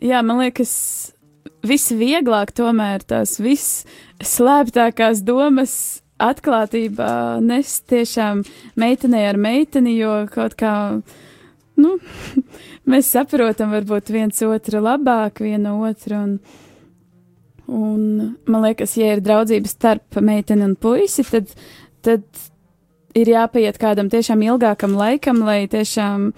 jā, 0.01 0.21
man 0.25 0.41
liekas, 0.41 0.73
visvieglāk 1.65 2.53
tomēr 2.57 3.05
tās 3.05 3.37
visslēptākās 3.41 5.21
domas 5.25 6.00
atklātībā 6.21 7.11
nes 7.43 7.75
tiešām 7.89 8.43
meitenei 8.79 9.25
ar 9.29 9.39
meiteni, 9.41 9.95
jo 9.99 10.13
kaut 10.31 10.55
kā, 10.59 10.73
nu, 11.81 11.95
mēs 12.91 13.11
saprotam 13.15 13.73
varbūt 13.75 14.13
viens 14.13 14.43
otru 14.47 14.83
labāk, 14.83 15.43
vienu 15.43 15.77
otru, 15.87 16.21
un, 16.21 16.37
un 17.67 18.07
man 18.45 18.67
liekas, 18.67 18.95
ja 18.99 19.15
ir 19.15 19.25
draudzības 19.25 19.77
starp 19.77 20.21
meiteni 20.21 20.67
un 20.69 20.77
puisi, 20.79 21.25
tad, 21.27 21.53
tad 22.05 22.25
ir 23.17 23.33
jāpaiet 23.33 23.79
kādam 23.81 24.09
tiešām 24.11 24.43
ilgākam 24.47 24.95
laikam, 24.99 25.43
lai 25.47 25.65
tiešām 25.71 26.29
um, 26.29 26.35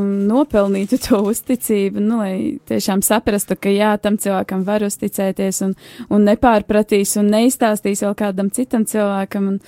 nopelnītu 0.00 0.98
to 1.02 1.20
uzticību, 1.28 2.00
nu, 2.00 2.18
lai 2.22 2.34
tiešām 2.68 3.02
saprastu, 3.04 3.56
ka 3.60 3.72
jā, 3.72 3.92
tam 4.02 4.18
cilvēkam 4.20 4.64
var 4.66 4.84
uzticēties 4.86 5.62
un, 5.66 5.74
un 6.12 6.26
nepārpratīs 6.28 7.16
un 7.20 7.32
neizstāstīs 7.34 8.04
vēl 8.06 8.14
kādam 8.18 8.50
citam 8.54 8.86
cilvēkam, 8.88 9.48
un, 9.52 9.58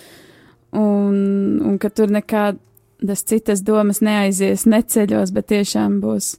un, 0.81 1.17
un 1.65 1.79
ka 1.83 1.91
tur 1.91 2.13
nekādas 2.15 3.25
citas 3.29 3.65
domas 3.67 4.01
neaizies 4.05 4.67
neceļos, 4.71 5.35
bet 5.35 5.51
tiešām 5.53 6.01
būs, 6.05 6.35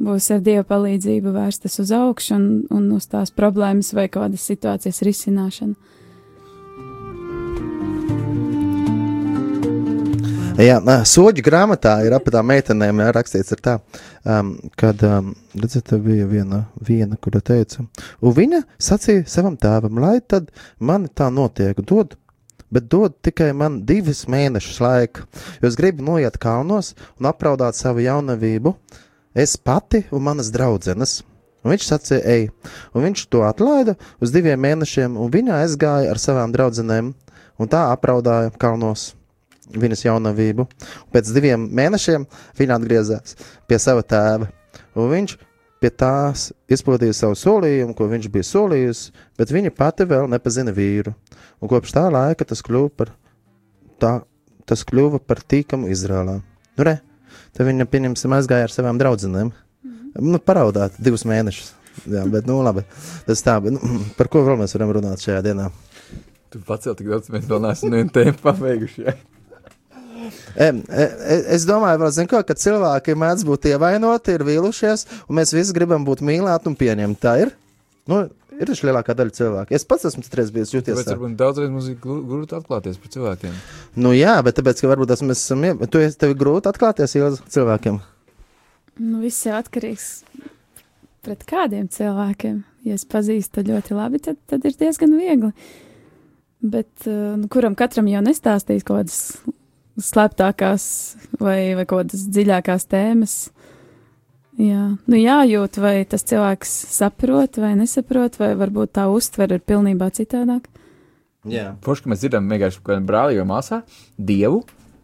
būs 0.00 0.30
ar 0.34 0.42
Dieva 0.44 0.66
palīdzību 0.66 1.36
vērstas 1.36 1.78
uz 1.84 1.94
augšu 1.94 2.34
un, 2.36 2.50
un 2.72 2.90
uz 2.96 3.06
tās 3.12 3.30
problēmas 3.30 3.94
vai 3.94 4.08
kādas 4.12 4.48
situācijas 4.50 5.04
risināšanu. 5.06 5.76
Jā, 10.60 10.76
soģi 11.08 11.40
grāmatā 11.40 11.94
ir 12.04 12.12
ap 12.12 12.26
tām 12.28 12.50
meitenēm 12.50 12.98
jā, 13.00 13.06
rakstīts, 13.16 13.54
tā, 13.64 13.78
um, 14.28 14.50
kad, 14.76 15.00
um, 15.08 15.30
redziet, 15.56 15.86
te 15.88 15.96
bija 16.02 16.26
viena, 16.28 16.58
viena, 16.84 17.16
kura 17.16 17.40
teica, 17.40 17.86
un 18.20 18.34
viņa 18.36 18.58
sacīja 18.76 19.22
savam 19.30 19.54
tēvam, 19.56 19.96
lai 20.02 20.18
tad 20.20 20.50
man 20.76 21.06
tā 21.16 21.30
notiek, 21.32 21.78
dod, 21.88 22.12
bet 22.68 22.90
dod 22.92 23.14
tikai 23.24 23.54
man 23.56 23.78
divus 23.88 24.26
mēnešus 24.28 24.82
laika, 24.84 25.24
jo 25.62 25.70
es 25.70 25.78
gribu 25.80 26.04
noiet 26.04 26.36
kalnos 26.42 26.92
un 27.16 27.30
apraudāt 27.30 27.78
savu 27.78 28.04
jaunavību, 28.04 28.74
es 29.32 29.56
pati 29.56 30.02
un 30.10 30.26
manas 30.26 30.50
draudzenes. 30.52 31.22
Un 31.64 31.72
viņš 31.72 31.86
sacīja, 31.86 32.20
ej, 32.24 32.44
un 32.96 33.04
viņš 33.04 33.24
to 33.32 33.46
atlaida 33.48 33.96
uz 34.20 34.32
diviem 34.32 34.60
mēnešiem, 34.64 35.16
un 35.16 35.32
viņa 35.32 35.62
aizgāja 35.62 36.12
ar 36.12 36.20
savām 36.20 36.52
draudzenēm, 36.52 37.14
un 37.60 37.72
tā 37.72 37.86
apraudāja 37.92 38.52
kalnos 38.60 39.10
viņas 39.76 40.06
jaunavību. 40.06 40.66
Un 40.66 41.12
pēc 41.14 41.30
diviem 41.34 41.68
mēnešiem 41.76 42.26
viņa 42.58 42.76
atgriezās 42.78 43.38
pie 43.68 43.78
sava 43.82 44.04
tēva. 44.06 44.50
Un 44.98 45.10
viņš 45.12 45.36
pie 45.80 45.90
tās 45.90 46.50
izpildīja 46.70 47.16
savu 47.16 47.38
solījumu, 47.38 47.94
ko 47.96 48.08
viņš 48.10 48.28
bija 48.32 48.46
solījusi, 48.46 49.14
bet 49.40 49.52
viņa 49.54 49.72
pati 49.76 50.06
vēl 50.08 50.28
nepazina 50.30 50.74
vīru. 50.76 51.14
Un 51.60 51.70
kopš 51.72 51.94
tā 51.96 52.06
laika 52.12 52.46
tas 52.48 52.62
kļuva 52.64 52.92
par, 52.96 53.14
tā, 54.00 54.12
tas 54.68 54.84
kļuva 54.88 55.22
par 55.24 55.40
tīkamu 55.40 55.90
Izrēlā. 55.92 56.38
Nu, 56.40 56.86
re, 56.86 56.98
tad 57.56 57.68
viņa, 57.68 57.88
pieņemsim, 57.90 58.36
aizgāja 58.36 58.68
ar 58.68 58.74
savām 58.74 59.00
draudzenēm. 59.00 59.52
Nu, 60.20 60.40
paraudāt 60.42 60.96
divus 61.00 61.24
mēnešus. 61.28 61.74
Jā, 62.08 62.24
bet, 62.30 62.46
nu, 62.48 62.60
labi. 62.64 62.84
Tas 63.26 63.42
tā, 63.44 63.56
bet, 63.62 63.76
nu, 63.76 64.00
par 64.18 64.30
ko 64.32 64.44
vēl 64.46 64.60
mēs 64.60 64.76
varam 64.76 64.94
runāt 64.96 65.24
šajā 65.24 65.42
dienā? 65.48 65.70
Tu 66.50 66.58
pacēl 66.66 66.96
tik 66.98 67.10
daudz, 67.12 67.30
mēs 67.30 67.46
vēl 67.50 67.60
neesam 67.62 67.94
vienu 67.94 68.10
tēmu 68.14 68.40
pabeiguši. 68.42 69.04
Ja? 69.06 69.14
E, 70.56 70.68
e, 70.70 71.38
es 71.56 71.66
domāju, 71.68 72.10
zin, 72.14 72.28
ko, 72.30 72.42
ka 72.46 72.56
cilvēki 72.58 73.16
mēdz 73.18 73.46
būt 73.48 73.70
ievainoti, 73.72 74.36
ir 74.36 74.44
vīlušies, 74.48 75.06
un 75.28 75.40
mēs 75.40 75.54
visi 75.56 75.76
gribam 75.76 76.06
būt 76.06 76.24
mīlēti 76.26 76.70
un 76.70 76.78
pieņemti. 76.80 77.20
Tā 77.22 77.36
ir. 77.44 77.54
Nu, 78.10 78.24
ir 78.60 78.68
taču 78.68 78.88
lielākā 78.88 79.14
daļa 79.16 79.34
cilvēku. 79.36 79.74
Es 79.76 79.86
pats 79.88 80.08
esmu 80.10 80.24
stress 80.26 80.52
bijis 80.54 80.72
jūties. 80.74 80.94
Tāpēc 80.94 81.08
tā. 81.08 81.16
varbūt 81.16 81.36
daudzreiz 81.40 81.72
mums 81.72 81.90
ir 81.90 81.98
grūti 82.02 82.56
atklāties 82.58 83.00
par 83.00 83.12
cilvēkiem. 83.14 83.58
Nu, 84.00 84.14
jā, 84.16 84.36
bet 84.46 84.58
tāpēc, 84.60 84.82
ka 84.82 84.90
varbūt 84.92 85.12
tas 85.12 85.24
mēs 85.24 85.44
esam. 85.44 85.66
Tu 85.86 86.02
esi 86.04 86.18
tev 86.20 86.34
ir 86.34 86.40
grūti 86.40 86.70
atklāties 86.70 87.16
Ilza, 87.18 87.44
cilvēkiem. 87.56 88.00
Nu, 89.00 89.20
viss 89.22 89.46
jau 89.46 89.54
atkarīgs 89.56 90.10
pret 91.24 91.46
kādiem 91.48 91.86
cilvēkiem. 91.92 92.60
Ja 92.88 92.96
es 92.96 93.06
pazīstu 93.08 93.64
ļoti 93.66 93.96
labi, 93.96 94.20
tad, 94.24 94.40
tad 94.48 94.64
ir 94.68 94.76
diezgan 94.80 95.16
viegli. 95.16 95.52
Bet 96.60 97.08
uh, 97.08 97.38
nu, 97.40 97.48
kuram 97.52 97.76
katram 97.76 98.08
jau 98.10 98.20
nestāstīs 98.24 98.84
kaut 98.84 99.02
kādas 99.02 99.20
slēptākās 99.98 100.84
vai, 101.40 101.74
vai 101.78 101.86
kaut 101.86 102.04
kādas 102.06 102.26
dziļākās 102.30 102.86
tēmas. 102.90 103.36
Jā, 104.60 104.82
nu 105.08 105.16
jājūt, 105.16 105.78
vai 105.80 105.94
tas 106.08 106.26
cilvēks 106.28 106.72
saprot 106.92 107.56
vai 107.62 107.72
nesaprot, 107.78 108.36
vai 108.40 108.52
varbūt 108.60 108.92
tā 108.98 109.06
uztver 109.08 109.54
ir 109.56 109.62
pilnībā 109.64 110.10
citādāk. 110.12 110.66
Jā. 111.48 111.70
Forši, 111.84 112.04
ka 112.04 112.12
mēs 112.12 112.20
dzirdam 112.20 112.50
vienkārši 112.50 112.82
kādā 112.84 113.00
brālī 113.08 113.38
vai 113.40 113.46
māsā 113.48 113.80
dievu. 114.18 114.60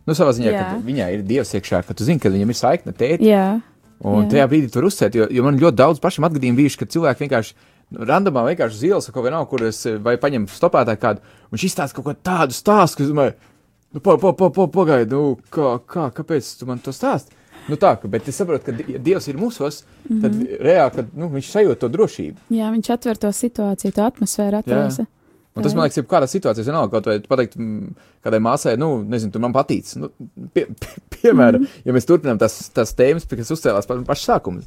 Nu, 0.07 0.14
savā 0.14 0.34
ziņā, 0.37 0.51
Jā. 0.53 0.66
ka 0.68 0.82
viņai 0.84 1.07
ir 1.16 1.24
dievs 1.26 1.55
iekšā, 1.57 1.80
ka 1.87 1.97
tu 1.97 2.05
zini, 2.07 2.20
ka 2.22 2.30
viņam 2.30 2.53
ir 2.53 2.59
saikne 2.59 2.93
tēti. 2.95 3.26
Jā, 3.26 3.57
Un 4.05 4.26
Jā. 4.26 4.30
tajā 4.34 4.47
brīdī 4.51 4.68
tur 4.72 4.84
uzsvērt, 4.91 5.16
jo, 5.16 5.26
jo 5.32 5.45
man 5.47 5.57
ļoti 5.61 5.78
daudz 5.78 6.01
pašam 6.05 6.26
atgadījumi 6.28 6.61
bijuši, 6.61 6.78
ka 6.82 6.89
cilvēki 6.93 7.24
vienkārši 7.24 7.55
randomā 8.11 8.43
vienkārši 8.51 8.91
kaut 8.93 9.14
ko 9.14 9.22
vienalga, 9.24 9.49
kur 9.49 9.64
es 9.70 9.78
vai 10.05 10.16
paņem 10.20 10.49
stopētāju 10.53 11.01
kādu, 11.01 11.22
un 11.49 11.57
viņš 11.57 11.64
izstāsta 11.70 11.97
kaut 11.97 12.09
ko 12.11 12.14
tādu 12.28 12.57
stāstu, 12.57 12.99
ka 12.99 13.07
es 13.07 13.12
domāju, 13.12 13.34
nu, 13.97 14.05
pa, 14.05 14.19
pa, 14.21 14.35
pa, 14.37 14.51
pa, 14.53 14.69
pagaidi, 14.69 15.17
nu, 15.17 15.39
kā, 15.53 15.75
kā, 15.89 16.11
kāpēc 16.21 16.53
tu 16.61 16.69
man 16.69 16.83
to 16.85 16.93
stāsti? 16.95 17.35
Nu 17.67 17.79
tā, 17.81 17.97
ka, 17.99 18.09
bet 18.11 18.29
es 18.31 18.37
saprotu, 18.39 18.69
ka 18.69 18.93
ja 18.93 19.01
Dievs 19.03 19.27
ir 19.27 19.39
mūsos, 19.41 19.81
tad 20.07 20.31
mm. 20.31 20.43
-hmm. 20.43 20.63
reāli, 20.63 20.95
kad 20.95 21.15
nu, 21.19 21.31
viņš 21.33 21.49
sajūt 21.55 21.81
to 21.83 21.89
drošību. 21.89 22.47
jā, 22.51 22.71
viņš 22.75 22.91
atver 22.95 23.17
to 23.19 23.33
situāciju, 23.33 23.93
to 23.93 24.05
atmosfēru 24.07 24.61
atrasa. 24.63 25.07
Un 25.57 25.65
tas, 25.65 25.73
man 25.73 25.87
liekas, 25.87 25.97
ir 25.97 26.05
kādā 26.05 26.27
situācijā, 26.29 26.67
vienalga, 26.69 26.91
kaut 26.93 27.07
vai 27.09 27.17
pateikt 27.25 27.55
mm, 27.57 27.95
kādai 28.27 28.41
māsai, 28.45 28.75
nu, 28.77 28.91
nezinu, 29.09 29.33
tu 29.33 29.41
man 29.41 29.55
patīc. 29.57 29.89
Nu, 29.97 30.11
pie, 30.53 30.67
pie, 30.83 31.05
piemēram, 31.17 31.63
mm 31.63 31.65
-hmm. 31.65 31.87
ja 31.89 31.93
mēs 31.97 32.09
turpinām 32.11 32.39
tās, 32.39 32.59
tās 32.77 32.93
tēmas, 32.93 33.25
kas 33.31 33.55
uzcēlās 33.57 33.89
pa- 33.89 33.97
pašā 34.05 34.37
sākumā. 34.37 34.61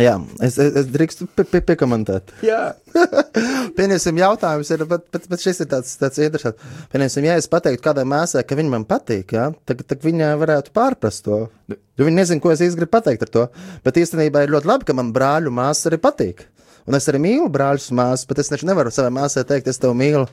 Jā, 0.00 0.14
es, 0.42 0.56
es, 0.58 0.72
es 0.80 0.88
drīkstu 0.90 1.28
pie, 1.38 1.44
pie, 1.46 1.60
piekomentēt. 1.68 2.32
Jā, 2.42 2.74
Pieņemsim, 3.78 4.18
jautājums 4.18 4.70
ir, 4.74 4.82
bet, 4.90 5.04
bet, 5.14 5.28
bet 5.30 5.42
šis 5.42 5.62
ir 5.62 5.68
tāds, 5.70 5.92
tāds 6.00 6.18
interesants. 6.22 6.72
Pieņemsim, 6.90 7.26
ja 7.28 7.36
es 7.38 7.46
pateiktu 7.50 7.84
kādai 7.84 8.02
māsai, 8.10 8.42
ka 8.46 8.58
viņa 8.58 8.72
man 8.72 8.86
patīk, 8.90 9.36
jā, 9.36 9.48
tad, 9.68 9.84
tad 9.86 10.02
viņa 10.02 10.32
varētu 10.40 10.74
pārprast 10.74 11.24
to. 11.28 11.44
Jo 11.70 12.08
viņa 12.08 12.20
nezina, 12.20 12.42
ko 12.42 12.50
es 12.50 12.64
īsti 12.64 12.80
gribu 12.80 12.94
pateikt 12.96 13.26
ar 13.26 13.32
to. 13.36 13.44
Bet 13.86 14.02
īstenībā 14.02 14.42
ir 14.44 14.54
ļoti 14.56 14.70
labi, 14.72 14.88
ka 14.88 14.98
man 14.98 15.14
brāļu 15.14 15.54
māsas 15.54 15.90
arī 15.90 16.00
patīk. 16.02 16.42
Un 16.90 16.98
es 16.98 17.06
arī 17.08 17.22
mīlu 17.22 17.46
brāļus 17.52 17.92
māsas, 17.96 18.26
bet 18.28 18.42
es 18.42 18.50
taču 18.50 18.66
nevaru 18.68 18.90
savai 18.92 19.14
māsai 19.14 19.46
teikt, 19.48 19.70
es 19.70 19.78
tevi 19.80 19.94
mīlu. 20.02 20.26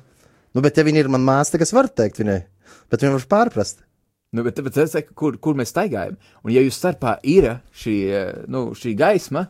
Nu, 0.51 0.65
bet 0.65 0.77
ja 0.77 0.83
viņa 0.87 1.05
ir 1.05 1.13
mana 1.13 1.27
māsa, 1.29 1.53
tad 1.53 1.63
es 1.67 1.75
varu 1.75 1.93
teikt 2.01 2.19
viņai. 2.19 2.41
Bet 2.91 3.05
viņa 3.05 3.13
var 3.19 3.29
pārprast. 3.37 3.85
Nu, 4.31 4.43
bet, 4.47 4.61
bet 4.63 4.77
es 4.83 4.93
saku, 4.95 5.15
kur, 5.17 5.37
kur 5.43 5.57
mēs 5.59 5.73
staigājam. 5.73 6.19
Un, 6.43 6.53
ja 6.55 6.63
jūs 6.63 6.79
starpā 6.79 7.17
ir 7.27 7.49
šī, 7.75 7.95
eh, 8.09 8.43
nu, 8.51 8.69
šī 8.77 8.95
gaisma, 8.99 9.47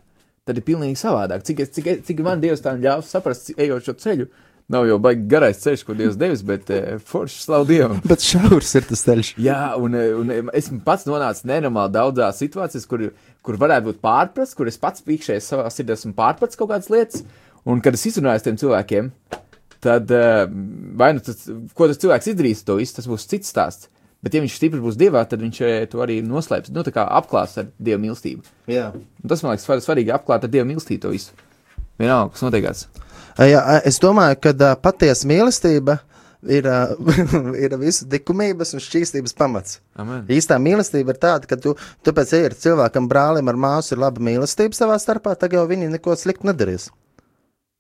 tad 0.48 0.58
ir 0.58 0.66
pilnīgi 0.66 1.00
savādāk. 1.00 1.44
Cik, 1.48 1.66
cik, 1.76 1.92
cik 2.08 2.24
man 2.26 2.42
Dievs 2.42 2.64
tā 2.66 2.74
ļāvis 2.78 3.12
saprast, 3.14 3.54
ejot 3.62 3.86
šo 3.86 3.96
ceļu, 4.02 4.28
nav 4.72 4.88
jau 4.88 4.98
baigi 5.04 5.28
garais 5.30 5.60
ceļš, 5.62 5.84
ko 5.86 5.96
Dievs 5.98 6.18
devis, 6.20 6.42
bet 6.48 6.72
eh, 6.74 6.96
forši 7.12 7.44
slavu 7.44 7.68
Dievam. 7.70 8.02
Bet 8.12 8.26
šaurs 8.26 8.74
ir 8.80 8.88
tas 8.90 9.06
ceļš. 9.06 9.34
Jā, 9.42 9.62
un, 9.82 9.98
eh, 10.00 10.16
un 10.18 10.34
eh, 10.34 10.42
esmu 10.58 10.82
pats 10.86 11.06
nonācis 11.10 11.46
nenormāli 11.50 11.96
daudzās 11.98 12.42
situācijās, 12.42 12.88
kur, 12.90 13.08
kur 13.46 13.62
varētu 13.62 13.92
būt 13.92 14.02
pārprasts, 14.04 14.58
kur 14.58 14.72
es 14.72 14.80
pats 14.82 15.06
pīkšēju 15.06 15.46
savā 15.46 15.70
sirdī, 15.74 15.98
esmu 15.98 16.16
pārpratis 16.18 16.60
kaut 16.60 16.72
kādas 16.74 16.92
lietas, 16.94 17.26
un 17.70 17.84
kad 17.84 17.98
es 17.98 18.08
izrunāju 18.10 18.42
ar 18.42 18.46
tiem 18.48 18.60
cilvēkiem, 18.62 19.14
tad 19.84 20.12
eh, 20.16 20.46
vai 20.98 21.14
nu 21.18 21.26
tas, 21.26 21.48
ko 21.78 21.90
tas 21.90 22.00
cilvēks 22.02 22.32
izdarīs, 22.34 22.66
to 22.66 22.78
visu, 22.80 22.98
tas 22.98 23.10
būs 23.10 23.28
cits 23.30 23.52
stāsts. 23.52 23.92
Bet, 24.22 24.36
ja 24.38 24.42
viņš 24.44 24.56
stipri 24.60 24.82
būs 24.82 24.98
dievā, 25.02 25.24
tad 25.26 25.42
viņš 25.42 25.62
eh, 25.66 25.86
to 25.90 26.02
arī 26.04 26.20
noslēps. 26.26 26.70
Nu, 26.74 26.84
tā 26.86 26.94
kā 26.94 27.08
apklās 27.18 27.56
ar 27.58 27.72
dievu 27.82 28.04
mīlestību. 28.04 28.46
Jā. 28.70 28.92
Un 28.94 29.32
tas 29.32 29.42
man 29.42 29.56
liekas 29.56 29.66
svar- 29.66 29.82
svarīgi 29.82 30.14
apklāt 30.14 30.46
ar 30.46 30.52
dievu 30.54 30.68
mīlestību 30.70 31.02
to 31.08 31.14
visu. 31.16 31.34
Vienalga, 31.98 32.36
kas 32.36 32.46
notiekās. 32.46 32.86
Jā, 33.42 33.62
es 33.88 33.98
domāju, 34.04 34.38
ka 34.44 34.54
uh, 34.54 34.76
patiesa 34.78 35.26
mīlestība 35.30 35.98
ir, 36.46 36.70
uh, 36.70 36.94
ir 37.66 37.74
visu 37.82 38.06
likumības 38.12 38.76
un 38.78 38.84
šķīstības 38.86 39.34
pamats. 39.38 39.80
Amen. 39.98 40.24
Īstā 40.30 40.58
mīlestība 40.62 41.16
ir 41.16 41.22
tāda, 41.22 41.50
ka 41.50 41.58
tu, 41.62 41.74
tāpēc, 42.06 42.36
ja 42.36 42.50
ir 42.50 42.58
cilvēkam, 42.62 43.10
brālim 43.10 43.50
ar 43.50 43.58
māsu, 43.58 43.96
ir 43.96 44.04
laba 44.06 44.22
mīlestība 44.22 44.78
savā 44.78 45.02
starpā, 45.02 45.34
tad 45.40 45.58
jau 45.58 45.66
viņi 45.70 45.90
neko 45.96 46.14
sliktu 46.20 46.50
nedarīs. 46.52 46.92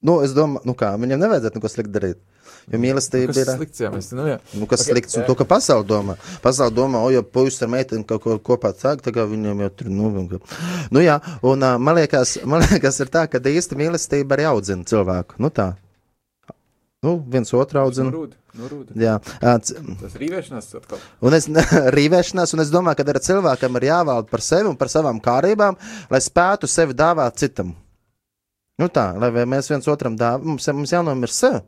Nu, 0.01 0.19
es 0.25 0.31
domāju, 0.33 0.65
nu 0.65 0.73
kā, 0.77 0.93
viņam 0.97 1.19
nevajadzētu 1.21 1.59
neko 1.59 1.69
sliktu 1.69 1.93
darīt. 1.93 2.21
Jo 2.69 2.77
mīlestība 2.81 3.33
Kas 3.33 3.39
ir. 3.41 3.49
slikts, 3.57 3.81
jā, 3.81 3.89
mēs, 3.93 4.07
nu, 4.17 4.25
jā. 4.29 4.37
Nu, 4.53 4.67
kas 4.69 4.81
Ok, 4.81 4.85
okay, 4.85 4.93
slikts, 4.93 5.17
un 5.17 5.25
to, 5.25 5.35
ka 5.37 5.45
pasaule 5.49 5.85
domā. 5.89 6.15
Pasaule 6.43 6.73
domā, 6.77 7.01
o, 7.01 7.09
ja 7.13 7.23
puisis 7.25 7.61
ar 7.65 7.71
meiteni 7.73 8.05
kaut 8.09 8.21
ko 8.25 8.35
kopā 8.51 8.71
cēg, 8.77 9.01
tad 9.05 9.17
viņam 9.17 9.63
jau 9.65 9.69
tur, 9.77 9.89
nu, 9.93 10.11
nu 10.93 11.03
jā, 11.03 11.17
un 11.45 11.65
man 11.81 11.97
liekas, 11.97 12.37
man 12.49 12.65
liekas, 12.69 12.99
ir 13.01 13.09
tā, 13.13 13.25
ka 13.29 13.41
īsta 13.41 13.77
mīlestība 13.79 14.37
arī 14.37 14.49
audzina 14.51 14.85
cilvēku. 14.89 15.41
Nu 15.41 15.49
tā. 15.53 15.71
Nu, 17.01 17.15
viens 17.33 17.49
otru 17.57 17.81
audzina. 17.81 18.11
Norūda, 18.13 18.37
norūda. 18.61 18.93
Jā, 19.01 19.15
c- 19.65 19.79
Tas 20.03 20.17
rīvēšanās 20.21 20.67
atkal. 20.77 20.99
un 21.25 21.33
es 21.33 21.47
rīvēšanās, 21.97 22.53
un 22.53 22.61
es 22.61 22.69
domāju, 22.73 22.99
ka 22.99 23.07
arī 23.09 23.21
cilvēkam 23.25 23.79
ir 23.79 23.87
jāvalda 23.89 24.29
par 24.29 24.43
sevi 24.45 24.69
un 24.69 24.77
par 24.77 24.91
savām 24.93 25.17
kārībām, 25.23 25.79
lai 26.13 26.21
spētu 26.21 26.69
sevi 26.69 26.93
dāvāt 26.93 27.41
citam. 27.41 27.73
Nu 28.79 28.87
tā, 28.93 29.11
lai 29.19 29.45
mēs 29.49 29.69
viens 29.69 29.87
otram 29.91 30.15
dāvājam, 30.17 30.53
mums, 30.53 30.67
mums 30.71 30.93
jānomir 30.93 31.33
sevi. 31.33 31.61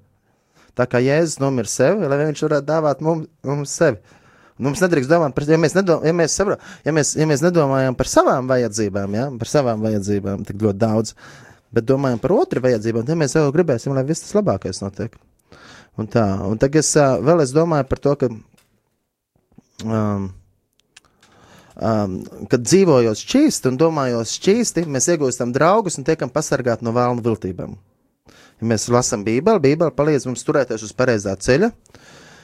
Tā 0.73 0.87
kā 0.89 1.01
Jēzus 1.03 1.41
nomira 1.41 1.69
sevi, 1.69 2.07
lai 2.09 2.17
viņš 2.23 2.45
varētu 2.47 2.65
dāvāt 2.69 3.01
mums, 3.05 3.27
mums 3.45 3.73
sevi. 3.77 3.99
Un 4.01 4.23
Mums 4.61 4.83
nedrīkst 4.83 5.09
domāt 5.09 5.33
par, 5.33 5.47
ja 5.49 5.57
mēs, 5.57 5.73
nedom, 5.73 6.03
ja, 6.05 6.13
mēs 6.13 6.35
sabra, 6.37 6.59
ja, 6.85 6.93
mēs, 6.93 7.15
ja 7.17 7.25
mēs 7.29 7.41
nedomājam 7.41 7.95
par 7.97 8.09
savām 8.09 8.49
vajadzībām, 8.51 9.15
ja, 9.17 9.25
par 9.39 9.49
savām 9.49 9.81
vajadzībām 9.81 10.43
tik 10.45 10.61
ļoti 10.61 10.81
daudz, 10.83 11.15
bet 11.73 11.87
domājam 11.89 12.21
par 12.21 12.35
otru 12.35 12.61
vajadzībām, 12.61 13.05
tad 13.07 13.17
mēs 13.17 13.33
jau 13.33 13.47
gribēsim, 13.55 13.95
lai 13.97 14.05
viss 14.05 14.21
tas 14.27 14.35
labākais 14.37 14.83
notiek. 14.83 15.17
Un 15.97 16.09
tā, 16.09 16.25
un 16.45 16.61
tagad 16.61 16.85
es 16.85 16.93
vēl 16.97 17.41
es 17.41 17.53
domāju 17.53 17.89
par 17.89 18.01
to, 18.05 18.13
ka 18.21 18.29
um, 19.85 20.29
um, 21.75 22.19
kad 22.51 22.65
dzīvojot 22.65 23.19
šķīsti 23.23 23.71
un 23.71 23.79
domājot 23.81 24.29
šķīsti, 24.29 24.85
mēs 24.89 25.09
iegūstam 25.13 25.53
draugus 25.55 25.99
un 25.99 26.07
tiekam 26.07 26.31
pasargāti 26.33 26.85
no 26.85 26.93
vēlnu 26.95 27.23
viltībām. 27.25 27.75
Ja 28.61 28.69
mēs 28.69 28.89
lasām 28.93 29.25
Bībeli, 29.25 29.61
Bībele 29.63 29.93
palīdz 29.95 30.27
mums 30.29 30.45
turēties 30.47 30.85
uz 30.85 30.93
pareizā 30.95 31.35
ceļa. 31.35 31.71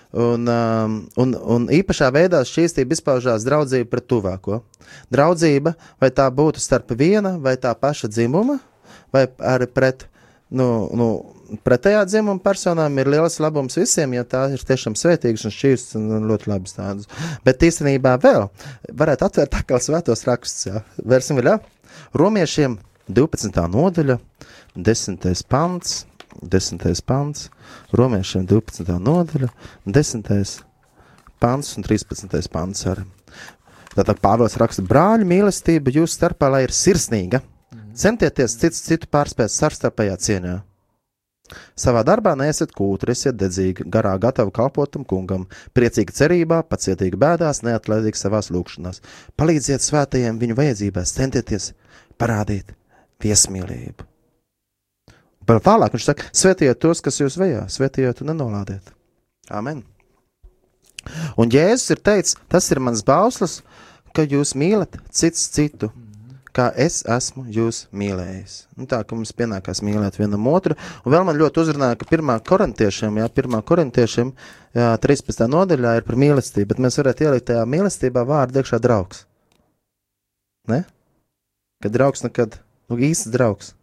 Un, 0.10 0.48
um, 0.50 0.94
un, 1.22 1.34
un 1.38 1.68
īpašā 1.70 2.08
veidā 2.10 2.40
šķīstība 2.42 2.96
izpaužās 2.98 3.46
draudzība 3.46 3.92
pret 3.92 4.08
tuvāko. 4.10 4.64
Draudzība, 5.14 5.76
vai 6.02 6.10
tā 6.10 6.26
būtu 6.34 6.62
starp 6.64 6.96
viena 6.98 7.36
vai 7.38 7.54
tā 7.62 7.76
paša 7.78 8.10
dzimuma, 8.10 8.58
vai 9.14 9.28
arī 9.38 9.68
pret 9.70 10.08
nu, 10.50 10.90
nu, 10.98 11.10
pretējā 11.66 12.04
dzimuma 12.08 12.42
personām, 12.44 12.98
ir 13.02 13.10
liels 13.12 13.40
labums 13.42 13.78
visiem, 13.80 14.14
ja 14.18 14.26
tā 14.28 14.46
ir 14.54 14.64
tiešām 14.66 14.96
svētīgas 15.00 15.46
un 15.48 15.56
šķīstas 15.56 15.98
un 16.00 16.28
ļoti 16.30 16.52
labas 16.52 16.78
tādas. 16.78 17.10
Bet 17.46 17.66
īstenībā 17.66 18.16
vēl 18.24 18.48
varētu 19.02 19.28
atvērt 19.30 19.60
atkal 19.62 19.82
svētos 19.84 20.26
rakstus. 20.30 20.68
Jā. 20.70 20.84
Vērsim 21.02 21.40
vaļā. 21.40 21.58
Romiešiem 22.18 22.78
12. 23.10 23.62
nodaļa, 23.74 24.20
10. 24.78 25.30
pants, 25.50 26.04
10. 26.42 27.04
pants, 27.06 27.50
Romiešiem 27.98 28.46
12. 28.50 29.00
nodaļa, 29.02 29.50
10. 29.86 30.58
pants 31.42 31.78
un 31.78 31.88
13. 31.88 32.52
pants. 32.54 32.86
Ar. 32.90 33.04
Tātad 33.96 34.22
Pāvils 34.22 34.58
raksta, 34.62 34.86
brāļu 34.86 35.26
mīlestība 35.28 35.92
jūsu 35.96 36.20
starpā, 36.20 36.52
lai 36.54 36.68
ir 36.68 36.76
sirsnīga. 36.76 37.42
Centieties 38.00 38.54
cits 38.62 38.86
citu 38.86 39.10
pārspēt 39.12 39.52
savstarpējā 39.52 40.20
cieņā. 40.24 40.60
Savā 41.80 42.04
darbā 42.08 42.36
neesiet 42.40 42.74
kūtri, 42.76 43.16
esiet 43.16 43.38
dedzīgi, 43.40 43.86
garā 43.92 44.16
gatavi 44.22 44.54
kalpotam 44.56 45.06
kungam, 45.08 45.48
priecīgi 45.78 46.16
cerībā, 46.16 46.62
pacietīgi 46.70 47.20
bēdās, 47.20 47.64
neatlaidīgi 47.68 48.20
savās 48.20 48.52
lūgšanās. 48.54 49.02
Palīdziet 49.40 49.86
svētajiem 49.86 50.40
viņu 50.42 50.58
vajadzībās, 50.60 51.16
centieties 51.18 51.72
parādīt 52.20 52.76
viesmīlību. 53.24 54.08
Vēl 55.50 55.62
tālāk 55.66 55.96
viņš 55.96 56.06
saka, 56.06 56.28
svetiet 56.36 56.78
tos, 56.84 57.02
kas 57.02 57.18
jūs 57.22 57.40
vajā, 57.40 57.64
svetiet 57.74 58.22
un 58.22 58.30
nenolādiet. 58.34 58.92
Amen. 59.50 59.82
Un 61.40 61.50
Jēzus 61.50 61.96
ir 61.96 62.04
teicis, 62.06 62.36
tas 62.52 62.68
ir 62.70 62.82
mans 62.84 63.02
bauslis, 63.08 63.60
ka 64.14 64.26
jūs 64.28 64.54
mīlat 64.58 65.00
cits 65.16 65.48
citu, 65.56 65.90
kā 66.56 66.70
es 66.80 67.02
esmu 67.08 67.46
jūs 67.54 67.84
mīlējis. 67.96 68.56
Nu, 68.78 68.88
tā 68.90 69.02
kā 69.06 69.18
mums 69.18 69.34
pienākās 69.38 69.82
mīlēt 69.86 70.20
vienam 70.20 70.48
otru. 70.52 70.78
Un 71.04 71.14
vēl 71.14 71.26
man 71.28 71.40
ļoti 71.40 71.64
uzrunāja, 71.64 71.98
ka 72.00 72.08
pirmā 72.10 72.40
korintiešiem, 72.46 73.20
jā, 73.22 73.28
pirmā 73.34 73.62
korintiešiem, 73.66 74.32
jā, 74.78 74.90
13. 75.06 75.46
nodaļā 75.52 75.98
ir 76.00 76.08
par 76.08 76.20
mīlestību, 76.20 76.72
bet 76.74 76.84
mēs 76.86 77.00
varētu 77.02 77.28
ielikt 77.28 77.50
tajā 77.52 77.66
mīlestībā 77.70 78.26
vārdu 78.30 78.62
iekšā 78.62 78.82
draugs. 78.84 79.26
Ne? 80.70 80.84
Kad 81.84 81.96
draugs 81.96 82.26
nekad, 82.26 82.60
nu 82.92 83.00
īsts 83.10 83.32
draugs. 83.34 83.74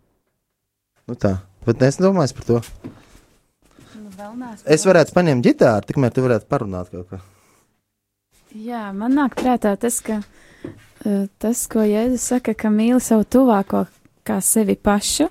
Nu 1.07 1.15
tā, 1.15 1.39
bet 1.67 1.83
es 1.87 2.01
domāju 2.03 2.35
par 2.37 2.51
to. 2.51 2.61
Nu, 3.95 4.11
neesmu 4.11 4.67
Es 4.75 4.85
varētu 4.89 5.15
paņemt 5.15 5.45
ģitāru, 5.47 5.87
tikmēr 5.87 6.15
tu 6.15 6.25
varētu 6.25 6.49
parunāt 6.51 6.91
kaut 6.91 7.11
ko. 7.11 7.23
Jā, 8.57 8.89
man 8.97 9.13
nāk 9.13 9.35
prātā 9.37 9.75
tas, 9.77 9.99
ka 10.01 10.21
eh, 10.23 10.25
tas, 11.39 11.67
ko 11.71 11.85
Jēzus 11.87 12.27
saka, 12.33 12.55
ka 12.59 12.71
mīli 12.73 13.01
savu 13.03 13.27
tuvāko 13.31 13.85
kā 14.27 14.41
sevi 14.43 14.75
pašu, 14.75 15.29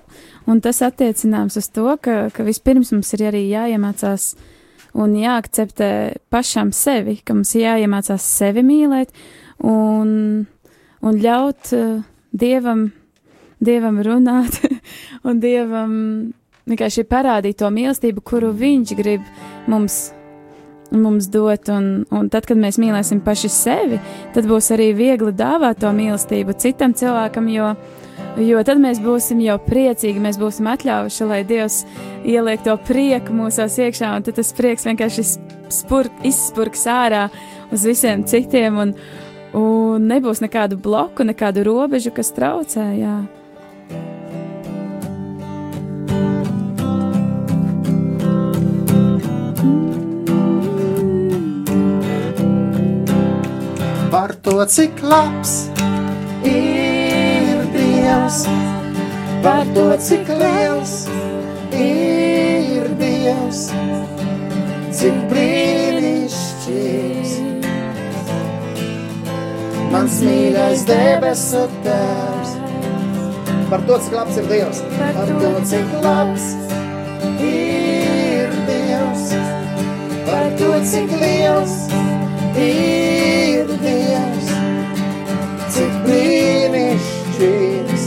un 0.48 0.60
tas 0.64 0.80
attiecināms 0.84 1.58
uz 1.60 1.68
to, 1.68 1.88
ka, 2.00 2.28
ka 2.32 2.46
vispirms 2.46 2.94
mums 2.94 3.12
ir 3.16 3.26
arī 3.28 3.42
jāiemācās 3.50 4.30
un 4.96 5.16
jāakceptē 5.20 5.90
pašam 6.32 6.72
sevi, 6.72 7.18
ka 7.20 7.36
mums 7.36 7.52
jāiemācās 7.58 8.24
sevi 8.38 8.64
mīlēt 8.64 9.12
un, 9.68 10.46
un 11.04 11.20
ļaut 11.20 11.72
uh, 11.76 12.00
Dievam, 12.36 12.88
Dievam 13.60 14.00
runāt 14.04 14.60
un 15.28 15.40
Dievam 15.44 15.94
vienkārši 16.66 17.06
parādīt 17.08 17.60
to 17.60 17.70
mīlestību, 17.72 18.24
kuru 18.24 18.52
Viņš 18.56 18.96
grib 18.98 19.28
mums 19.70 20.15
mums 20.94 21.28
dot, 21.32 21.68
un, 21.72 22.06
un 22.14 22.30
tad, 22.32 22.46
kad 22.48 22.58
mēs 22.60 22.78
mīlēsim 22.80 23.22
paši 23.24 23.50
sevi, 23.52 24.00
tad 24.34 24.48
būs 24.48 24.70
arī 24.74 24.92
viegli 24.96 25.32
dāvāt 25.36 25.80
to 25.82 25.92
mīlestību 25.94 26.56
citam 26.60 26.94
cilvēkam, 26.96 27.48
jo, 27.52 27.72
jo 28.42 28.64
tad 28.66 28.80
mēs 28.82 29.00
būsim 29.04 29.42
jau 29.44 29.58
priecīgi, 29.66 30.22
mēs 30.22 30.40
būsim 30.40 30.68
atļaujuši, 30.72 31.28
lai 31.30 31.42
Dievs 31.48 31.82
ieliek 32.24 32.64
to 32.66 32.76
prieku 32.88 33.36
mūsos 33.36 33.78
iekšā, 33.82 34.14
un 34.16 34.26
tad 34.26 34.38
tas 34.40 34.52
prieks 34.56 34.86
vienkārši 34.88 35.26
spurk, 35.74 36.20
izspurks 36.26 36.86
ārā 36.90 37.26
uz 37.74 37.86
visiem 37.88 38.26
citiem, 38.28 38.78
un, 38.82 38.94
un 39.56 40.06
nebūs 40.12 40.44
nekādu 40.44 40.78
bloku, 40.80 41.26
nekādu 41.26 41.66
robežu, 41.66 42.14
kas 42.14 42.32
traucē. 42.36 42.92
Jā. 43.00 43.18
Par 54.16 54.32
to, 54.40 54.64
cik 54.64 55.02
labs 55.04 55.68
ir 56.48 57.58
Dievs, 57.74 58.38
par 59.44 59.68
to, 59.76 59.82
cik 60.00 60.30
liels 60.40 60.94
ir 61.76 62.86
Dievs, 62.96 63.60
cik 64.96 65.18
brīnišķīgs. 65.32 67.34
Mans 69.92 70.16
mīļais 70.24 70.86
debesu 70.88 71.66
tēvs, 71.84 72.54
par 73.68 73.84
to, 73.84 74.00
cik 74.06 74.16
labs 74.16 74.40
ir 74.40 74.48
Dievs, 74.54 74.80
par 75.02 75.34
to, 75.44 75.52
cik 75.74 75.92
labs 76.06 76.48
ir 77.50 78.56
Dievs, 78.72 79.28
par 80.24 80.48
to, 80.56 80.72
cik 80.94 81.14
liels 81.20 81.76
ir 81.92 82.56
Dievs, 82.56 83.15
brīnišķīgs. 86.06 88.04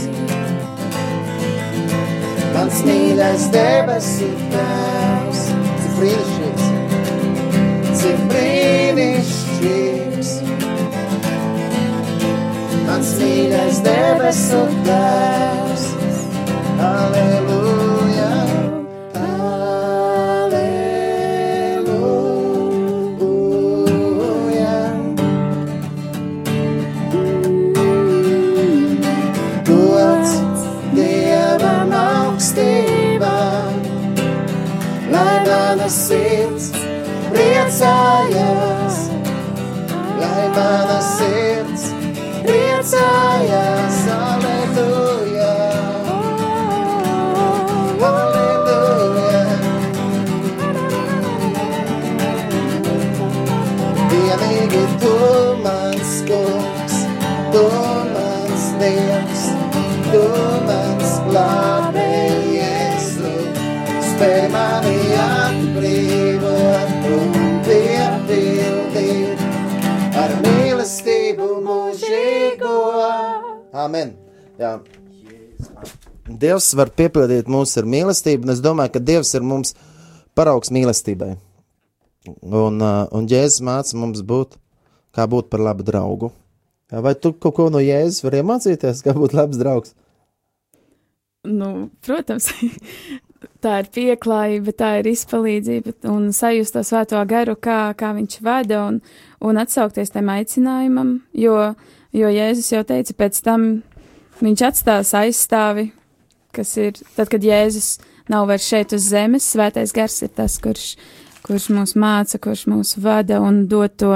Mans 2.54 2.78
mīļais 2.86 3.44
debesu 3.54 4.28
tēvs, 4.52 5.40
cik 5.82 5.92
brīnišķīgs, 5.98 6.66
cik 8.00 8.18
brīnišķīgs. 8.32 10.30
Mans 12.88 13.10
mīļais 13.20 13.76
debesu 13.86 14.62
tēvs, 14.88 15.84
aleluja, 16.90 17.49
Amen. 73.90 74.12
Jā. 74.54 74.76
Dievs 76.30 76.68
var 76.78 76.92
piepildīt 76.94 77.48
mūs 77.50 77.72
ar 77.80 77.88
mīlestību, 77.90 78.46
un 78.46 78.54
es 78.54 78.60
domāju, 78.62 78.94
ka 78.94 79.02
Dievs 79.02 79.32
ir 79.34 79.42
mums 79.42 79.74
paraugs 80.38 80.70
mīlestībai. 80.70 81.32
Un, 82.28 82.78
uh, 82.78 83.08
un 83.16 83.26
Jēzus 83.26 83.64
māca 83.66 83.98
mums 83.98 84.22
būt, 84.22 84.54
kā 85.16 85.26
būt 85.26 85.48
par 85.50 85.64
labu 85.66 85.86
draugu. 85.88 86.30
Vai 86.90 87.16
tu 87.18 87.32
kaut 87.34 87.56
ko 87.56 87.66
no 87.72 87.82
Jēzus 87.82 88.22
vari 88.22 88.44
iemācīties, 88.44 89.02
kā 89.02 89.16
būt 89.16 89.34
labs 89.34 89.58
draugs? 89.58 89.96
Nu, 91.50 91.88
protams, 92.06 92.52
tā 93.64 93.76
ir 93.82 93.90
pieklājība, 93.96 94.76
tā 94.76 94.96
ir 95.00 95.10
izpalīdzība 95.16 95.96
un 96.12 96.30
sajust 96.36 96.78
to 96.78 96.86
svēto 96.86 97.26
garu, 97.26 97.58
kā, 97.58 97.88
kā 97.98 98.14
viņš 98.14 98.42
vada 98.46 98.84
un, 98.86 99.00
un 99.42 99.62
atsaukties 99.64 100.14
tam 100.14 100.30
aicinājumam, 100.30 101.16
jo, 101.34 101.56
jo 102.16 102.30
Jēzus 102.30 102.72
jau 102.72 102.82
teica, 102.86 103.16
pēc 103.16 103.40
tam 103.46 103.66
viņš 104.40 104.66
atstās 104.70 105.14
aizstāvi, 105.18 105.90
kas 106.56 106.76
ir, 106.80 107.00
tad, 107.16 107.30
kad 107.32 107.44
Jēzus 107.44 107.98
nav 108.30 108.48
vairs 108.50 108.68
šeit 108.68 108.94
uz 108.96 109.08
zemes, 109.10 109.48
svētais 109.48 109.94
gars 109.96 110.20
ir 110.24 110.32
tas, 110.34 110.58
kurš, 110.62 110.94
kurš 111.46 111.70
mūs 111.74 111.96
māca, 111.98 112.40
kurš 112.42 112.66
mūs 112.70 112.96
vada 113.02 113.40
un 113.44 113.64
dod 113.70 113.96
to 113.98 114.14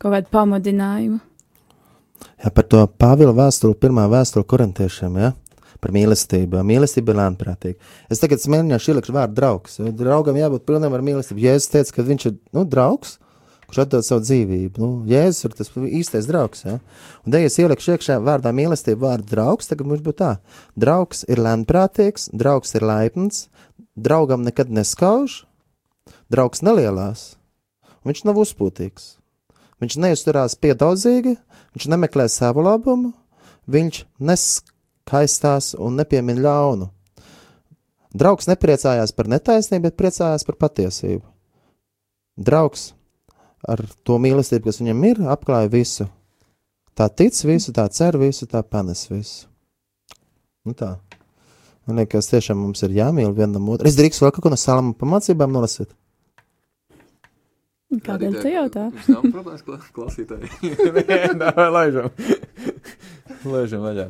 kaut 0.00 0.14
kādu 0.14 0.32
pamudinājumu. 0.32 1.20
Jā, 2.40 2.50
par 2.56 2.66
to 2.68 2.82
Pāvila 3.00 3.32
vēstuli, 3.36 3.76
pirmā 3.80 4.06
vēstule 4.12 4.48
korintiešiem, 4.48 5.16
ja? 5.20 5.32
par 5.80 5.94
mīlestību. 5.96 6.60
Mīlestība 6.66 7.14
ir 7.14 7.18
lēnprātīga. 7.22 7.90
Es 8.12 8.20
tagad 8.22 8.42
mēģināšu 8.52 8.92
ielikt 8.92 9.10
vārdu 9.14 9.38
draugs. 9.38 9.78
Draugam 9.96 10.36
jābūt 10.36 10.66
pilnam 10.68 10.92
ar 10.96 11.04
mīlestību. 11.06 11.44
Jēzus 11.46 11.72
teica, 11.72 11.94
ka 11.96 12.04
viņš 12.04 12.26
ir 12.28 12.34
nu, 12.56 12.66
draugs, 12.68 13.16
kurš 13.70 13.84
atdod 13.84 14.06
savu 14.06 14.24
dzīvību. 14.24 14.82
Nu, 14.82 14.88
Jēzus 15.08 15.46
ir 15.46 15.54
tas 15.54 15.70
īstais 15.78 16.26
draugs. 16.26 16.64
Ja? 16.66 16.78
Un, 17.22 17.36
ja 17.36 17.46
es 17.46 17.58
ielikšu 17.62 17.94
iekšā 17.94 18.18
vārdā 18.26 18.50
mīlestība, 18.54 19.12
vārdu 19.12 19.30
draugs, 19.30 19.70
tagad 19.70 19.86
mums 19.86 20.02
būtu 20.02 20.18
tā. 20.18 20.32
Draugs 20.74 21.22
ir 21.30 21.42
lēnprātīgs, 21.44 22.28
draugs 22.34 22.74
ir 22.74 22.86
laipns, 22.86 23.46
draugam 23.94 24.42
nekad 24.42 24.72
neskauž, 24.74 25.44
draugs 26.32 26.64
nelielās, 26.66 27.24
viņš 28.06 28.26
nav 28.26 28.42
uzpūtīgs. 28.42 29.14
Viņš 29.80 29.96
neizturās 30.02 30.58
piedaudzīgi, 30.60 31.38
viņš 31.72 31.90
nemeklē 31.94 32.26
savu 32.28 32.66
labumu, 32.66 33.14
viņš 33.70 34.04
neskaistās 34.18 35.72
un 35.78 35.96
nepiemin 36.02 36.42
ļaunu. 36.42 36.90
Draugs 38.10 38.50
nepriecājās 38.50 39.14
par 39.14 39.30
netaisnību, 39.30 39.86
bet 39.86 39.96
priecājās 40.00 40.44
par 40.44 40.58
patiesību. 40.58 41.22
Draugs 42.40 42.90
ar 43.68 43.82
to 44.06 44.16
mīlestību, 44.22 44.68
kas 44.70 44.80
viņam 44.82 45.04
ir, 45.10 45.20
apklāja 45.34 45.70
visu. 45.72 46.08
Tā 46.96 47.06
tic 47.12 47.36
visu, 47.46 47.72
tā 47.76 47.86
cer 47.92 48.18
visu, 48.20 48.46
tā 48.50 48.62
panes 48.66 49.06
visu. 49.10 49.46
Nu 50.66 50.74
tā. 50.76 50.96
Man 51.88 51.96
liekas, 52.02 52.28
tiešām 52.30 52.58
mums 52.60 52.82
ir 52.86 52.92
jāmīl 52.94 53.32
vienam 53.34 53.68
otru. 53.72 53.88
Es 53.88 53.96
drīkstu 53.98 54.26
vēl 54.26 54.34
kaut 54.36 54.44
ko 54.44 54.52
no 54.52 54.58
salām 54.60 54.92
pamācībām 54.98 55.52
nolasīt. 55.54 55.90
Kādēļ 58.06 58.34
tu 58.38 58.50
jautā? 58.52 58.82
Nav 59.10 59.24
problēmas 59.32 59.64
kla 59.66 59.78
klausītāji. 59.96 60.50
Nē, 61.40 61.48
laižam. 61.74 62.10
laižam 63.50 63.82
vaļā. 63.82 64.04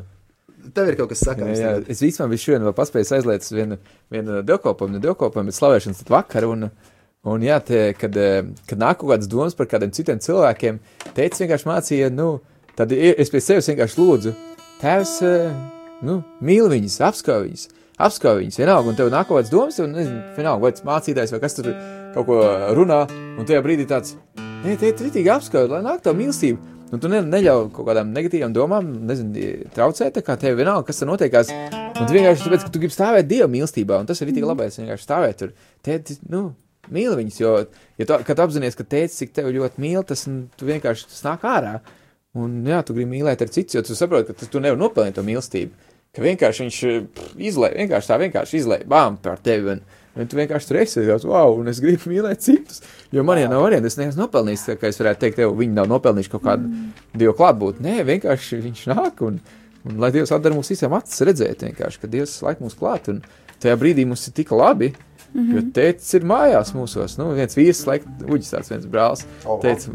Tev 0.77 0.91
ir 0.91 0.99
kaut 0.99 1.09
kas 1.15 1.23
Jā, 1.23 1.31
sakāms. 1.31 1.57
jā, 1.63 1.71
es 1.95 2.03
vispār 2.05 2.29
biju 2.29 2.43
šodien 2.43 2.67
vēl 2.67 2.75
paspējis 2.77 3.13
aizliet 3.17 3.47
uz 3.47 3.55
vienu, 3.57 3.79
vienu 4.13 4.43
dievkalpojumu, 4.45 4.99
ne 4.99 5.01
dievkalpojumu, 5.07 5.49
bet 5.49 5.57
slavēšanas 5.57 6.03
tad 6.03 6.13
vakar. 6.13 6.47
Un, 6.51 6.67
un 7.29 7.43
jā, 7.45 7.59
te, 7.65 7.83
kad, 7.99 8.17
eh, 8.17 8.45
kad 8.69 8.81
nāk 8.81 9.01
kaut 9.01 9.13
kādas 9.13 9.29
domas 9.29 9.57
par 9.57 9.69
kādiem 9.71 9.93
citiem 9.93 10.21
cilvēkiem, 10.23 10.81
teica 11.17 11.43
vienkārši 11.43 11.69
mācīja, 11.69 12.09
nu, 12.15 12.41
tad 12.79 12.93
es 12.93 13.31
pie 13.33 13.43
sevis 13.45 13.69
vienkārši 13.69 14.01
lūdzu, 14.01 14.35
tēvs, 14.81 15.15
eh, 15.29 15.53
nu, 16.07 16.23
mīl 16.41 16.71
viņus, 16.73 17.01
apskauj 17.11 17.45
viņus, 17.49 17.69
apskauj 17.99 18.41
viņus, 18.41 18.61
vienalga, 18.63 18.89
un 18.89 18.97
tev 18.97 19.13
nāk 19.13 19.29
kaut 19.29 19.41
kādas 19.41 19.53
domas, 19.53 19.79
un 19.85 19.93
nezinu, 19.93 20.23
vienalga, 20.37 20.63
vai 20.63 20.73
tas 20.73 20.87
mācītājs 20.89 21.33
vai 21.33 21.41
kas 21.41 21.59
tur 21.59 21.75
kaut 22.15 22.27
ko 22.27 22.41
runā, 22.79 23.05
un 23.39 23.45
tajā 23.45 23.61
brīdī 23.63 23.87
tāds, 23.87 24.17
nē, 24.65 24.79
te 24.79 24.89
ir 24.89 24.95
ritīgi 24.97 25.31
apskauj, 25.31 25.69
lai 25.69 25.83
nāk 25.85 26.01
tā 26.05 26.17
mīlestība. 26.17 26.59
Un 26.91 26.99
tu 26.99 27.07
ne, 27.07 27.21
neļauj 27.23 27.69
kaut 27.71 27.87
kādām 27.87 28.09
negatīvām 28.11 28.51
domām, 28.51 28.89
nezinu, 29.07 29.69
traucēt, 29.77 30.17
kā 30.27 30.35
tev 30.41 30.57
vienalga, 30.59 30.89
kas 30.89 30.99
tur 30.99 31.07
notiekās. 31.13 31.53
Un 31.53 32.09
tu 32.09 32.17
vienkārši 32.17 32.49
tāpēc, 32.49 32.65
ka 32.67 32.73
tu 32.75 32.83
gribi 32.83 32.97
stāvēt 32.97 33.29
Dieva 33.31 33.47
mīlestībā, 33.53 34.01
un 34.03 34.09
tas 34.09 34.19
ir 34.19 34.27
rītīgi 34.27 34.49
labais, 34.49 34.81
vienkārši 34.81 35.07
stāvēt 35.07 35.39
tur. 35.39 35.53
Tēti, 35.87 36.17
nu, 36.33 36.49
mīli 36.95 37.21
viņus, 37.23 37.39
jo, 37.41 37.55
ja 38.01 38.09
tu, 38.09 38.19
kad 38.27 38.39
tu 38.39 38.45
apzinājies, 38.45 38.79
ka 38.79 38.87
tētis, 38.87 39.19
cik 39.23 39.33
tevi 39.37 39.55
ļoti 39.57 39.83
mīl, 39.83 40.03
tas 40.07 40.27
tu 40.27 40.69
vienkārši 40.69 41.09
tas 41.11 41.25
nāk 41.27 41.47
ārā. 41.49 41.79
Un, 42.39 42.61
jā, 42.63 42.83
tu 42.87 42.95
gribi 42.95 43.17
mīlēt 43.17 43.41
ar 43.43 43.51
citus, 43.51 43.75
jo 43.75 43.83
tu 43.83 43.97
saproti, 43.99 44.31
ka 44.31 44.47
tu 44.47 44.63
nevari 44.63 44.79
nopelnīt 44.79 45.17
to 45.19 45.25
mīlestību. 45.27 45.89
Ka 46.15 46.23
vienkārši 46.23 46.65
viņš 46.65 46.79
pff, 47.15 47.35
izlaiž, 47.39 47.75
vienkārši 47.79 48.11
tā 48.11 48.19
vienkārši 48.19 48.57
izlaiž 48.59 48.87
bām 48.91 49.17
par 49.23 49.39
tevi. 49.43 49.77
Un, 49.77 49.83
un 50.19 50.31
tu 50.31 50.39
vienkārši 50.39 50.71
tur 50.71 50.79
esi, 50.81 51.03
tāds, 51.07 51.27
wow, 51.27 51.55
un 51.59 51.71
es 51.71 51.79
gribu 51.83 52.11
mīlēt 52.13 52.43
citus. 52.47 52.83
Jo 53.15 53.23
man 53.27 53.39
jau 53.39 53.51
nav 53.51 53.65
variantu, 53.67 53.91
es 53.91 53.99
neesmu 53.99 54.25
nopelnījis, 54.25 54.67
kā 54.79 54.91
es 54.91 54.99
varētu 55.03 55.25
teikt, 55.25 55.39
tev, 55.43 55.55
viņi 55.59 55.77
nav 55.77 55.91
nopelnījuši 55.91 56.33
kaut 56.35 56.47
kādu 56.47 56.71
mm. 56.71 57.05
dievu 57.19 57.35
klātbūtni. 57.39 57.87
Nē, 57.87 58.07
vienkārši 58.11 58.63
viņš 58.63 58.87
nāk 58.91 59.23
un, 59.27 59.39
un 59.87 60.03
lai 60.03 60.11
Dievs 60.15 60.35
atdara 60.35 60.59
mums 60.59 60.71
visiem 60.71 60.95
acis 60.99 61.27
redzēt, 61.27 61.67
vienkārši, 61.67 62.03
ka 62.03 62.11
Dievs 62.11 62.41
laik 62.47 62.63
mums 62.63 62.79
klāt. 62.79 63.11
Un 63.11 63.23
tajā 63.63 63.79
brīdī 63.79 64.07
mums 64.07 64.27
ir 64.27 64.39
tik 64.39 64.51
labi. 64.55 64.91
Mm 65.33 65.41
-hmm. 65.41 65.55
Jo 65.55 65.63
tēvs 65.77 66.15
ir 66.17 66.25
mājās 66.27 66.73
mūsos. 66.75 67.19
Nu, 67.19 67.29
viens 67.35 67.55
vīrs, 67.57 67.85
laikam, 67.87 68.17
uģis 68.27 68.51
tāds 68.55 68.71
viens 68.71 68.87
brālis. 68.87 69.27
Teica, 69.63 69.93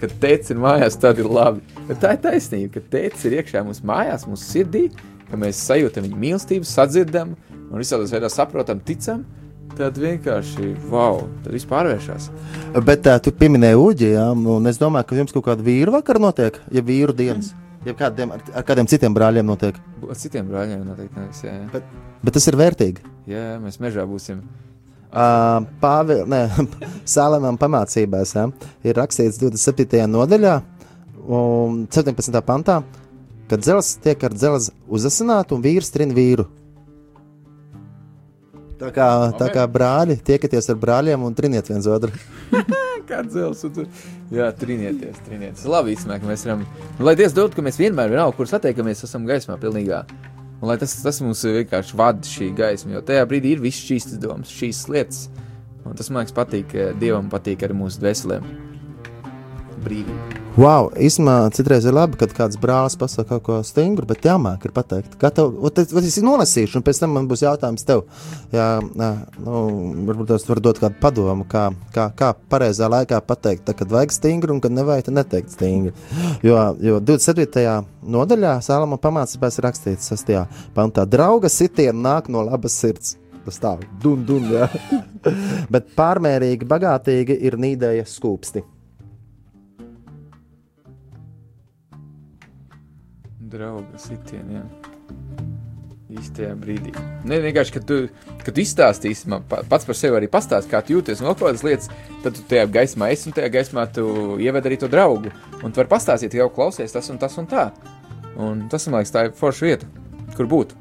ka 0.00 0.08
tēvs 0.24 0.50
ir 0.50 0.56
mājās, 0.56 0.98
tad 1.00 1.18
ir 1.18 1.28
labi. 1.30 1.60
Bet 1.88 2.00
tā 2.02 2.12
ir 2.16 2.18
taisnība, 2.24 2.72
ka 2.74 2.80
tēvs 2.96 3.24
ir 3.24 3.32
iekšā 3.38 3.62
mūsu 3.62 3.86
mājās, 3.86 4.26
mūsu 4.26 4.44
sirdī, 4.44 4.90
ka 5.30 5.36
mēs 5.36 5.62
sajūtam 5.68 6.02
viņa 6.02 6.16
mīlestību, 6.16 6.64
sadzirdam 6.64 7.36
un 7.70 7.78
visādos 7.78 8.10
veidos 8.10 8.34
saprotam, 8.34 8.80
ticam. 8.80 9.24
Tad 9.72 9.96
vienkārši, 9.96 10.74
wow, 10.90 11.22
tad 11.44 11.52
viss 11.52 11.64
pārvēršas. 11.64 12.26
Bet 12.84 13.06
uh, 13.06 13.16
tu 13.24 13.32
pieminēji 13.32 13.78
uģi, 13.80 14.10
jā, 14.18 14.26
un 14.32 14.66
es 14.68 14.76
domāju, 14.78 15.06
ka 15.08 15.16
jums 15.16 15.32
kaut 15.32 15.46
kāda 15.46 15.64
vīru 15.64 15.94
vakar 15.94 16.20
notiek, 16.20 16.58
ja 16.70 16.82
vīru 16.84 17.14
dienas. 17.16 17.54
Ja 17.86 17.94
kādiem, 17.98 18.30
ar, 18.30 18.42
ar 18.54 18.66
kādiem 18.68 18.86
citiem 18.86 19.14
brāļiem 19.16 19.48
notiek. 19.48 19.78
Ar 20.04 20.18
citiem 20.18 20.46
brāļiem 20.50 20.84
noteikti 20.86 21.18
nevis. 21.18 21.40
Jā, 21.42 21.54
jā. 21.56 21.70
Bet, 21.72 21.88
bet 22.22 22.36
tas 22.36 22.46
ir 22.46 22.58
vērtīgi. 22.60 23.08
jā, 23.26 23.46
mēs 23.64 23.80
mežā 23.82 24.04
būsim. 24.06 24.44
Uh, 25.12 25.60
Pāvils, 25.82 26.24
ne, 26.32 26.46
Salamam 27.04 27.58
pamācībās 27.60 28.32
ja, 28.32 28.46
ir 28.86 28.96
rakstīts 28.96 29.36
27. 29.42 30.00
nodaļā, 30.08 30.54
un 31.28 31.82
17. 31.92 32.40
pantā, 32.46 32.80
ka 33.50 33.58
dzelzs 33.60 33.98
tiek 34.00 34.24
ar 34.24 34.32
dzelzi 34.32 34.72
uzasināta 34.88 35.52
un 35.52 35.64
vīrs 35.64 35.92
trin 35.92 36.14
vīru. 36.16 36.48
Tā 38.82 38.88
kā, 38.90 39.08
tā 39.38 39.46
kā 39.54 39.62
brāļi, 39.70 40.16
tiekieties 40.26 40.72
ar 40.72 40.78
brāļiem 40.82 41.22
un 41.22 41.36
triniet 41.38 41.68
viens 41.70 41.86
otru. 41.86 42.10
Kāds 43.10 43.36
zils, 43.36 43.60
un 43.68 43.84
jā, 44.32 44.48
trinieties, 44.58 45.20
trinieties. 45.28 45.68
Labi, 45.70 45.94
ka 46.00 46.18
mēs 46.24 46.46
varam, 46.48 46.64
nu, 46.96 47.04
lai 47.06 47.14
Dievs 47.20 47.36
dod, 47.36 47.54
ka 47.54 47.62
mēs 47.62 47.78
vienmēr, 47.78 48.10
vienalga, 48.10 48.34
kur 48.40 48.50
satiekamies, 48.50 49.04
esam 49.06 49.28
gaismā 49.28 49.60
pilnīgā. 49.62 50.02
Un 50.62 50.70
lai 50.70 50.78
tas, 50.78 50.94
tas 51.02 51.18
mums 51.24 51.42
vienkārši 51.42 51.96
vada 51.98 52.28
šī 52.28 52.52
gaisma, 52.54 52.94
jo 52.94 53.00
tajā 53.06 53.26
brīdī 53.26 53.56
ir 53.56 53.62
viss 53.64 53.82
šīs 53.82 54.12
domas, 54.22 54.52
šīs 54.54 54.84
lietas. 54.94 55.24
Un 55.82 55.98
tas 55.98 56.08
man 56.14 56.22
liekas 56.22 56.36
patīk, 56.36 56.76
Dievam 57.02 57.26
patīk 57.32 57.64
arī 57.66 57.74
mūsu 57.74 57.98
dvēselēm. 58.04 58.71
Brīvība. 59.82 60.42
Wow, 60.52 60.90
īstenībā 61.00 61.48
citreiz 61.56 61.86
ir 61.88 61.94
labi, 61.96 62.18
kad 62.20 62.34
kāds 62.36 62.58
brālis 62.60 62.92
pasakā 63.00 63.38
kaut 63.38 63.42
ko 63.46 63.54
stingru, 63.64 64.04
bet 64.04 64.26
jāmāk 64.28 64.66
ir 64.68 64.74
pateikt. 64.76 65.14
Kā 65.16 65.30
tev, 65.32 65.54
es, 65.80 65.94
es 65.96 66.18
nolasīšu, 66.20 66.76
un 66.76 66.84
pēc 66.84 67.00
tam 67.00 67.14
man 67.16 67.28
būs 67.30 67.40
jautājums 67.46 67.86
tev. 67.88 68.02
Jā, 68.52 68.66
nu, 68.84 69.54
varbūt 70.10 70.28
tas 70.28 70.44
var 70.50 70.60
dot 70.60 70.82
kādu 70.82 71.00
padomu, 71.00 71.46
kā, 71.48 71.70
kā, 71.94 72.10
kā 72.18 72.28
pareizā 72.52 72.90
laikā 72.92 73.22
pateikt, 73.24 73.64
tā, 73.70 73.72
kad 73.78 73.94
vajag 73.94 74.12
stingru 74.12 74.52
un 74.52 74.60
kad 74.60 74.76
nevajag, 74.76 75.06
tad 75.08 75.16
neteikt 75.22 75.56
stingru. 75.56 75.94
Jo, 76.44 76.58
jo 76.84 77.00
27. 77.00 77.64
nodaļā 78.12 78.58
Sālama 78.60 79.00
pamācībās 79.00 79.56
ir 79.56 79.68
rakstīts 79.70 80.12
6. 80.12 80.36
pantā, 80.76 81.06
drauga 81.08 81.48
sitiena 81.48 81.96
nāk 82.10 82.28
no 82.28 82.44
labas 82.44 82.76
sirds. 82.76 83.16
Tas 83.48 83.56
tā, 83.58 83.72
dun, 84.04 84.20
dun, 84.28 84.52
jā. 84.52 84.68
bet 85.72 85.88
pārmērīgi 85.96 86.68
bagātīgi 86.68 87.40
ir 87.48 87.56
nīdēja 87.64 88.04
skūpsti. 88.04 88.66
Drauga 93.52 93.98
sitienā, 94.00 94.62
jā. 94.62 94.64
Īstajā 96.12 96.52
brīdī. 96.60 96.90
Ne 97.28 97.38
vienkārši, 97.40 97.72
kad 97.72 97.84
tu, 97.88 97.96
kad 98.44 98.52
tu 98.52 98.60
izstāstīsi 98.60 99.28
man 99.32 99.44
pa- 99.48 99.62
pats 99.68 99.86
par 99.88 99.96
sevi 99.96 100.18
arī 100.18 100.28
pastāst, 100.28 100.68
kā 100.68 100.82
jūties 100.84 101.22
un 101.22 101.30
vēl 101.30 101.38
kādas 101.40 101.62
lietas, 101.64 101.88
tad 102.24 102.36
tu 102.36 102.42
tajā 102.50 102.66
gaismā 102.74 103.08
esi 103.14 103.30
un 103.30 103.36
tajā 103.38 103.48
gaismā 103.54 103.86
tu 103.96 104.04
ieved 104.40 104.68
arī 104.68 104.76
to 104.80 104.88
draugu. 104.92 105.32
Un 105.62 105.72
tu 105.72 105.80
vari 105.80 105.88
pastāstīt, 105.88 106.36
jau 106.36 106.50
klausies 106.52 106.92
tas 106.92 107.08
un 107.12 107.18
tas 107.22 107.36
un 107.40 107.46
tā. 107.48 107.70
Un 108.36 108.66
tas, 108.72 108.86
man 108.88 109.00
liekas, 109.00 109.12
tā 109.14 109.24
ir 109.28 109.32
forša 109.40 109.68
vieta, 109.70 109.88
kur 110.36 110.46
būt. 110.52 110.76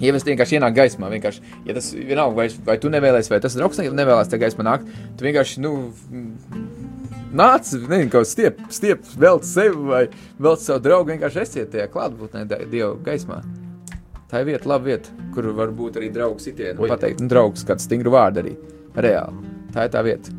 Ievest 0.00 0.26
vienkārši 0.28 0.58
ienāk 0.58 0.74
gaismā. 0.76 1.08
Vienkārši, 1.12 1.40
ja 1.64 1.72
tas 1.76 1.92
vienalga, 1.96 2.36
vai, 2.36 2.48
vai 2.66 2.76
tu 2.80 2.88
nevēlies, 2.92 3.30
vai 3.32 3.40
tas 3.40 3.54
draugs 3.56 3.78
ne- 3.80 3.88
nevēlas 3.96 4.28
tajā 4.28 4.42
gaismā 4.44 4.64
nākt, 4.68 4.88
tu 5.16 5.24
vienkārši, 5.24 5.60
nu, 5.64 5.92
nāc, 7.36 7.68
nezinu, 7.76 8.10
kaut 8.12 8.28
stiep, 8.30 8.58
stiep, 8.72 9.04
velc 9.20 9.46
sevi 9.46 9.76
vai 9.90 10.02
velc 10.42 10.62
savu 10.62 10.82
draugu, 10.84 11.12
vienkārši 11.12 11.42
esiet 11.42 11.70
tajā 11.74 11.86
klātbūtnē, 11.92 12.44
Dieva 12.48 12.94
gaismā. 13.06 13.42
Tā 14.26 14.42
ir 14.42 14.48
vieta, 14.48 14.66
laba 14.66 14.88
vieta, 14.88 15.12
kur 15.34 15.46
var 15.54 15.70
būt 15.76 16.00
arī 16.00 16.10
draugs 16.10 16.48
sitienu. 16.48 16.82
Oi. 16.82 16.90
Pateikt, 16.90 17.22
nu, 17.22 17.30
draugs, 17.30 17.62
kāds 17.66 17.86
stingru 17.86 18.10
vārdu 18.14 18.42
arī. 18.42 18.56
Reāli. 18.98 19.52
Tā 19.74 19.86
ir 19.86 19.92
tā 19.94 20.02
vieta. 20.02 20.32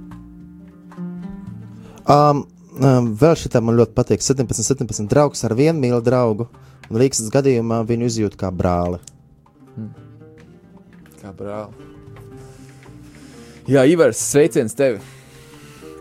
Um, 2.07 2.43
um, 2.81 3.11
vēl 3.19 3.35
šitā 3.39 3.61
man 3.63 3.79
ļoti 3.79 3.95
patīk. 3.95 4.23
17, 4.25 4.59
17 4.59 5.07
draugs 5.11 5.43
ar 5.47 5.55
vienu 5.55 5.79
mīlu 5.79 6.01
draugu. 6.03 6.49
Un 6.87 6.99
Rīgas 6.99 7.25
gadījumā 7.31 7.81
viņu 7.87 8.11
izjūt 8.11 8.35
kā 8.39 8.51
brāli. 8.51 8.99
Kā 11.21 11.31
brāli. 11.35 11.87
Jā, 13.67 13.83
Ivars, 13.87 14.19
sveiciens 14.23 14.75
tev. 14.75 15.01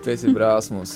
Tu 0.07 0.13
esi 0.15 0.31
brālis 0.31 0.69
mums. 0.71 0.93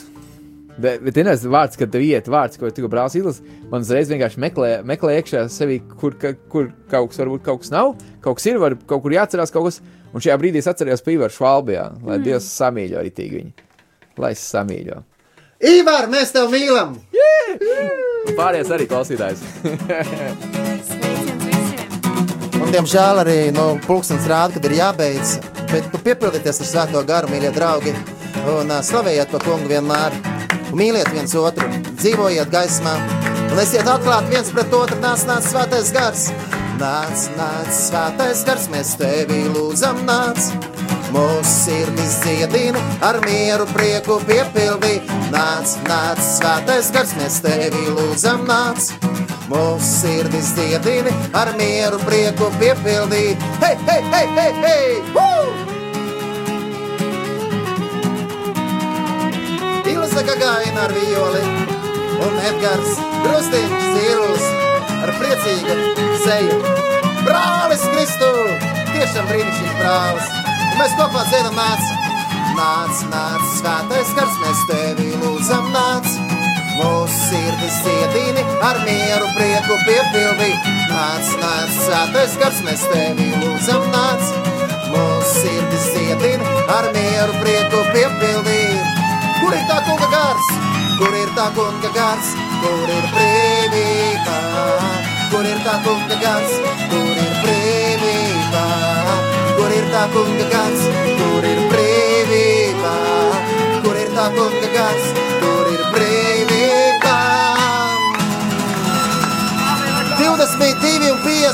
Bet, 0.79 1.01
bet 1.03 1.17
ir 1.19 1.27
vārds, 1.51 1.75
kad 1.77 1.91
tev 1.91 2.05
iet 2.07 2.29
vārds, 2.31 2.55
ko 2.61 2.69
tu 2.71 2.87
brālis 2.89 3.17
izlasi. 3.19 3.43
Man 3.73 3.83
uzreiz 3.83 4.07
vienkārši 4.13 4.39
meklē, 4.39 4.69
meklē 4.87 5.17
iekšā 5.19 5.43
sevi, 5.51 5.81
kur, 5.99 6.15
ka, 6.21 6.31
kur 6.53 6.69
kaut 6.93 7.11
kas 7.11 7.19
varbūt 7.19 7.43
kaut 7.49 7.65
kas 7.65 7.73
nav, 7.75 7.97
kaut 8.23 8.39
kas 8.39 8.47
ir, 8.47 8.61
var, 8.63 8.77
kaut 8.87 9.03
kur 9.03 9.17
jāatcerās 9.17 9.51
kaut 9.51 9.67
kas. 9.67 9.81
Un 10.15 10.23
šajā 10.23 10.37
brīdī 10.39 10.63
es 10.63 10.69
atceros 10.71 11.03
par 11.03 11.15
Ivaru 11.17 11.35
Švalbijā, 11.35 11.89
lai 12.07 12.21
mm. 12.21 12.25
Dievs 12.29 12.47
samīļo 12.55 13.01
arī 13.03 13.11
tīk 13.15 13.35
viņu. 13.35 13.67
Lai 14.23 14.31
es 14.37 14.45
samīļo. 14.55 15.01
Ivar, 15.71 16.07
mēs 16.15 16.31
tev 16.35 16.55
mīlam! 16.55 16.95
Un 18.31 18.39
pārējais 18.39 18.71
arī 18.79 18.87
klausītājs. 18.91 19.43
Un, 22.61 22.71
diemžēl 22.71 23.25
arī 23.25 23.37
nu, 23.59 23.67
pulkstenis 23.89 24.31
rāda, 24.31 24.55
kad 24.55 24.71
ir 24.71 24.79
jābeidz. 24.79 25.37
Bet 25.71 25.91
nu, 25.91 25.99
piepildieties 26.07 26.63
ar 26.63 26.73
svēto 26.73 27.05
garu, 27.11 27.31
mīļie 27.35 27.53
draugi. 27.59 27.95
Un 28.49 28.73
slavējiet 28.73 29.33
to 29.33 29.41
kungu 29.43 29.69
vienmēr. 29.69 30.15
Mīliet 30.77 31.11
viens 31.13 31.35
otru, 31.37 31.67
dzīvojiet 31.99 32.49
gaismā. 32.53 32.95
Un 33.51 33.59
esiet 33.61 33.89
atklāti 33.91 34.33
viens 34.33 34.49
pret 34.55 34.73
otru, 34.73 34.97
nāc, 35.03 35.25
nāc, 35.29 35.45
svētais 35.51 35.91
gars. 35.93 36.29
Nāc, 36.81 37.27
nāc, 37.37 37.71
svētais 37.77 38.45
gars, 38.47 38.69
mēs 38.73 38.95
tevi 39.01 39.43
lūdzam, 39.51 40.01
nāc. 40.09 40.53
Mūsu 41.11 41.51
sirdis 41.51 42.21
dziedina, 42.23 42.81
ar 43.05 43.19
mieru 43.27 43.67
prieku 43.75 44.21
piepildī. 44.29 45.01
Nāc, 45.35 45.75
nāc, 45.91 46.23
svētais 46.25 46.93
gars, 46.95 47.17
mēs 47.19 47.41
tevi 47.45 47.83
lūdzam, 47.91 48.47
nāc. 48.49 48.93
Mūsu 49.51 49.91
sirdis 49.91 50.55
dziedini, 50.55 51.13
ar 51.35 51.53
mieru 51.59 51.99
prieku 52.07 52.49
piepildī. 52.63 53.35
Hei, 53.65 53.75
hei, 53.91 54.01
hei, 54.15 54.31
hei, 54.39 54.55
hei! 54.63 55.70
Woo! 60.21 60.27
Ilza 60.27 60.37
Gagaina 60.37 60.83
ar 60.85 60.93
violi 60.93 61.41
un 62.21 62.35
Edgars 62.45 62.99
Grustīns 63.25 63.85
Zīrulis 63.95 64.49
ar 65.01 65.13
priecīgu 65.17 65.77
seju. 66.25 66.59
brālis 67.25 67.85
Kristu! 67.95 68.29
Tiešām 68.91 69.31
brīnišķīgs 69.31 69.79
brālis! 69.79 70.29
Un 70.45 70.77
mēs 70.77 70.97
kopā 70.99 71.25
dziedam 71.31 71.57
nāc! 71.57 71.89
Nāc, 72.59 73.01
nāc, 73.09 73.49
svētais 73.57 74.13
kars, 74.19 74.37
mēs 74.45 74.63
tevi 74.69 75.09
lūdzam 75.23 75.73
nāc! 75.73 76.13
Mūsu 76.77 77.17
sirdis 77.31 77.81
dziedini, 77.81 78.45
ar 78.61 78.85
mieru 78.85 79.33
prieku 79.39 79.81
piepildī. 79.89 80.53
Nāc, 80.93 81.35
nāc, 81.41 81.77
svētais 81.87 82.37
kars, 82.43 82.61
mēs 82.69 82.85
tevi 82.93 83.33
lūdzam 83.41 83.89
nāc! 83.97 84.33
Mūsu 84.93 85.37
sirdis 85.39 85.93
dziedini, 85.95 86.57
ar 86.77 86.93
mieru 86.93 87.41
prieku 87.41 87.87
piepildī. 87.95 89.00
Kur 89.41 89.55
ir 89.57 89.65
tā 89.69 89.79
kunga 89.87 90.09
gars? 90.13 90.49
Kur 91.01 91.15
ir 91.17 91.31
tā 91.37 91.47
kunga 91.57 91.91
gars? 91.97 92.33
Kur 92.63 92.91
ir 92.97 93.07
brīvība? 93.15 94.37
Kur 95.33 95.49
ir 95.49 95.63
tā 95.65 95.77
kunga 95.87 96.19
gars? 96.25 96.57
Kur 96.93 97.23
ir 97.25 97.33
brīvība? 97.45 98.65
Kur 99.59 99.77
ir 99.77 99.89
tā 99.95 100.05
kunga 100.17 100.53
gars? 100.55 100.85
Kur 101.07 101.51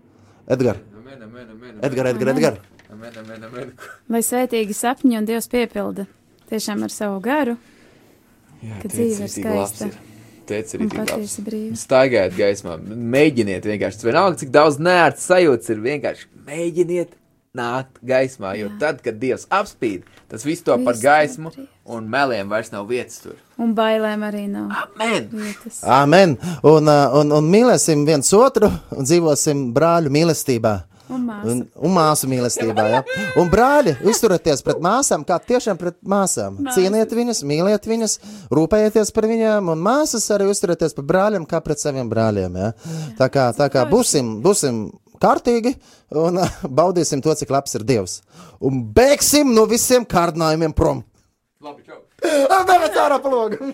Edgars. 0.51 0.81
Edgars, 1.83 2.11
Edgars. 2.11 2.37
Edgar. 2.37 2.59
Lai 4.11 4.21
svētīgi 4.27 4.75
sapņi 4.77 5.19
un 5.21 5.25
Dievs 5.29 5.49
piepilda 5.49 6.07
tiešām 6.51 6.83
ar 6.85 6.91
savu 6.91 7.21
garu 7.23 7.55
Jā, 8.61 8.77
Ka 8.83 8.89
dzīve 8.93 9.25
ir 9.25 9.31
skaista. 9.33 9.87
ir. 9.89 9.95
Tik 10.51 10.81
labs. 10.83 10.97
patiesi 10.99 11.43
brīva. 11.47 11.77
Staigājiet 11.79 12.35
gaismā, 12.35 12.75
mēģiniet 12.83 13.65
vienkārši. 13.65 14.03
Vienalga, 14.03 14.41
cik 14.43 14.51
daudz 14.51 14.81
nērts 14.83 15.29
sajūts 15.31 15.71
ir. 15.71 15.79
Vienkārši 15.85 16.27
mēģiniet 16.51 17.17
nākt 17.57 17.99
gaismā, 18.07 18.53
jo 18.59 18.69
Jā. 18.69 18.77
tad, 18.79 19.01
kad 19.03 19.17
Dievs 19.19 19.49
apspīd, 19.51 20.05
tas 20.31 20.45
viss 20.47 20.63
to 20.63 20.77
par 20.85 20.95
Viss 20.95 21.03
gaismu, 21.03 21.51
ir 21.51 21.57
brīvs. 21.65 21.73
un 21.97 22.05
meliem 22.13 22.53
vairs 22.53 22.71
nav 22.71 22.87
vietas 22.91 23.19
tur. 23.25 23.35
Un 23.59 23.73
bailēm 23.75 24.23
arī 24.29 24.45
nav 24.51 24.71
Amen! 24.85 25.27
vietas. 25.33 25.81
Amen. 25.83 26.37
Un, 26.63 26.87
uh, 26.87 27.17
un, 27.19 27.35
un 27.41 27.51
mīlēsim 27.51 28.07
viens 28.07 28.31
otru 28.39 28.71
un 28.95 29.09
dzīvosim 29.09 29.73
brāļu 29.75 30.15
mīlestībā. 30.15 30.77
Un 31.11 31.25
māsa. 31.27 31.51
Un, 31.51 31.65
un 31.75 31.91
māsu 31.97 32.29
mīlestībā. 32.31 32.85
Ja? 32.93 33.01
Un 33.43 33.51
brāļi, 33.51 33.97
izturieties 34.13 34.63
pret 34.63 34.79
māsām, 34.79 35.25
kā 35.27 35.41
tiešām 35.43 35.81
pret 35.81 35.97
māsām. 36.07 36.61
Māsas. 36.63 36.79
Cieniet 36.79 37.11
viņas, 37.19 37.43
mīliet 37.51 37.89
viņas, 37.91 38.15
rūpējieties 38.55 39.11
par 39.17 39.27
viņām, 39.27 39.73
un 39.75 39.83
māsas 39.83 40.31
arī 40.31 40.47
uzturieties 40.53 40.95
pret 40.95 41.09
brāļiem, 41.11 41.51
kā 41.51 41.59
pret 41.67 41.83
saviem 41.83 42.07
brāļiem. 42.15 42.61
Ja? 42.63 42.71
Tā 43.19 43.27
kā, 43.35 43.51
tā 43.59 43.67
kā 43.75 43.83
būsim, 43.91 44.37
būsim 44.45 44.85
kārtīgi 45.21 45.75
un 46.21 46.41
baudīsim 46.81 47.23
to, 47.25 47.35
cik 47.37 47.53
labs 47.55 47.77
ir 47.79 47.87
Dievs. 47.87 48.21
Un 48.65 48.83
bēgsim 48.97 49.55
no 49.55 49.67
visiem 49.71 50.07
kārdinājumiem 50.09 50.75
prom. 50.77 51.05
Labi, 51.61 51.85
čau! 51.87 52.01
Nevis 52.71 52.97
ārā 53.01 53.21
palogu! 53.23 53.73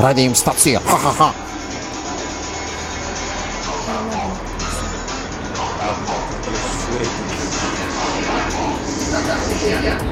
Radījuma 0.00 0.38
stacija! 0.38 0.80
Ha, 0.80 0.96
ha, 1.04 1.12
ha. 1.18 1.49
Sveiki! 9.60 10.09